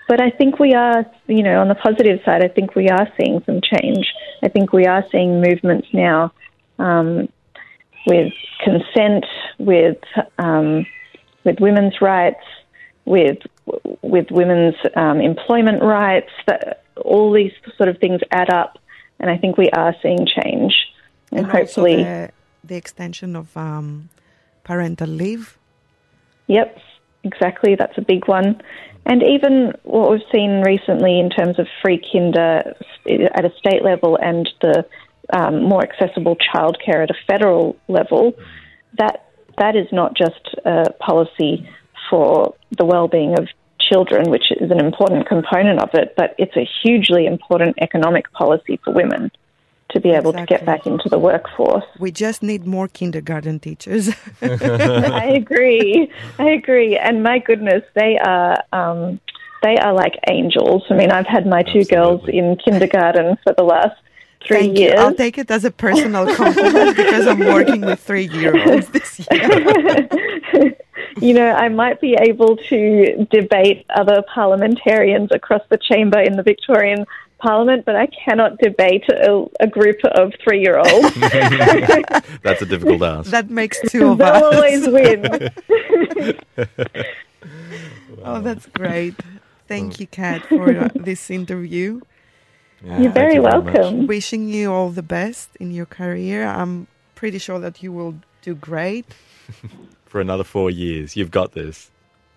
[0.08, 3.06] but I think we are, you know, on the positive side, I think we are
[3.16, 4.12] seeing some change.
[4.42, 6.32] I think we are seeing movements now
[6.80, 7.28] um,
[8.08, 8.32] with
[8.64, 9.24] consent,
[9.60, 9.98] with
[10.36, 10.84] um,
[11.44, 12.44] with women's rights,
[13.04, 13.38] with
[14.02, 16.30] with women's um, employment rights.
[16.46, 18.78] That all these sort of things add up,
[19.18, 20.74] and I think we are seeing change.
[21.30, 22.30] And, And hopefully, the,
[22.64, 24.08] the extension of um,
[24.64, 25.56] parental leave.
[26.46, 26.78] Yep,
[27.24, 27.76] exactly.
[27.76, 28.60] That's a big one.
[29.06, 32.74] And even what we've seen recently in terms of free kinder
[33.34, 34.84] at a state level and the
[35.32, 38.34] um, more accessible childcare at a federal level,
[38.98, 39.29] that
[39.60, 41.68] that is not just a policy
[42.08, 43.46] for the well-being of
[43.78, 48.80] children, which is an important component of it, but it's a hugely important economic policy
[48.84, 49.30] for women
[49.90, 51.84] to be able to get back into the workforce.
[51.98, 54.08] We just need more kindergarten teachers.
[54.42, 56.10] I agree.
[56.38, 56.96] I agree.
[56.96, 59.20] And my goodness, they are um,
[59.62, 60.84] they are like angels.
[60.90, 63.96] I mean, I've had my two girls in kindergarten for the last
[64.46, 64.94] three Thank years.
[64.94, 64.98] you.
[65.00, 70.08] I'll take it as a personal compliment because I'm working with three-year-olds this year.
[71.20, 76.42] you know, I might be able to debate other parliamentarians across the chamber in the
[76.42, 77.06] Victorian
[77.38, 81.14] Parliament, but I cannot debate a, a group of three year olds.
[82.42, 83.30] That's a difficult ask.
[83.30, 84.54] That makes two of They'll us.
[84.54, 85.50] always win.
[88.22, 89.14] oh, that's great.
[89.66, 92.00] Thank you, Kat, for uh, this interview.
[92.82, 94.06] Yeah, You're very you welcome.
[94.06, 96.46] Wishing you all the best in your career.
[96.46, 99.06] I'm pretty sure that you will do great.
[100.10, 101.16] for another four years.
[101.16, 101.90] You've got this.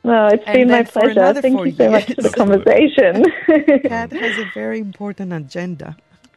[0.03, 1.34] Well, it's and been my pleasure.
[1.41, 1.91] Thank you so years.
[1.91, 3.24] much for the conversation.
[3.90, 5.95] Kat has a very important agenda.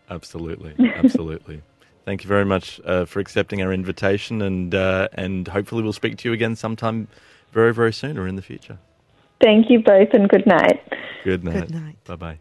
[0.09, 1.63] Absolutely, absolutely.
[2.05, 6.17] Thank you very much uh, for accepting our invitation, and uh, and hopefully we'll speak
[6.19, 7.09] to you again sometime
[7.51, 8.79] very very soon or in the future.
[9.43, 10.81] Thank you both, and good night.
[11.25, 11.67] Good night.
[11.67, 12.05] Good night.
[12.05, 12.39] Bye bye.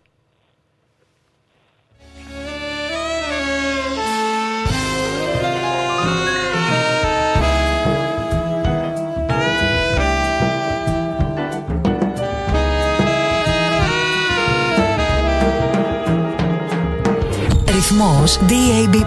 [17.76, 19.06] Αριθμός DAB+.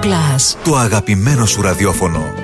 [0.65, 2.38] Το αγαπημένο σου ραδιόφωνο.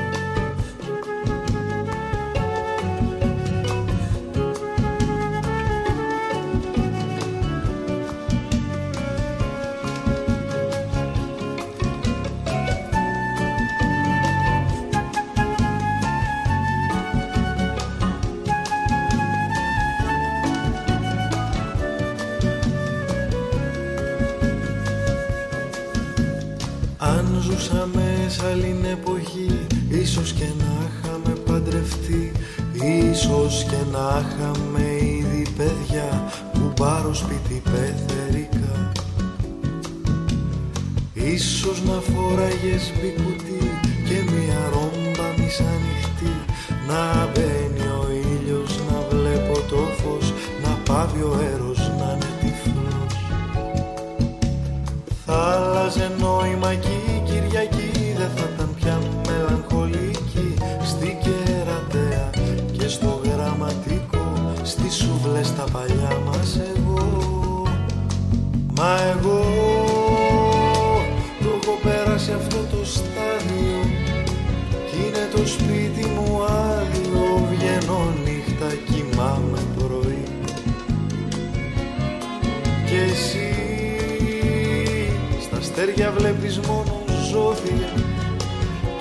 [85.95, 87.93] χέρια βλέπεις μόνο ζώδια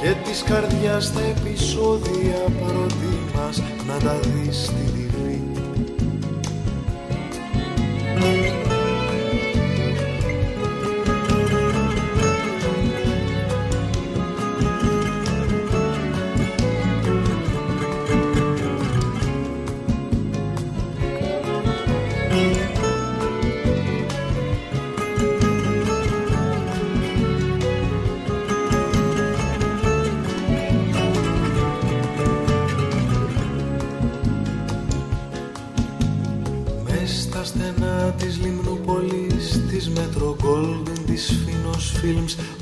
[0.02, 5.03] και της καρδιάς τα επεισόδια παροτίμας να τα δεις στη
[42.14, 42.53] dreams.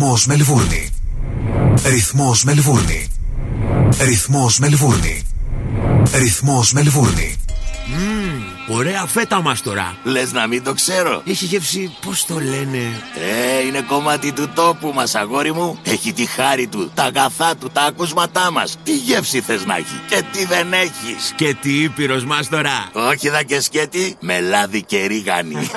[0.00, 0.88] Ρυθμός Μελβούρνη.
[1.84, 3.06] Ρυθμός Μελβούρνη.
[4.00, 5.22] Ρυθμός Μελβούρνη.
[6.14, 7.36] Ρυθμός Μελβούρνη.
[7.86, 9.96] Μmm, ωραία φέτα μας τώρα.
[10.02, 11.22] Λες να μην το ξέρω.
[11.26, 12.78] Έχει γεύση, πώς το λένε;
[13.58, 15.78] Ε, είναι κομμάτι του τόπου μας, αγόρι μου.
[15.82, 18.76] Έχει τη χάρη του, τα αγαθά του, τα ακούσματά μας.
[18.82, 22.90] Τι γεύση θες να έχει και τι δεν έχεις; Σκέτη ήπειρος μας τώρα.
[22.92, 25.56] Όχι δα και σκέτη, μελάδι και ρίγανη.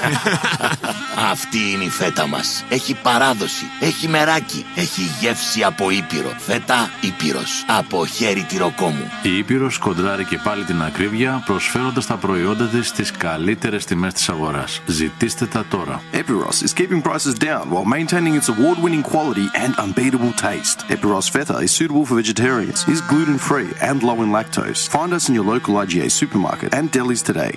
[1.32, 2.66] Αυτή είναι η φέτα μας.
[2.70, 6.34] Έχει παράδοση, έχει μεράκι, έχει γεύση από ήπειρο.
[6.38, 9.12] Φέτα Ήπειρος, από χέρι τυροκόμου.
[9.22, 14.30] Η Ήπειρος κοντράρει και πάλι την ακρίβεια προσφέροντας τα προϊόντα της στις καλύτερες τιμές της
[14.30, 14.82] αγοράς.
[14.86, 16.02] Ζητήστε τα τώρα.
[16.14, 20.78] Epiros is keeping prices down while maintaining its award winning quality and unbeatable taste.
[20.90, 24.82] Epiros Feta is suitable for vegetarians, is gluten free and low in lactose.
[24.98, 27.54] Find us in your local IGA supermarket and delis today.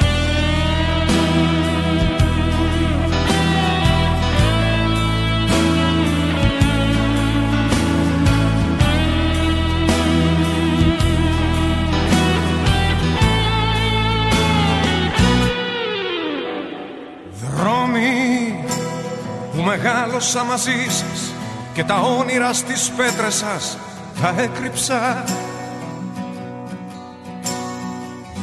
[20.26, 21.34] Μεγάλωσα μαζί σας
[21.72, 23.78] και τα όνειρα στις πέτρες σας
[24.20, 25.24] τα έκρυψα.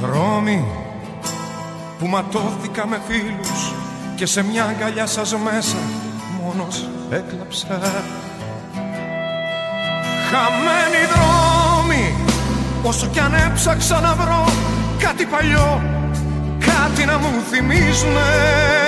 [0.01, 0.65] Δρόμοι
[1.99, 3.73] που ματώθηκα με φίλους
[4.15, 5.77] και σε μια αγκαλιά σας μέσα
[6.41, 7.79] μόνος έκλαψα.
[10.31, 12.15] Χαμένοι δρόμοι
[12.83, 14.45] όσο κι αν έψαξα να βρω
[14.99, 15.81] κάτι παλιό
[16.59, 18.82] κάτι να μου θυμίζουνε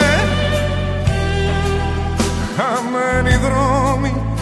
[2.55, 4.35] Χαμένοι δρόμοι.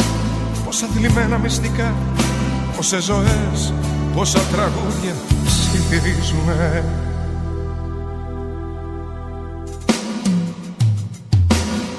[0.73, 1.93] Πόσα θλιμμένα μυστικά
[2.75, 3.73] Πόσες ζωές
[4.15, 5.13] Πόσα τραγούδια
[5.45, 6.83] ψιθυρίζουνε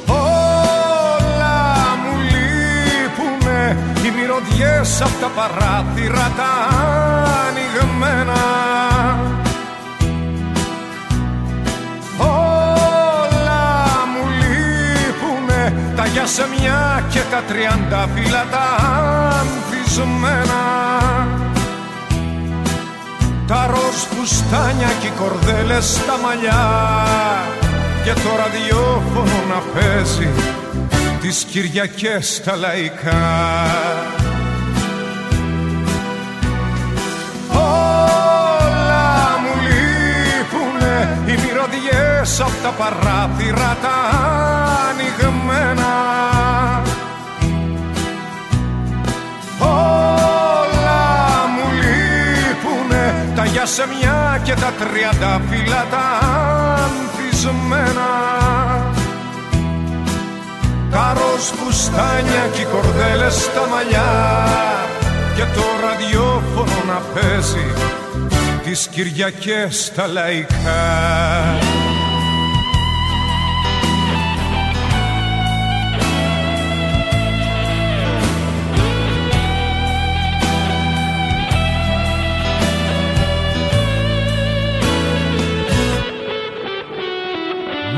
[0.07, 1.57] Όλα
[2.03, 6.77] μου λείπουνε Οι μυρωδιές απ' τα παράθυρα τα
[7.49, 8.74] ανοιγμένα
[16.25, 18.67] λείπουνε τα γιασεμιά και τα τριάντα φύλλα τα
[19.41, 20.63] ανθισμένα
[23.47, 26.65] τα ροζ φουστάνια και οι κορδέλες στα μαλλιά.
[28.05, 30.29] Και το ραδιόφωνο να παίζει
[31.21, 33.84] τις Κυριακές στα λαϊκά
[41.27, 43.97] οι μυρωδιές απ' τα παράθυρα τα
[44.89, 45.93] ανοιγμένα
[49.59, 51.03] Όλα
[51.55, 56.07] μου λείπουνε τα γιασεμιά και τα τριάντα φύλλα τα
[56.85, 58.11] ανθισμένα.
[60.91, 64.13] Τα ροζ φουστάνια και οι κορδέλες στα μαλλιά
[65.37, 67.67] και το ραδιόφωνο να παίζει
[68.75, 71.59] τις Κυριακές στα λαϊκά.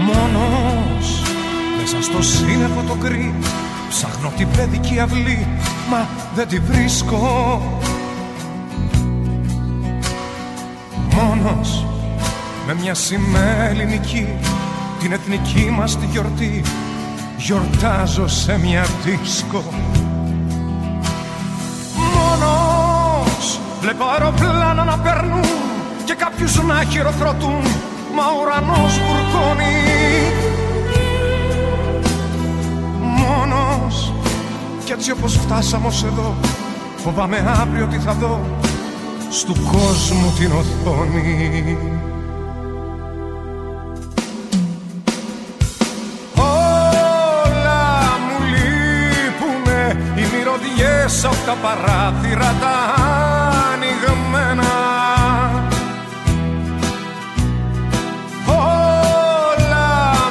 [0.00, 1.22] Μόνος
[1.78, 3.34] μέσα στο σύννεφο το γκρι
[3.88, 5.46] Ψάχνω την παιδική αυλή
[5.90, 7.85] Μα δεν τη βρίσκω
[11.16, 11.86] Μόνος
[12.66, 14.28] με μια σημαία ελληνική
[15.00, 16.62] Την εθνική μας τη γιορτή
[17.36, 19.62] Γιορτάζω σε μια δίσκο.
[22.14, 25.44] Μόνος βλέπω αεροπλάνα να περνούν
[26.04, 27.62] Και κάποιους να χειροκροτούν
[28.14, 29.74] Μα ο ουρανός βουρκώνει.
[33.00, 34.12] Μόνος
[34.84, 36.34] κι έτσι όπως φτάσαμε ως εδώ
[36.96, 38.40] Φοβάμαι αύριο τι θα δω
[39.30, 41.78] Στου κόσμου την οθόνη.
[46.36, 47.84] Όλα
[48.24, 52.94] μου λείπουνε Οι μυρωδιές απ' τα παράθυρα τα
[53.72, 54.74] ανοιγμένα.
[58.46, 59.88] Όλα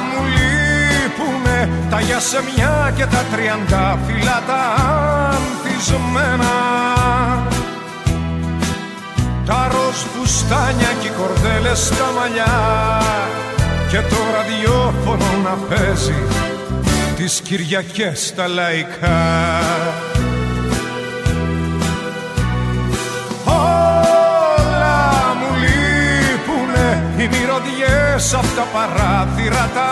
[0.08, 4.74] μου λείπουνε τα γιασεμιά και τα τριάντα φύλλα τα
[5.34, 6.85] ανθισμένα
[10.12, 12.56] φουστάνια και οι κορδέλες στα μαλλιά.
[13.90, 16.22] Και το ραδιόφωνο να παίζει
[17.16, 19.20] τις Κυριακές στα λαϊκά.
[23.44, 25.04] Όλα
[25.38, 29.90] μου λείπουνε οι μυρωδιές απ' τα παράθυρα τα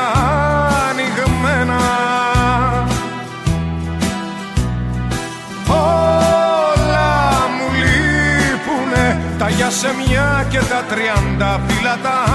[9.57, 12.33] σε μια και τα τριάντα φύλλα τα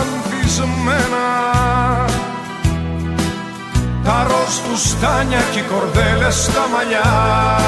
[0.00, 1.26] ανθισμένα
[4.04, 7.60] τα ροζ φουστάνια και οι κορδέλες στα μαλλιά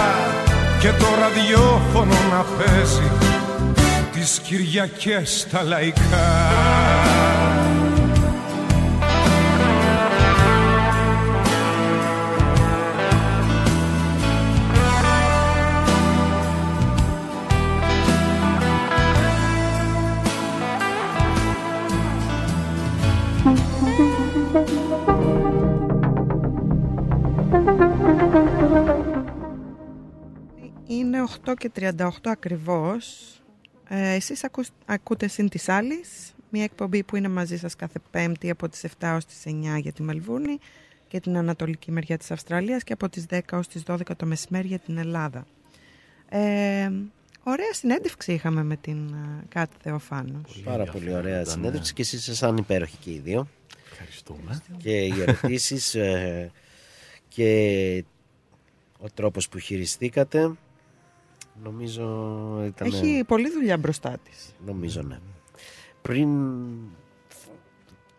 [0.80, 3.10] και το ραδιόφωνο να παίζει
[4.12, 7.23] τις Κυριακές τα λαϊκά
[31.52, 33.28] και 38 ακριβώς.
[33.88, 38.50] Ε, εσείς ακούς, ακούτε συν της άλλης, μια εκπομπή που είναι μαζί σας κάθε πέμπτη
[38.50, 40.58] από τις 7 ως τις 9 για τη Μελβούρνη
[41.08, 44.66] και την ανατολική μεριά της Αυστραλίας και από τις 10 ως τις 12 το μεσημέρι
[44.66, 45.46] για την Ελλάδα.
[46.28, 46.90] Ε,
[47.42, 50.62] ωραία συνέντευξη είχαμε με την ε, Κάτι Θεοφάνος.
[50.64, 53.48] Πάρα πολύ ωραία συνέντευξη και εσείς ήσασταν υπέροχοι και οι δύο.
[53.90, 54.62] Ευχαριστούμε.
[54.76, 56.50] Και οι ερωτήσεις ε,
[57.28, 58.04] και
[58.98, 60.56] ο τρόπος που χειριστήκατε
[61.62, 62.02] νομίζω
[62.66, 62.86] ήταν...
[62.86, 64.55] Έχει πολλή δουλειά μπροστά της.
[64.66, 65.18] Νομίζω ναι.
[66.02, 66.28] Πριν...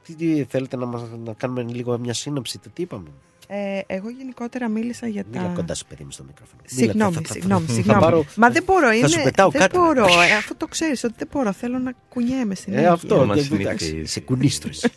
[0.04, 3.10] Τι, τι θέλετε να, μας, να κάνουμε λίγο μια σύνοψη του τι είπαμε;
[3.48, 5.40] Ε, εγώ γενικότερα μίλησα για τα...
[5.42, 6.62] Μίλα κοντά σου παιδί μου στο μικρόφωνο.
[6.72, 8.00] Μίλα, Συγγνώμη, θα- θα- θα- συγγνώμη, θα συγγνώμη.
[8.00, 9.02] πάρω- Μα δεν μπορώ, είναι.
[9.02, 9.78] Θα σου πετάω δεν κάτι.
[9.78, 10.06] μπορώ.
[10.06, 11.52] Ε, αυτό το ξέρεις ότι δεν μπορώ.
[11.52, 12.86] Θέλω να κουνιέμαι συνέχεια.
[12.88, 14.12] Ε, αυτό, μας και- εντάξει, συνηθίζεις.
[14.12, 14.90] σε κουνίστο εσύ.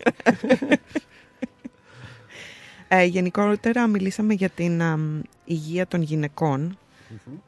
[2.89, 6.78] Ε, γενικότερα μιλήσαμε για την αμ, υγεία των γυναικών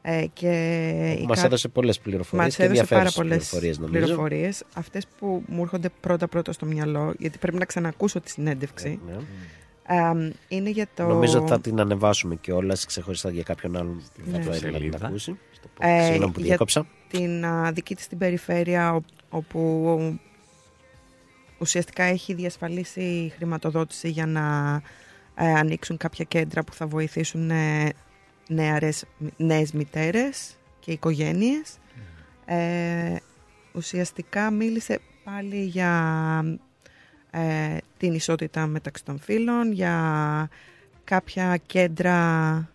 [0.02, 0.48] ε, και
[1.20, 4.04] η Μας κα- έδωσε πολλές πληροφορίες Μας και έδωσε πάρα ενδιαφέρουσες πολλές πληροφορίες, νομίζω.
[4.04, 4.64] πληροφορίες.
[4.74, 9.16] Αυτές που μου έρχονται πρώτα-πρώτα στο μυαλό, γιατί πρέπει να ξανακούσω τη συνέντευξη, Ναι.
[9.86, 11.06] αμ, είναι για το...
[11.06, 14.44] Νομίζω ότι θα την ανεβάσουμε κιόλας ξεχωριστά για κάποιον άλλον που θα Ναι.
[14.44, 15.06] το ήθελα να την Σελίδα.
[15.06, 15.38] ακούσει.
[15.80, 16.86] Ε, Συγγνώμη που για διέκοψα.
[17.08, 20.20] την α, δική της την περιφέρεια ο- όπου
[21.58, 24.74] ουσιαστικά έχει διασφαλίσει χρηματοδότηση για να
[25.34, 27.88] ε, ανοίξουν κάποια κέντρα που θα βοηθήσουν ε,
[28.50, 29.04] νεαρές,
[29.36, 31.78] νέες μητέρες και οικογένειες.
[32.44, 33.16] Ε,
[33.74, 36.58] ουσιαστικά μίλησε πάλι για
[37.30, 40.48] ε, την ισότητα μεταξύ των φύλων, για
[41.04, 42.68] κάποια κέντρα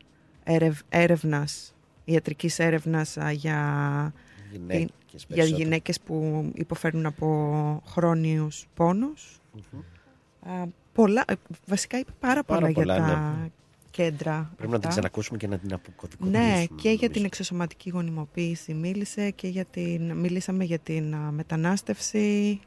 [0.44, 1.74] έρευ, έρευνας,
[2.06, 4.14] ιατρικής έρευνας α, για,
[4.52, 5.64] Γυναίκες για περισσότερο.
[5.64, 9.40] γυναίκες που υποφέρουν από χρόνιους πόνους.
[10.42, 10.52] Α,
[10.94, 11.34] πολλά, ε,
[11.66, 13.50] βασικά είπε πάρα, Πάρα πολλά, πολλά, για τα ναι.
[13.96, 14.52] Κέντρα.
[14.56, 14.88] Πρέπει να την αυτά.
[14.88, 16.46] ξανακούσουμε και να την αποκωδικοποιήσουμε.
[16.46, 17.10] Ναι, και για νομίζω.
[17.10, 22.60] την εξωσωματική γονιμοποίηση μίλησε και για την, μιλήσαμε για την α, μετανάστευση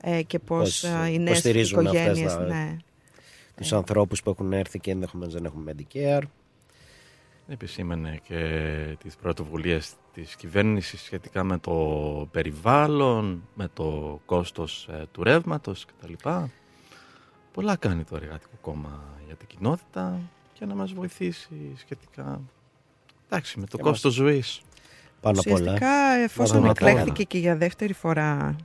[0.00, 2.76] ε, και πώς, Πώς, α, οι πώς νέες στηρίζουν αυτές οικογένειες τα- ναι,
[3.56, 6.22] Τους ανθρώπους που έχουν έρθει και ενδεχομένως δεν έχουν Medicare.
[7.48, 8.38] Επισήμανε και
[9.02, 11.74] τις πρωτοβουλίες της κυβέρνησης σχετικά με το
[12.30, 16.12] περιβάλλον, με το κόστος ε, του ρεύματος κτλ.
[17.52, 20.20] Πολλά κάνει το Εργατικό Κόμμα για την κοινότητα
[20.58, 22.40] και να μας βοηθήσει σχετικά
[23.30, 24.60] εντάξει, με το Και κόστος ζωής.
[25.20, 25.56] Πάνω απ' όλα.
[25.62, 26.90] Ουσιαστικά εφόσον Πάνω απ' όλα.
[26.90, 28.56] εκλέχθηκε και για δεύτερη φορά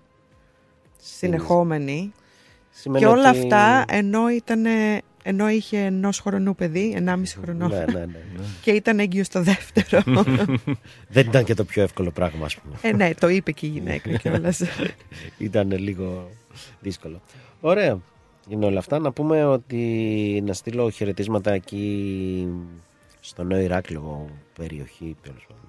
[1.01, 2.11] συνεχόμενη
[2.69, 7.85] Σημαίνει και όλα ότι- αυτά ενώ, ήτανε, ενώ είχε ενός χρονού παιδί, ενάμιση χρονών Ναι,
[7.85, 8.19] ναι, ναι.
[8.63, 10.03] και ήταν έγκυος στο δεύτερο.
[11.15, 12.75] δεν ήταν και το πιο εύκολο πράγμα, ας πούμε.
[12.81, 14.61] ε, ναι, το είπε και η γυναίκα κιόλας.
[15.37, 16.29] ήταν λίγο
[16.79, 17.21] δύσκολο.
[17.61, 17.99] Ωραία.
[18.49, 18.99] Είναι όλα αυτά.
[18.99, 22.47] Να πούμε ότι να στείλω χαιρετίσματα εκεί
[23.19, 25.15] στο Νέο Ηράκλειο περιοχή.
[25.21, 25.63] τέλος πάντων.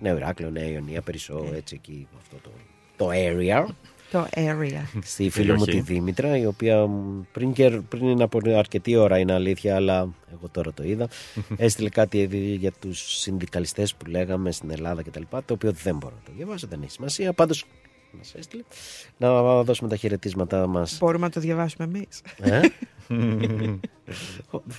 [0.00, 2.50] Νέο Ηράκλειο, Νέα Ιωνία, Περισσό, έτσι εκεί αυτό το,
[2.96, 3.66] το area.
[4.10, 5.00] το area.
[5.02, 5.92] Στη φίλη μου τη Περιοχή.
[5.92, 10.72] Δήμητρα, η οποία μ, πριν, και, πριν από αρκετή ώρα είναι αλήθεια, αλλά εγώ τώρα
[10.72, 11.08] το είδα.
[11.56, 15.22] έστειλε κάτι ήδη για τους συνδικαλιστές που λέγαμε στην Ελλάδα κτλ.
[15.30, 17.32] Το οποίο δεν μπορώ να το διαβάσω, δεν έχει σημασία.
[17.32, 17.64] Πάντως
[18.16, 18.62] μας έστειλε.
[19.16, 20.98] Να δώσουμε τα χαιρετίσματά μας.
[21.00, 22.22] Μπορούμε να το διαβάσουμε εμείς.
[22.40, 22.60] Ε;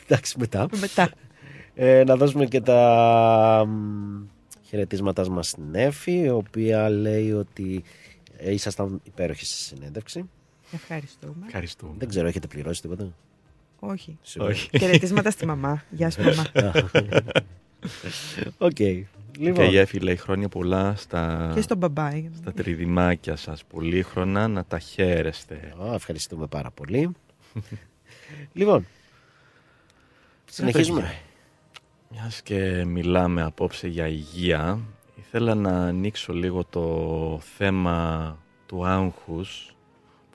[0.03, 0.67] Εντάξει, μετά.
[0.79, 1.09] Μετά.
[1.75, 4.23] Ε, να δώσουμε και τα μ,
[4.63, 7.83] χαιρετίσματά μας στην Εφη, η οποία λέει ότι
[8.37, 10.29] ε, ήσασταν υπέροχοι στη συνέντευξη.
[10.71, 11.45] Ευχαριστούμε.
[11.45, 11.93] Ευχαριστούμε.
[11.97, 13.13] Δεν ξέρω, έχετε πληρώσει τίποτα;
[13.79, 14.17] Όχι.
[14.21, 14.53] Σίγουρα.
[14.53, 15.83] Χαιρετίσματα στη μαμά.
[15.89, 16.45] Γεια σου, μαμά.
[18.57, 18.73] Οκ.
[18.73, 19.05] Και
[19.37, 22.29] Λοιπόν, η Εφη λέει χρόνια πολλά στα, Και στον μπαμπάι.
[22.35, 23.63] στα τριδυμάκια σας.
[23.65, 25.73] Πολύχρονα να τα χαίρεστε.
[25.89, 27.09] Α, ευχαριστούμε πάρα πολύ.
[28.53, 28.85] λοιπόν,
[30.45, 30.99] συνεχίζουμε.
[31.01, 31.19] παιδιά,
[32.09, 34.79] Μιας και μιλάμε απόψε για υγεία,
[35.15, 39.75] ήθελα να ανοίξω λίγο το θέμα του άγχους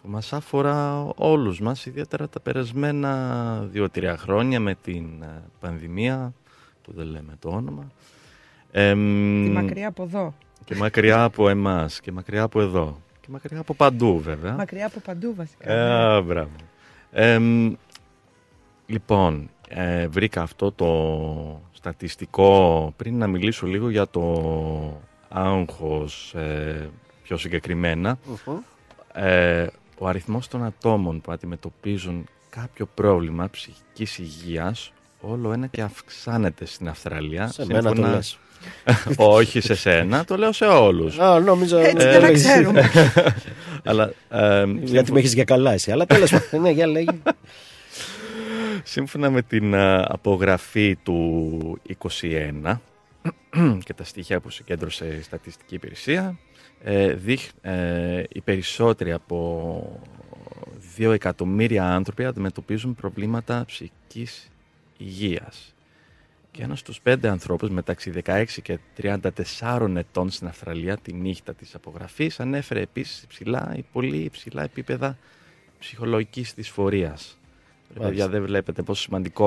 [0.03, 6.35] που μας αφορά όλους μας, ιδιαίτερα τα περασμένα δύο-τρία χρόνια με την ε, πανδημία,
[6.83, 7.91] που δεν λέμε το όνομα.
[8.73, 10.35] Εμ, Τη μακριά από εδώ.
[10.65, 13.01] Και μακριά από εμάς και μακριά από εδώ.
[13.21, 14.53] Και μακριά από παντού βέβαια.
[14.53, 16.15] Μακριά από παντού βασικά.
[16.17, 16.51] Α, μπράβο.
[17.13, 17.75] Εμ,
[18.87, 26.91] λοιπόν, ε, βρήκα αυτό το στατιστικό πριν να μιλήσω λίγο για το άγχος ε,
[27.23, 28.19] πιο συγκεκριμένα.
[29.13, 29.67] Ε,
[29.99, 36.89] ο αριθμός των ατόμων που αντιμετωπίζουν κάποιο πρόβλημα ψυχικής υγείας όλο ένα και αυξάνεται στην
[36.89, 37.47] Αυστραλία.
[37.49, 38.39] Σε μένα το λες.
[39.17, 41.19] Όχι σε σένα, το λέω σε όλους.
[41.19, 41.81] Α, νόμιζα.
[41.81, 42.91] Έτσι για να ξέρουμε.
[43.85, 45.91] Αλλά, ε, Γιατί με έχεις για καλά εσύ.
[45.93, 46.61] Αλλά τέλος πάντων.
[46.61, 47.23] Ναι, για λέγει.
[48.83, 52.79] Σύμφωνα με την α, απογραφή του 21
[53.85, 56.39] και τα στοιχεία που συγκέντρωσε η Στατιστική Υπηρεσία,
[56.85, 60.01] ε, δείχ- ε, οι περισσότεροι από
[60.99, 64.49] 2 εκατομμύρια άνθρωποι αντιμετωπίζουν προβλήματα ψυχικής
[64.99, 65.75] υγείας.
[66.61, 71.75] Και ένας στους πέντε ανθρώπους μεταξύ 16 και 34 ετών στην Αυστραλία τη νύχτα της
[71.75, 75.19] απογραφής ανέφερε επίσης υψηλά ή πολύ υψηλά επίπεδα
[75.79, 77.39] ψυχολογικής δυσφορίας.
[77.95, 79.47] Ρε παιδιά, δεν βλέπετε πόσο σημαντικό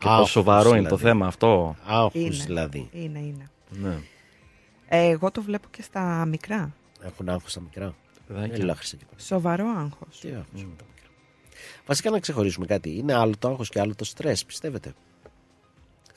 [0.00, 1.02] και Άγχος, πόσο σοβαρό είναι το δηλαδή.
[1.02, 1.76] θέμα αυτό.
[1.86, 2.44] Άγχος Είναι.
[2.44, 2.88] δηλαδή.
[2.92, 3.50] Είναι, είναι.
[3.70, 3.98] Ναι.
[4.88, 6.74] Ε, εγώ το βλέπω και στα μικρά.
[7.02, 7.94] Έχουν άγχος στα μικρά.
[8.26, 8.56] Παιδάκια.
[8.56, 9.22] Έλα, χρυσέ και πάλι.
[9.22, 10.20] Σοβαρό άγχος.
[10.20, 11.08] Τι άγχος με τα μικρά.
[11.86, 12.96] Βασικά να ξεχωρίσουμε κάτι.
[12.96, 14.94] Είναι άλλο το άγχος και άλλο το στρες, πιστεύετε;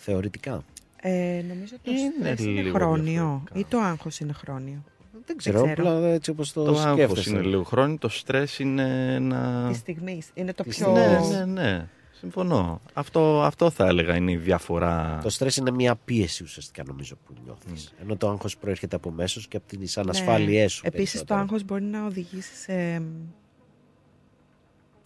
[0.09, 0.63] Θεωρητικά.
[1.01, 4.83] Ε, νομίζω το Είναι στρες είναι λίγο χρόνιο ή το άγχος είναι χρόνιο.
[5.25, 7.29] Δεν ξέρω, απλά έτσι όπως το, Το άγχος σκέφτεσαι.
[7.29, 9.65] είναι λίγο χρόνο, το στρες είναι ένα...
[9.69, 10.29] Της στιγμής.
[10.33, 10.91] Είναι το Της πιο...
[10.91, 11.87] Ναι, ναι, ναι.
[12.11, 12.81] Συμφωνώ.
[12.93, 15.19] Αυτό, αυτό θα έλεγα είναι η διαφορά.
[15.23, 17.93] Το στρες είναι μια πίεση ουσιαστικά νομίζω που νιώθεις.
[18.01, 20.81] Ενώ το άγχος προέρχεται από μέσος και από τις ανασφάλειές σου.
[20.83, 20.87] Ναι.
[20.87, 21.39] Επίσης το περισσότερο.
[21.39, 23.01] άγχος μπορεί να οδηγήσει σε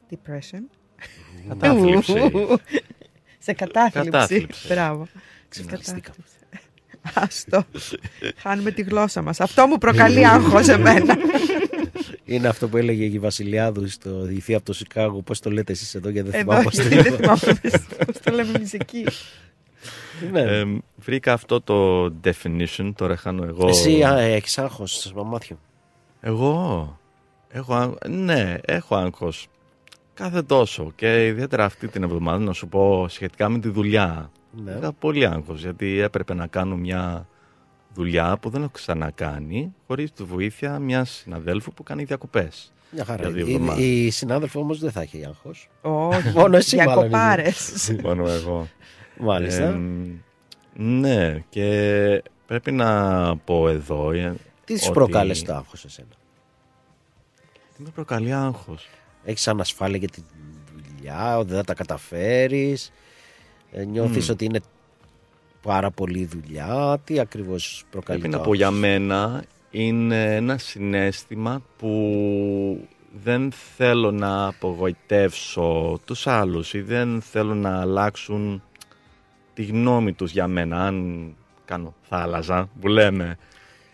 [0.09, 0.61] depression.
[1.47, 2.31] Κατάθλιψη.
[3.43, 4.09] Σε κατάθλιψη.
[4.09, 4.67] Κατάθλιψη.
[4.67, 5.05] Μπράβο.
[5.05, 5.11] Σε
[5.49, 5.99] Ξεφτυλιστήκα.
[5.99, 6.37] κατάθλιψη.
[7.13, 7.63] Άστο.
[8.37, 9.39] Χάνουμε τη γλώσσα μας.
[9.39, 11.17] Αυτό μου προκαλεί άγχος εμένα.
[12.25, 15.21] Είναι αυτό που έλεγε η Βασιλιάδου στο διηθή από το Σικάγο.
[15.21, 17.17] Πώς το λέτε εσείς εδώ για δεν Εδώ, θυμάμαι πώς το γιατί δεν λέμε.
[17.37, 17.59] θυμάμαι
[18.05, 19.05] πώς το λέμε εμείς εκεί.
[20.31, 20.41] Ναι.
[20.41, 20.63] Ε,
[20.95, 23.67] βρήκα αυτό το definition, τώρα χάνω εγώ.
[23.67, 25.59] Εσύ έχεις άγχος στο μάτιο.
[26.21, 26.97] Εγώ;
[27.49, 29.47] Έχω, άγ- ναι, έχω άγχος
[30.13, 34.31] κάθε τόσο και ιδιαίτερα αυτή την εβδομάδα να σου πω σχετικά με τη δουλειά.
[34.51, 34.71] Ναι.
[34.71, 37.27] Είχα πολύ άγχος γιατί έπρεπε να κάνω μια
[37.93, 42.73] δουλειά που δεν έχω ξανακάνει χωρίς τη βοήθεια μιας συναδέλφου που κάνει διακοπές.
[42.91, 43.21] Μια χαρά.
[43.21, 43.83] Για δύο Η, εβδομάδες.
[43.85, 45.69] η συνάδελφο όμως δεν θα έχει άγχος.
[45.81, 47.07] Όχι, Μόνο εσύ μάλλον είναι.
[47.07, 47.89] διακοπάρες.
[48.03, 48.67] Μόνο εγώ.
[49.19, 49.63] Μάλιστα.
[49.63, 50.11] Εμ,
[50.75, 54.11] ναι, και πρέπει να πω εδώ.
[54.11, 54.35] ε,
[54.65, 56.07] Τι σου ότι- προκάλεσε το άγχος εσένα;
[57.77, 58.87] Τι με προκαλεί άγχος;
[59.23, 60.21] Έχεις ανασφάλεια για τη
[60.73, 62.91] δουλειά, ότι δεν θα τα καταφέρεις.
[63.87, 64.31] Νιώθεις Μμ.
[64.31, 64.59] ότι είναι
[65.61, 66.97] πάρα πολύ δουλειά.
[67.03, 72.87] Τι ακριβώς προκαλεί Πρέπει το να πω για άγχος; μένα είναι ένα συνέστημα που
[73.23, 78.63] δεν θέλω να απογοητεύσω τους άλλους ή δεν θέλω να αλλάξουν
[79.53, 80.85] τη γνώμη τους για μένα.
[80.85, 81.27] Αν
[81.65, 83.37] κάνω θάλασσα που λέμε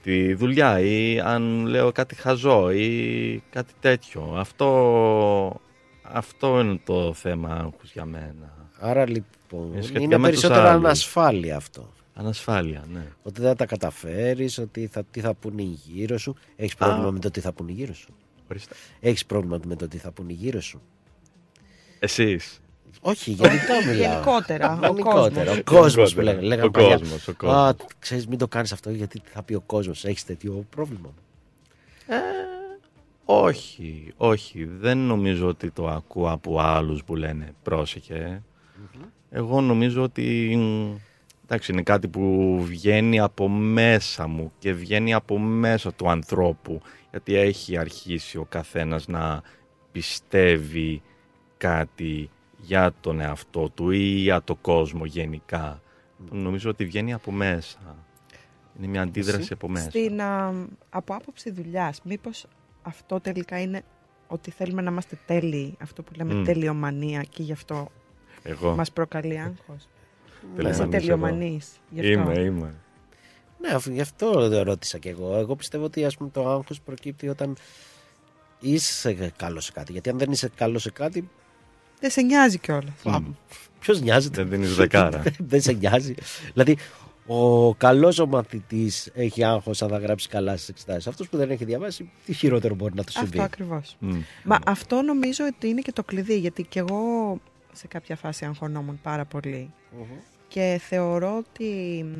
[0.03, 4.33] τη δουλειά ή αν λέω κάτι χαζό ή κάτι τέτοιο.
[4.37, 5.61] Αυτό,
[6.01, 8.53] αυτό είναι το θέμα άγχους για μένα.
[8.79, 10.83] Άρα λοιπόν Ε, σχετικά είναι με τους περισσότερο άλλους.
[10.85, 11.93] ανασφάλεια αυτό.
[12.13, 13.07] Ανασφάλεια, ναι.
[13.23, 16.35] Ότι δεν θα τα καταφέρεις, ότι θα, τι θα πούνε οι γύρω σου.
[16.55, 18.13] Έχεις πρόβλημα με το τι θα πούνε οι γύρω σου.
[18.51, 18.75] Ορίστε.
[18.99, 20.81] Έχεις πρόβλημα με το τι θα πούνε οι γύρω σου.
[21.99, 22.59] Εσείς.
[23.01, 24.11] Όχι, γενικά μιλάω.
[24.11, 25.51] Γενικότερα, ο Γενικότερα.
[25.51, 25.81] Ο κόσμος.
[25.81, 26.23] κόσμος που Γενικότερα.
[26.23, 26.47] λέγανε.
[26.47, 26.97] λέγανε Ο παλιά.
[26.97, 27.57] κόσμος, ο κόσμος.
[27.57, 30.05] Α, ξέρεις, μην το κάνεις αυτό γιατί τι θα πει ο κόσμος.
[30.05, 31.13] Έχεις τέτοιο πρόβλημα.
[33.25, 34.63] Όχι, όχι.
[34.79, 38.41] Δεν νομίζω ότι το ακούω από άλλους που λένε πρόσεχε.
[39.29, 40.95] Εγώ νομίζω ότι μ,
[41.43, 47.35] εντάξει, είναι κάτι που βγαίνει από μέσα μου και βγαίνει από μέσα του ανθρώπου γιατί
[47.35, 49.41] έχει αρχίσει ο καθένας να
[49.91, 51.01] πιστεύει
[51.57, 52.29] κάτι
[52.61, 55.81] για τον εαυτό του ή για τον κόσμο γενικά.
[56.31, 57.77] Νομίζω ότι βγαίνει από μέσα.
[58.77, 59.89] Είναι μια αντίδραση από μέσα.
[59.89, 60.53] Στην, α,
[60.89, 62.45] από άποψη δουλειάς, μήπως
[62.81, 63.83] αυτό τελικά είναι
[64.27, 66.43] ότι θέλουμε να είμαστε τέλειοι, αυτό που λέμε Μμ.
[66.43, 67.87] τελειομανία και γι' αυτό
[68.43, 68.75] Εγώ.
[68.75, 69.87] μας προκαλεί άγχος;
[70.55, 70.91] Τελειομανής Είσαι εγώ.
[70.91, 71.69] τελειομανής.
[71.89, 72.31] Γι' αυτό.
[72.31, 72.75] Είμαι, είμαι.
[73.59, 75.35] Ναι, αφού γι' αυτό το ρώτησα κι εγώ.
[75.37, 77.55] Εγώ πιστεύω ότι ας πούμε, το άγχος προκύπτει όταν
[78.59, 79.91] είσαι καλό σε κάτι.
[79.91, 81.29] Γιατί αν δεν είσαι καλό σε κάτι,
[81.99, 82.93] Δεν σε νοιάζει κιόλας.
[83.79, 84.43] ποιος νοιάζεται.
[84.43, 85.23] Δεν δίνεις δεκάρα.
[85.51, 86.15] δεν σε νοιάζει.
[86.53, 86.77] δηλαδή,
[87.31, 91.07] ο καλός ο μαθητής έχει άγχος αν θα γράψει καλά στις εξετάσεις.
[91.07, 93.95] Αυτός που δεν έχει διαβάσει, τι χειρότερο μπορεί να του συμβεί; Αυτό ακριβώς.
[93.99, 94.19] Μμ.
[94.43, 97.39] Μα αυτό νομίζω ότι είναι και το κλειδί, γιατί κι εγώ
[97.73, 99.73] σε κάποια φάση αγχωνόμουν πάρα πολύ.
[100.47, 101.65] Και θεωρώ ότι
[102.07, 102.15] μ,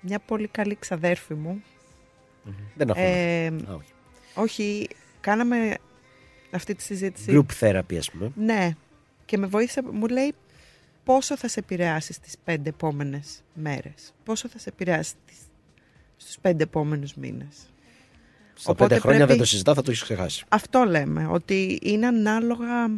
[0.00, 1.62] μια πολύ καλή ξαδέρφη μου
[2.74, 3.00] Δεν έχω.
[3.00, 3.92] Ε, Α, όχι.
[4.34, 4.88] όχι,
[5.20, 5.76] κάναμε
[6.50, 7.32] αυτή τη συζήτηση.
[7.34, 8.32] Group therapy, ας πούμε.
[8.34, 8.70] Ναι.
[9.24, 10.34] Και με βοήθησε, μου λέει
[11.04, 15.38] πόσο θα σε επηρεάσει στις πέντε επόμενες μέρες; Πόσο θα σε επηρεάσει στις,
[16.16, 17.56] στους πέντε επόμενους μήνες;
[18.54, 20.44] Στα Οπότε πέντε χρόνια πρέπει- δεν το συζητά, θα το έχεις ξεχάσει.
[20.48, 22.90] Αυτό λέμε, ότι είναι ανάλογα...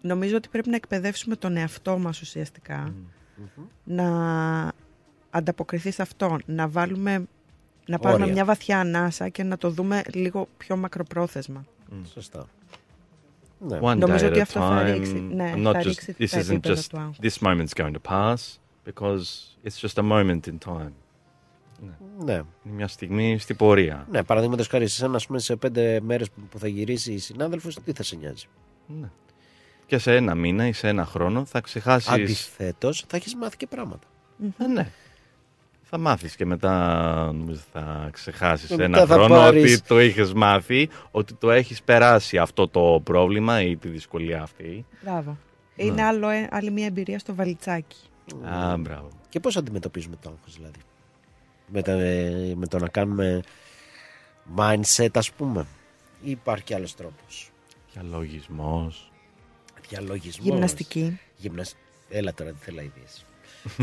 [0.00, 2.94] Νομίζω ότι πρέπει να εκπαιδεύσουμε τον εαυτό μας ουσιαστικά
[3.84, 4.72] να
[5.30, 7.24] ανταποκριθεί σε αυτό, να βάλουμε...
[7.86, 8.34] Να πάρουμε Όρια.
[8.34, 11.64] μια βαθιά ανάσα και να το δούμε λίγο πιο μακροπρόθεσμα.
[12.12, 12.46] Σωστά.
[13.68, 13.78] Ναι.
[13.82, 14.92] One Νομίζω day ότι at a αυτό θα time.
[14.92, 17.16] ρίξει- ναι, I'm not θα just, ρίξει this τα isn't επίπεδα just, του άγχους.
[17.22, 18.34] this moment's going to pass
[18.86, 19.22] because
[19.64, 20.90] it's just a moment in time.
[22.24, 22.32] Ναι.
[22.32, 24.06] Είναι μια στιγμή στην πορεία.
[24.10, 27.78] Ναι, παραδείγματος χάρη σε ένα, ας πούμε, σε πέντε μέρες που θα γυρίσει η συνάδελφος,
[27.84, 28.46] τι θα σε νοιάζει;
[29.00, 29.10] Ναι.
[29.86, 32.08] Και σε ένα μήνα ή σε ένα χρόνο θα ξεχάσεις...
[32.10, 34.06] Αντιθέτως, θα έχεις μάθει και πράγματα.
[34.58, 34.90] Ε, ναι.
[35.94, 36.74] Θα μάθεις και μετά
[37.32, 41.50] νομίζω θα ξεχάσεις Και ένα μετά θα χρόνο πάρεις- ότι το είχες μάθει, ότι το
[41.50, 44.84] έχεις περάσει αυτό το πρόβλημα ή τη δυσκολία αυτή.
[45.02, 45.36] Μπράβο.
[45.76, 47.96] Είναι άλλο, ε, άλλη μια εμπειρία στο βαλιτσάκι.
[48.44, 49.08] Α, μπράβο.
[49.28, 50.78] Και πώς αντιμετωπίζουμε το άγχος, δηλαδή;
[51.66, 53.42] Με, τα- ε, με το να κάνουμε
[54.56, 55.66] mindset, ας πούμε.
[56.22, 57.50] Ή υπάρχει κι άλλος τρόπος;
[57.92, 59.10] Διαλογισμός.
[59.88, 60.46] Διαλογισμός.
[60.46, 61.18] Γυμναστική.
[61.36, 61.74] Γυμνασ...
[62.08, 63.24] Έλα τώρα, τι θέλω ιδέες.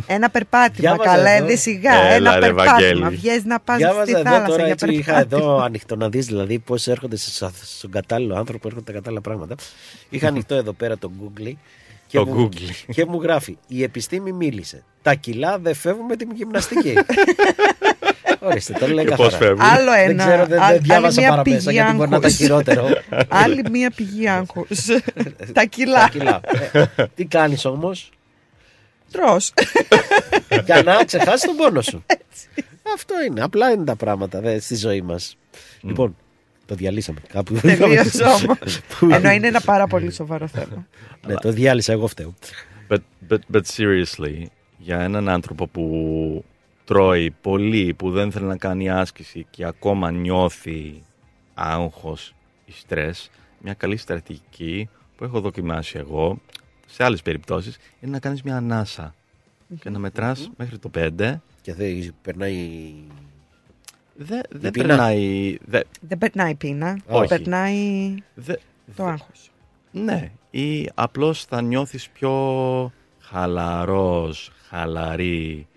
[0.07, 1.43] Ένα περπάτημα, Διάβαζα καλά, εδώ.
[1.45, 1.93] έντε σιγά.
[1.93, 2.73] Έλα, ένα ρε, περπάτημα.
[2.73, 3.07] Βαγγέλη.
[3.15, 5.18] Βγες να πας Διάβαζα στη εδώ θάλασσα τώρα για έτσι, περπάτημα.
[5.19, 9.22] είχα εδώ ανοιχτό να δεις δηλαδή πώς έρχονται σε- στον κατάλληλο άνθρωπο, έρχονται τα κατάλληλα
[9.22, 9.56] πράγματα.
[10.10, 11.51] Είχα ανοιχτό εδώ πέρα το Google
[12.07, 12.93] και, Το μου, Google.
[12.93, 14.84] και μου γράφει η επιστήμη μίλησε.
[15.01, 16.93] Τα κιλά δεν φεύγουν με την γυμναστική.
[18.41, 19.30] Ορίστε, το λέει Και καθαρά.
[19.30, 20.26] πώς φεύγουν; Άλλο Δεν ένα.
[20.26, 22.35] ξέρω, δεν, Άλλη- δεν διάβασα άλλη μια παραμέσα πηγή γιατί μπορεί να είναι άγχους.
[22.38, 22.88] χειρότερο.
[23.27, 24.85] Άλλη μία πηγή άγχους.
[24.85, 25.01] Τα
[25.53, 26.10] Τα κιλά.
[26.10, 26.39] κιλά.
[26.72, 26.84] Ε,
[27.15, 28.10] τι κάνεις όμως;
[29.11, 29.53] Τρως.
[30.65, 32.06] για να ξεχάσεις τον πόνο σου.
[32.95, 33.41] Αυτό είναι.
[33.41, 35.38] Απλά είναι τα πράγματα δε, στη ζωή μας.
[35.81, 36.15] Λοιπόν,
[36.65, 37.53] το διαλύσαμε κάπου.
[37.53, 38.80] Τελείωσε όμως.
[38.99, 40.88] Που- Ενώ είναι ένα πάρα πολύ σοβαρό θέμα.
[41.27, 42.34] Ναι, το διάλυσα, εγώ φταίω.
[42.90, 42.98] But,
[43.30, 44.44] but, but seriously,
[44.77, 46.45] για έναν άνθρωπο που
[46.86, 51.03] τρώει πολύ, που δεν θέλει να κάνει άσκηση και ακόμα νιώθει
[51.53, 52.34] άγχος
[52.65, 53.30] ή στρες,
[53.61, 56.41] μια καλή στρατηγική που έχω δοκιμάσει εγώ
[56.91, 59.15] σε άλλες περιπτώσεις είναι να κάνεις μια ανάσα
[59.79, 62.93] και να μετράς μέχρι το 5 Και δεν περνάει.
[64.15, 66.99] δεν δεν πείνα; περνάει δε- Δεν περνάει πείνα.
[67.07, 67.27] Όχι.
[67.27, 68.55] Περνάει δε-
[68.95, 69.51] το άγχος.
[69.91, 75.67] Ναι, ή απλώς θα νιώθεις πιο χαλαρός, χαλαρή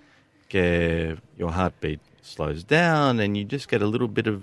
[0.46, 1.94] και your heartbeat
[2.36, 4.38] slows down and you just get a little bit of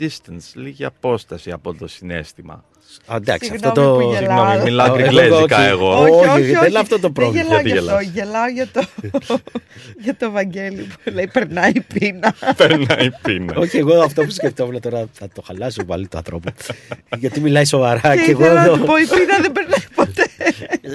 [0.00, 2.64] distance, λίγη απόσταση από το συνέστημα.
[3.06, 4.04] Α, εντάξει, αυτό Συγγνώμη το.
[4.04, 4.36] που γελάω.
[4.38, 5.68] Συγγνώμη, μιλάω Εγώ- αγγλέζικα όχι.
[5.68, 5.98] εγώ.
[6.00, 7.48] Όχι, όχι, δεν είναι αυτό το πρόβλημα.
[7.48, 8.02] Δεν γελάω Γιατί για αυτό.
[8.02, 9.40] γελάς; Γελάω για το,
[10.04, 12.34] για το Βαγγέλη που λέει περνάει πείνα.
[12.56, 13.54] Περνάει πείνα.
[13.56, 16.50] Όχι, εγώ αυτό που σκεφτόμουν τώρα θα το χαλάσω πάλι το άνθρωπο.
[17.18, 18.76] Γιατί μιλάει σοβαρά Και και εγώ ήθελα να εδώ.
[18.76, 20.26] του πω η πείνα δεν περνάει ποτέ.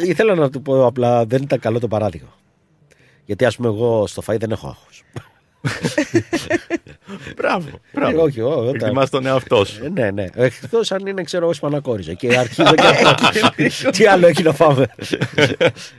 [0.05, 2.34] Ήθελα να του πω απλά δεν ήταν καλό το παράδειγμα.
[3.26, 5.03] Γιατί ας πούμε εγώ στο φαΐ δεν έχω άγχος.
[7.36, 8.22] Μπράβο, Ε, μπράβο.
[8.22, 9.84] όχι, εγώ, όταν- Εκτιμάς τον εαυτό σου.
[9.86, 10.26] Ε, ναι, ναι.
[10.34, 12.14] Εκτός αν είναι, ξέρω εγώ, σπανακόριζα.
[12.14, 13.16] Και αρχίζω και αυτό.
[13.98, 14.88] Τι άλλο έχει να φάμε.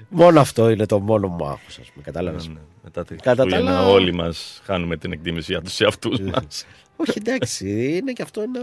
[0.08, 2.04] μόνο αυτό είναι το μόνο μου άγχος, ας πούμε.
[2.04, 2.46] Κατάλαβες.
[2.46, 2.60] Ναι, ναι.
[2.84, 6.66] Μετά τα Κατά τα Χριστούγεννα άλλα- όλοι μας χάνουμε την εκτίμηση για τους εαυτούς μας.
[6.96, 8.60] Όχι, εντάξει, είναι και αυτό ένα.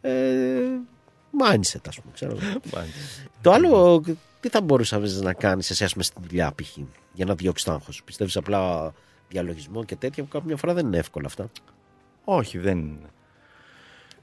[0.00, 0.10] Ε,
[1.42, 2.12] mindset, ας πούμε.
[2.14, 2.36] Ξέρω.
[2.40, 2.60] εγώ.
[3.42, 4.02] το άλλο,
[4.40, 6.76] τι θα μπορούσαμε να κάνεις εσύ, ας πούμε, στην δουλειά, π.χ.
[7.12, 8.02] για να διώξεις το άγχος.
[8.04, 8.92] Πιστεύεις απλά
[9.30, 11.50] διαλογισμό και τέτοια που κάποια φορά δεν είναι εύκολα αυτά.
[12.24, 13.08] Όχι, δεν είναι.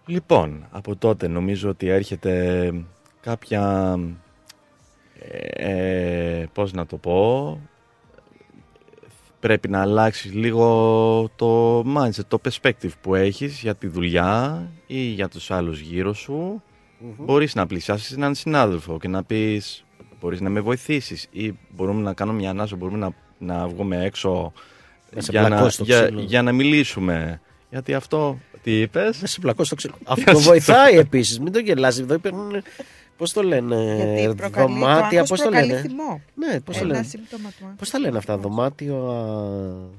[0.05, 2.73] Λοιπόν, από τότε νομίζω ότι έρχεται
[3.21, 3.95] κάποια...
[5.19, 7.59] Ε, πώς να το πω...
[9.39, 15.27] Πρέπει να αλλάξεις λίγο το mindset, το perspective που έχεις για τη δουλειά ή για
[15.27, 16.61] τους άλλους γύρω σου.
[16.99, 19.85] Μπορείς να πλησιάσεις έναν συνάδελφο και να πεις
[20.19, 24.53] μπορείς να με βοηθήσεις ή μπορούμε να κάνουμε μια ανάσα, μπορούμε να, να βγούμε έξω
[25.15, 26.21] Να σε για, να, πλακώσει το για, ξύλο.
[26.21, 27.41] για να μιλήσουμε.
[27.69, 29.93] Γιατί αυτό, τι είπες; Να σε πλακώσει το ξύλο.
[30.15, 31.39] Αυτό βοηθάει επίσης.
[31.39, 32.01] Μην το γελάσει.
[32.01, 32.63] Εδώ υπάρχουν.
[33.17, 33.75] Πώς το λένε,
[34.17, 35.81] Γιατί προκαλεί, δωμάτια, το άγχος πώς το προκαλεί λένε.
[35.81, 36.21] θυμό.
[36.35, 37.77] Ναι, πώς το Ένα λένε; σύμπτωμα του άγχους.
[37.79, 38.95] Πώς τα λένε αυτά, δωμάτιο.
[38.95, 39.95] α,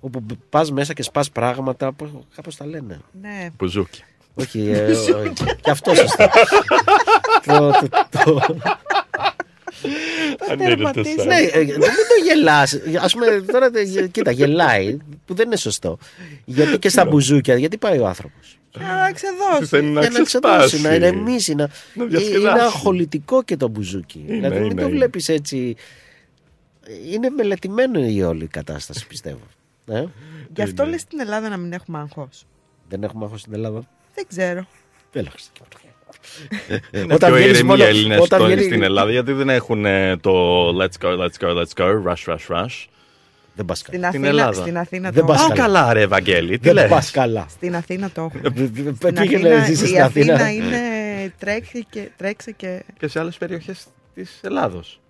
[0.00, 1.92] όπου πας μέσα και σπάς πράγματα.
[2.34, 3.00] Κάπως τα λένε.
[3.20, 3.48] Ναι.
[3.58, 4.02] Μπουζούκι.
[4.34, 5.32] Όχι, ε, όχι.
[5.60, 6.30] και αυτό σωστά.
[9.82, 11.14] το, το, το, Αν είναι το τερματίζεις.
[11.16, 11.26] σαν.
[11.26, 12.74] ναι, ε, μην το γελάς.
[12.74, 14.96] Α πούμε, τώρα τε- κοίτα, γελάει,
[15.26, 15.98] που δεν είναι σωστό.
[16.44, 19.64] Γιατί και στα μπουζούκια, γιατί πάει ο άνθρωπος; Για να ξεδώσει.
[19.66, 20.80] Θέλει να Για να ξεδώσει, ξεσπάσει.
[20.82, 21.54] να ηρεμήσει.
[21.54, 21.70] Να...
[21.94, 22.40] Να Ε, διασκεδάσει.
[22.40, 24.24] είναι αγχολητικό και το μπουζούκι.
[24.26, 24.96] Είναι, δηλαδή, μην είναι, το είναι.
[24.96, 25.74] βλέπεις έτσι.
[27.12, 29.40] Είναι μελετημένο η όλη κατάσταση, πιστεύω.
[29.84, 30.04] Ναι.
[30.54, 32.46] Γι' αυτό λες στην Ελλάδα να μην έχουμε άγχος.
[32.88, 33.82] Δεν έχουμε άγχος στην Ελλάδα;
[34.14, 34.66] Δεν ξέρω.
[35.12, 35.52] Δεν λέω στην
[35.84, 35.87] Είναι
[37.12, 39.84] Όταν πιο βγαίνεις ηρεμοί μόνο- οι Έλληνες όταν στο- βγαίνει- στην Ελλάδα γιατί δεν έχουν
[39.84, 42.84] ε, το let's go, let's go, let's go, rush, rush, rush.
[43.54, 44.60] Δεν πας Στην Στην Αθήνα, Ελλάδα.
[44.60, 45.62] στην Αθήνα Δεν το πας Πάω έχουμε.
[45.62, 47.46] καλά ρε Ευαγγέλη, τι Δεν λες; πας καλά.
[47.50, 48.50] Στην Αθήνα το έχουμε.
[48.50, 50.34] Πήγαινε Στην Αθήνα, εσύ η στην Αθήνα.
[50.34, 50.78] Αθήνα είναι
[51.38, 52.82] τρέχει και τρέξε και.
[52.98, 55.00] Και σε άλλες περιοχές της Ελλάδος.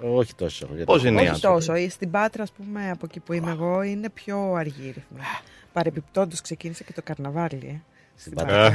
[0.00, 0.66] Όχι τόσο.
[0.70, 1.74] γιατί- Πώς είναι οι Όχι άνθρωποι; τόσο.
[1.76, 5.20] Ή Στην Πάτρα, ας πούμε, από εκεί που είμαι εγώ, είναι πιο αργή η ρυθμή.
[5.72, 7.82] Παρεπιπτόντω ξεκίνησε και το καρναβάλι.
[8.16, 8.20] Ε.
[8.20, 8.66] Στην Πάτρα.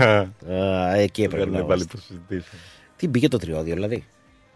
[0.51, 1.97] Α, εκεί έπρεπε Δεν να είναι πάλι είμαστε.
[1.97, 2.61] το συζητήσαμε.
[2.95, 4.03] Τι μπήκε το τριώδιο, δηλαδή;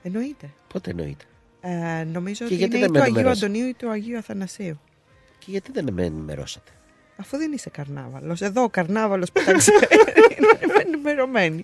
[0.03, 0.49] Εννοείται.
[0.68, 1.26] Πότε εννοείται;
[1.62, 3.90] Ε, νομίζω Και ότι γιατί είναι ή δεν του με Αγίου ενημερώσατε; Αντωνίου ή του
[3.90, 4.80] Αγίου Αθανασίου.
[5.40, 6.72] Και γιατί δεν με ενημερώσατε;
[7.18, 8.41] Αφού δεν είσαι καρνάβαλος.
[8.41, 9.78] Εδώ ο καρνάβαλος που τα ξέρει
[10.64, 11.64] είναι ενημερωμένη.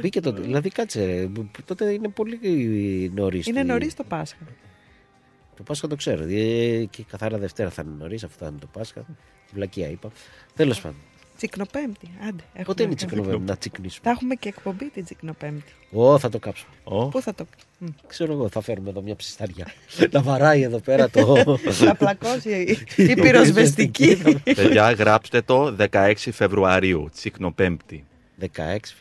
[0.00, 0.32] Μπήκε το.
[0.32, 1.04] Δηλαδή, κάτσε.
[1.04, 1.28] ρε,
[1.64, 3.46] Τότε είναι πολύ νωρίς.
[3.46, 4.38] Είναι νωρίς το Πάσχα.
[5.56, 6.24] Το Πάσχα το ξέρω.
[6.24, 8.24] ε, Και καθαρά Δευτέρα θα είναι νωρίς.
[8.24, 9.04] Αυτό θα είναι το Πάσχα.
[9.52, 10.10] Βλακία είπα.
[10.54, 10.98] Τέλος πάντων.
[11.48, 12.10] Τσικνοπέμπτη.
[12.28, 12.42] Άντε.
[12.52, 13.10] έχουμε Πότε είναι η κάνει.
[13.10, 14.00] τσικνοπέμπτη να τσικνήσουμε.
[14.04, 15.72] Θα έχουμε και εκπομπή την Τσικνοπέμπτη.
[15.92, 16.70] Ω, θα το κάψουμε.
[17.10, 17.46] Πού θα το.
[17.78, 17.86] Μμ.
[18.06, 19.66] Ξέρω εγώ, θα φέρουμε εδώ μια ψισταριά.
[20.12, 21.56] να βαράει εδώ πέρα το.
[21.70, 22.50] Θα πλακώσει
[22.96, 24.22] η- η πυροσβεστική.
[24.54, 28.04] Παιδιά, γράψτε το 16 Φεβρουαρίου, Τσικνοπέμπτη.
[28.40, 28.46] 16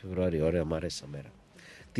[0.01, 1.31] Φεβρουαρίου, ωραία, μου αρέσει σαν μέρα.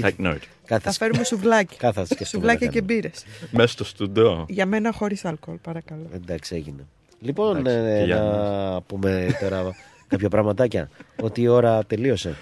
[0.01, 0.37] Take note.
[0.65, 1.77] Κάθε Θα φέρουμε σουβλάκι.
[1.85, 2.93] Κάθε σκεφτούμε Σουβλάκια να και κάνουμε.
[3.01, 3.25] μπύρες.
[3.51, 4.45] Μέσα στο στούντο.
[4.49, 6.09] Για μένα χωρίς αλκοόλ, παρακαλώ.
[6.13, 6.85] Εντάξει, έγινε.
[7.19, 9.75] Λοιπόν, Εντάξει, ε, και για να πούμε τώρα
[10.13, 10.89] κάποια πραγματάκια.
[11.21, 12.35] Ότι η ώρα τελείωσε.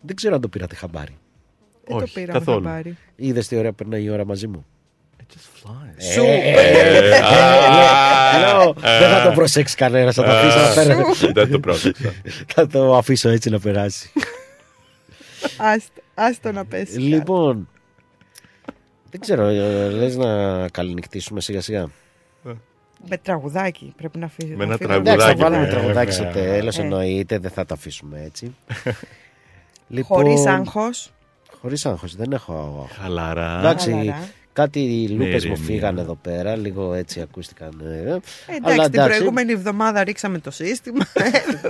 [0.00, 1.16] Δεν ξέρω αν το πήρατε χαμπάρι.
[1.84, 2.64] Δεν το Όχι, πήραμε καθόλου.
[2.64, 2.96] χαμπάρι.
[3.16, 4.66] Είδε τι ωραία περνάει η ώρα μαζί μου.
[6.12, 6.22] Σου.
[6.24, 6.50] Ε,
[8.38, 11.32] Λέω, δεν θα το προσέξει κανένα, θα το αφήσω να πέρασε.
[11.32, 12.12] Δεν το πρόσεξα.
[12.46, 14.10] Θα το αφήσω έτσι να περάσει.
[15.56, 16.98] Άστο- Άστο να πέσει.
[16.98, 17.68] Λοιπόν,
[19.10, 21.88] δεν ξέρω, ε, λες να καληνυχτήσουμε σιγά σιγά.
[23.08, 24.46] Με τραγουδάκι πρέπει να αφήσει.
[24.46, 25.16] Με ένα να αφήνω- τραγουδάκι.
[25.22, 25.78] Εντάξει, θα βάλουμε βέβαια.
[25.80, 26.82] τραγουδάκι στο τέλος, Ε.
[26.82, 28.54] εννοείται, δεν θα το αφήσουμε έτσι.
[30.02, 31.12] Χωρίς άγχος.
[31.60, 32.88] Χωρίς άγχος, δεν έχω άγχο.
[33.00, 33.58] Χαλαρά.
[33.58, 34.28] Εντάξει, Χαλαρά.
[34.52, 35.56] κάτι λούπες μου ηρεμία.
[35.56, 37.80] φύγανε εδώ πέρα, λίγο έτσι ακούστηκαν.
[37.84, 38.18] ε, Ε,
[38.62, 41.04] αλλά Εντάξει, την προηγούμενη εβδομάδα ρίξαμε το σύστημα.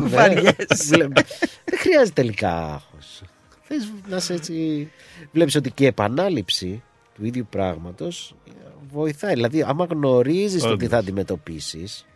[0.00, 0.54] Ναι, Βαριές.
[0.88, 1.26] βλέπε-
[1.64, 3.22] Δεν χρειάζεται τελικά άγχος.
[3.62, 4.88] Θες να είσαι έτσι...
[5.32, 6.82] Βλέπεις ότι και η επανάληψη
[7.14, 8.34] του ίδιου πράγματος
[8.90, 9.34] βοηθάει.
[9.34, 10.88] Δηλαδή, άμα γνωρίζεις το τι Όντως.
[10.88, 12.06] θα αντιμετωπίσεις,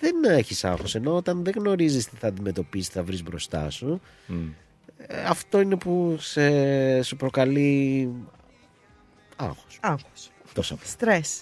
[0.00, 0.94] δεν έχεις άγχος.
[0.94, 4.48] Ενώ όταν δεν γνωρίζεις τι θα αντιμετωπίσεις, τι θα βρεις μπροστά σου, Μμ.
[4.96, 8.08] ε, αυτό είναι που σε, σου προκαλεί
[9.36, 9.78] άγχος.
[9.80, 10.30] Άγχος.
[10.52, 10.86] Τόσο απλά.
[10.86, 11.40] Στρες.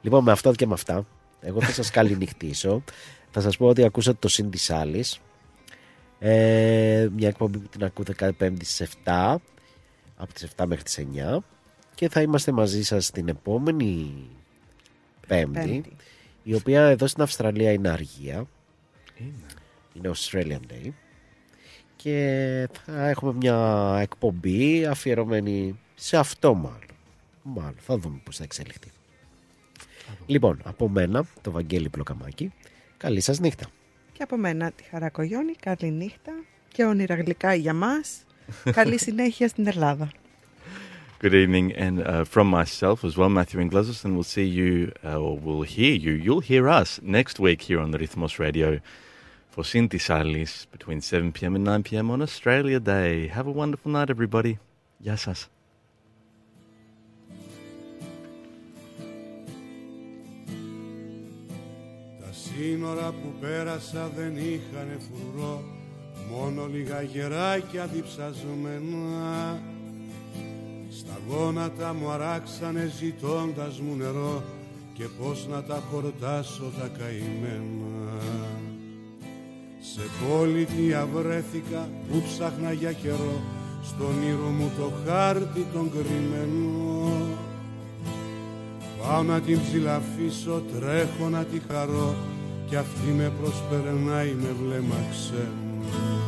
[0.00, 1.06] Λοιπόν, με αυτά και με αυτά,
[1.40, 2.82] εγώ θα σας καληνυχτήσω.
[3.30, 5.18] θα σας πω ότι ακούσατε το Συν της Άλλης.
[6.18, 9.40] Ε, μια εκπομπή που την ακούτε κάθε πέμπτη στις 7,
[10.16, 11.42] από τις 7 μέχρι τις 9.
[11.94, 14.14] Και θα είμαστε μαζί σας την επόμενη
[15.26, 15.96] πέμπτη, Πέμπτη.
[16.42, 18.46] η οποία εδώ στην Αυστραλία είναι αργία.
[19.94, 20.90] Είναι Australian Day.
[21.96, 26.80] Και θα έχουμε μια εκπομπή αφιερωμένη σε αυτό μάλλον.
[27.42, 28.90] Μάλλον, θα δούμε πώς θα εξελιχθεί.
[30.26, 32.52] Λοιπόν, από μένα, το Βαγγέλη Πλοκαμάκη,
[32.96, 33.66] καλή σας νύχτα.
[34.12, 36.32] Και από μένα τη Χαρά Κογιόνη, καλή νύχτα
[36.68, 38.24] και όνειρα γλυκά για μας.
[38.72, 40.10] Καλή συνέχεια στην Ελλάδα.
[41.21, 45.19] Good evening, and uh, from myself as well, Matthew Ingleses, and we'll see you, uh,
[45.19, 46.11] or we'll hear you.
[46.11, 48.79] You'll hear us next week here on the Rhythmos Radio
[49.49, 51.55] for Sinti Salis between 7 p.m.
[51.55, 52.11] and 9 p.m.
[52.11, 53.27] on Australia Day.
[53.27, 54.59] Have a wonderful night, everybody.
[54.99, 55.49] Γεια σας.
[62.19, 65.63] Τα σύνορα που πέρασα δεν είχαν φρουρό
[66.31, 69.61] Μόνο λίγα γεράκια διψασμένα
[70.98, 74.42] Στα γόνατα μου αράξανε ζητώντας μου νερό
[74.92, 78.20] Και πώς να τα χορτάσω τα καημένα.
[79.80, 83.40] Σε πολιτεία βρέθηκα που ψάχνα για καιρό
[83.82, 87.12] Στον ήρω μου το χάρτη τον κρυμμένο.
[89.02, 92.14] Πάω να την ψηλαφίσω, τρέχω να τη χαρώ
[92.68, 96.21] Κι αυτή με προσπερνάει με βλέμμα ξένο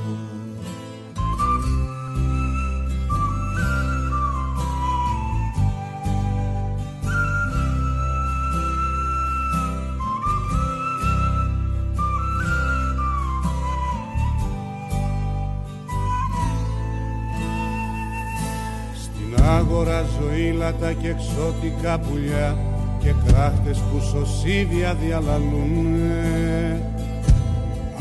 [20.64, 22.58] ζωήλατα και εξώτικα πουλιά
[22.98, 26.82] και κράχτες που σωσίδια διαλαλούνε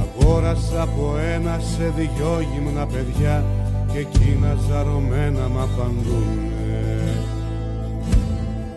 [0.01, 3.43] Αγόρασα από ένα σε δυο γυμνα παιδιά
[3.91, 6.51] και εκείνα ζαρωμένα μ' απαντούνε.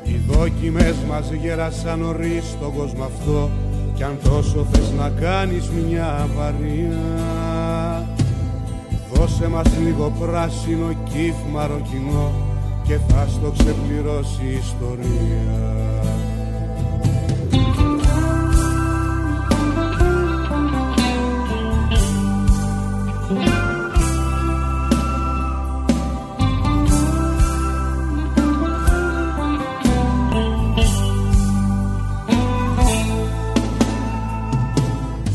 [0.02, 3.50] Οι Δόκιμες μας γέρασαν νωρίς στον κόσμο αυτό
[3.94, 8.08] κι αν τόσο θες να κάνεις μια βαριά
[9.12, 12.45] Δώσε μας λίγο πράσινο κύφ μαροκινό
[12.86, 15.74] και θα στο ξεπληρώσει η ιστορία.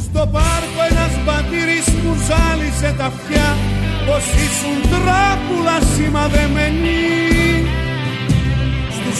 [0.04, 3.58] Στο πάρκο ένας μπατήρης που ζάλισε τα αυτιά.
[4.06, 7.31] Πως ήσουν τράπουλα σημαδεμένη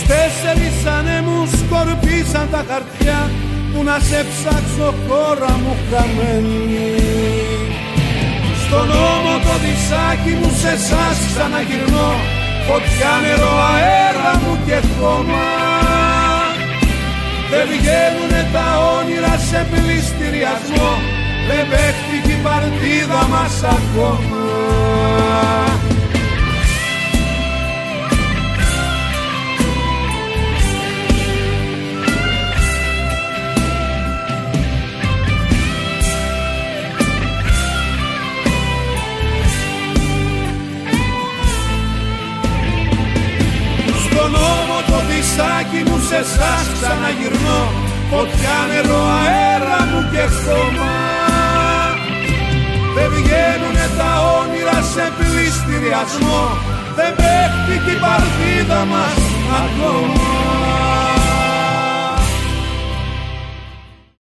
[0.02, 3.20] Στους τέσσερις ανέμους σκορπίσαν τα χαρτιά
[3.72, 6.90] που να σε ψάξω χώρα μου χαμένη.
[8.64, 12.12] Στον νόμο το δισάκι μου σε εσάς ξαναγυρνώ
[12.68, 15.48] φωτιά νερό αέρα μου και χώμα.
[17.52, 18.68] Δεν βγαίνουνε τα
[18.98, 20.92] όνειρα σε πληστηριασμό
[21.48, 24.41] Δεν παίχτηκε η παρτίδα μας ακόμα
[45.72, 47.62] δισάκι μου σε εσάς ξαναγυρνώ.
[48.10, 50.94] Φωτιά νερό αέρα μου και χώμα
[52.96, 56.42] Δεν βγαίνουνε τα όνειρα σε πληστηριασμό.
[56.96, 59.22] Δεν παίχτηκε η παρτίδα μας
[59.62, 60.51] ακόμα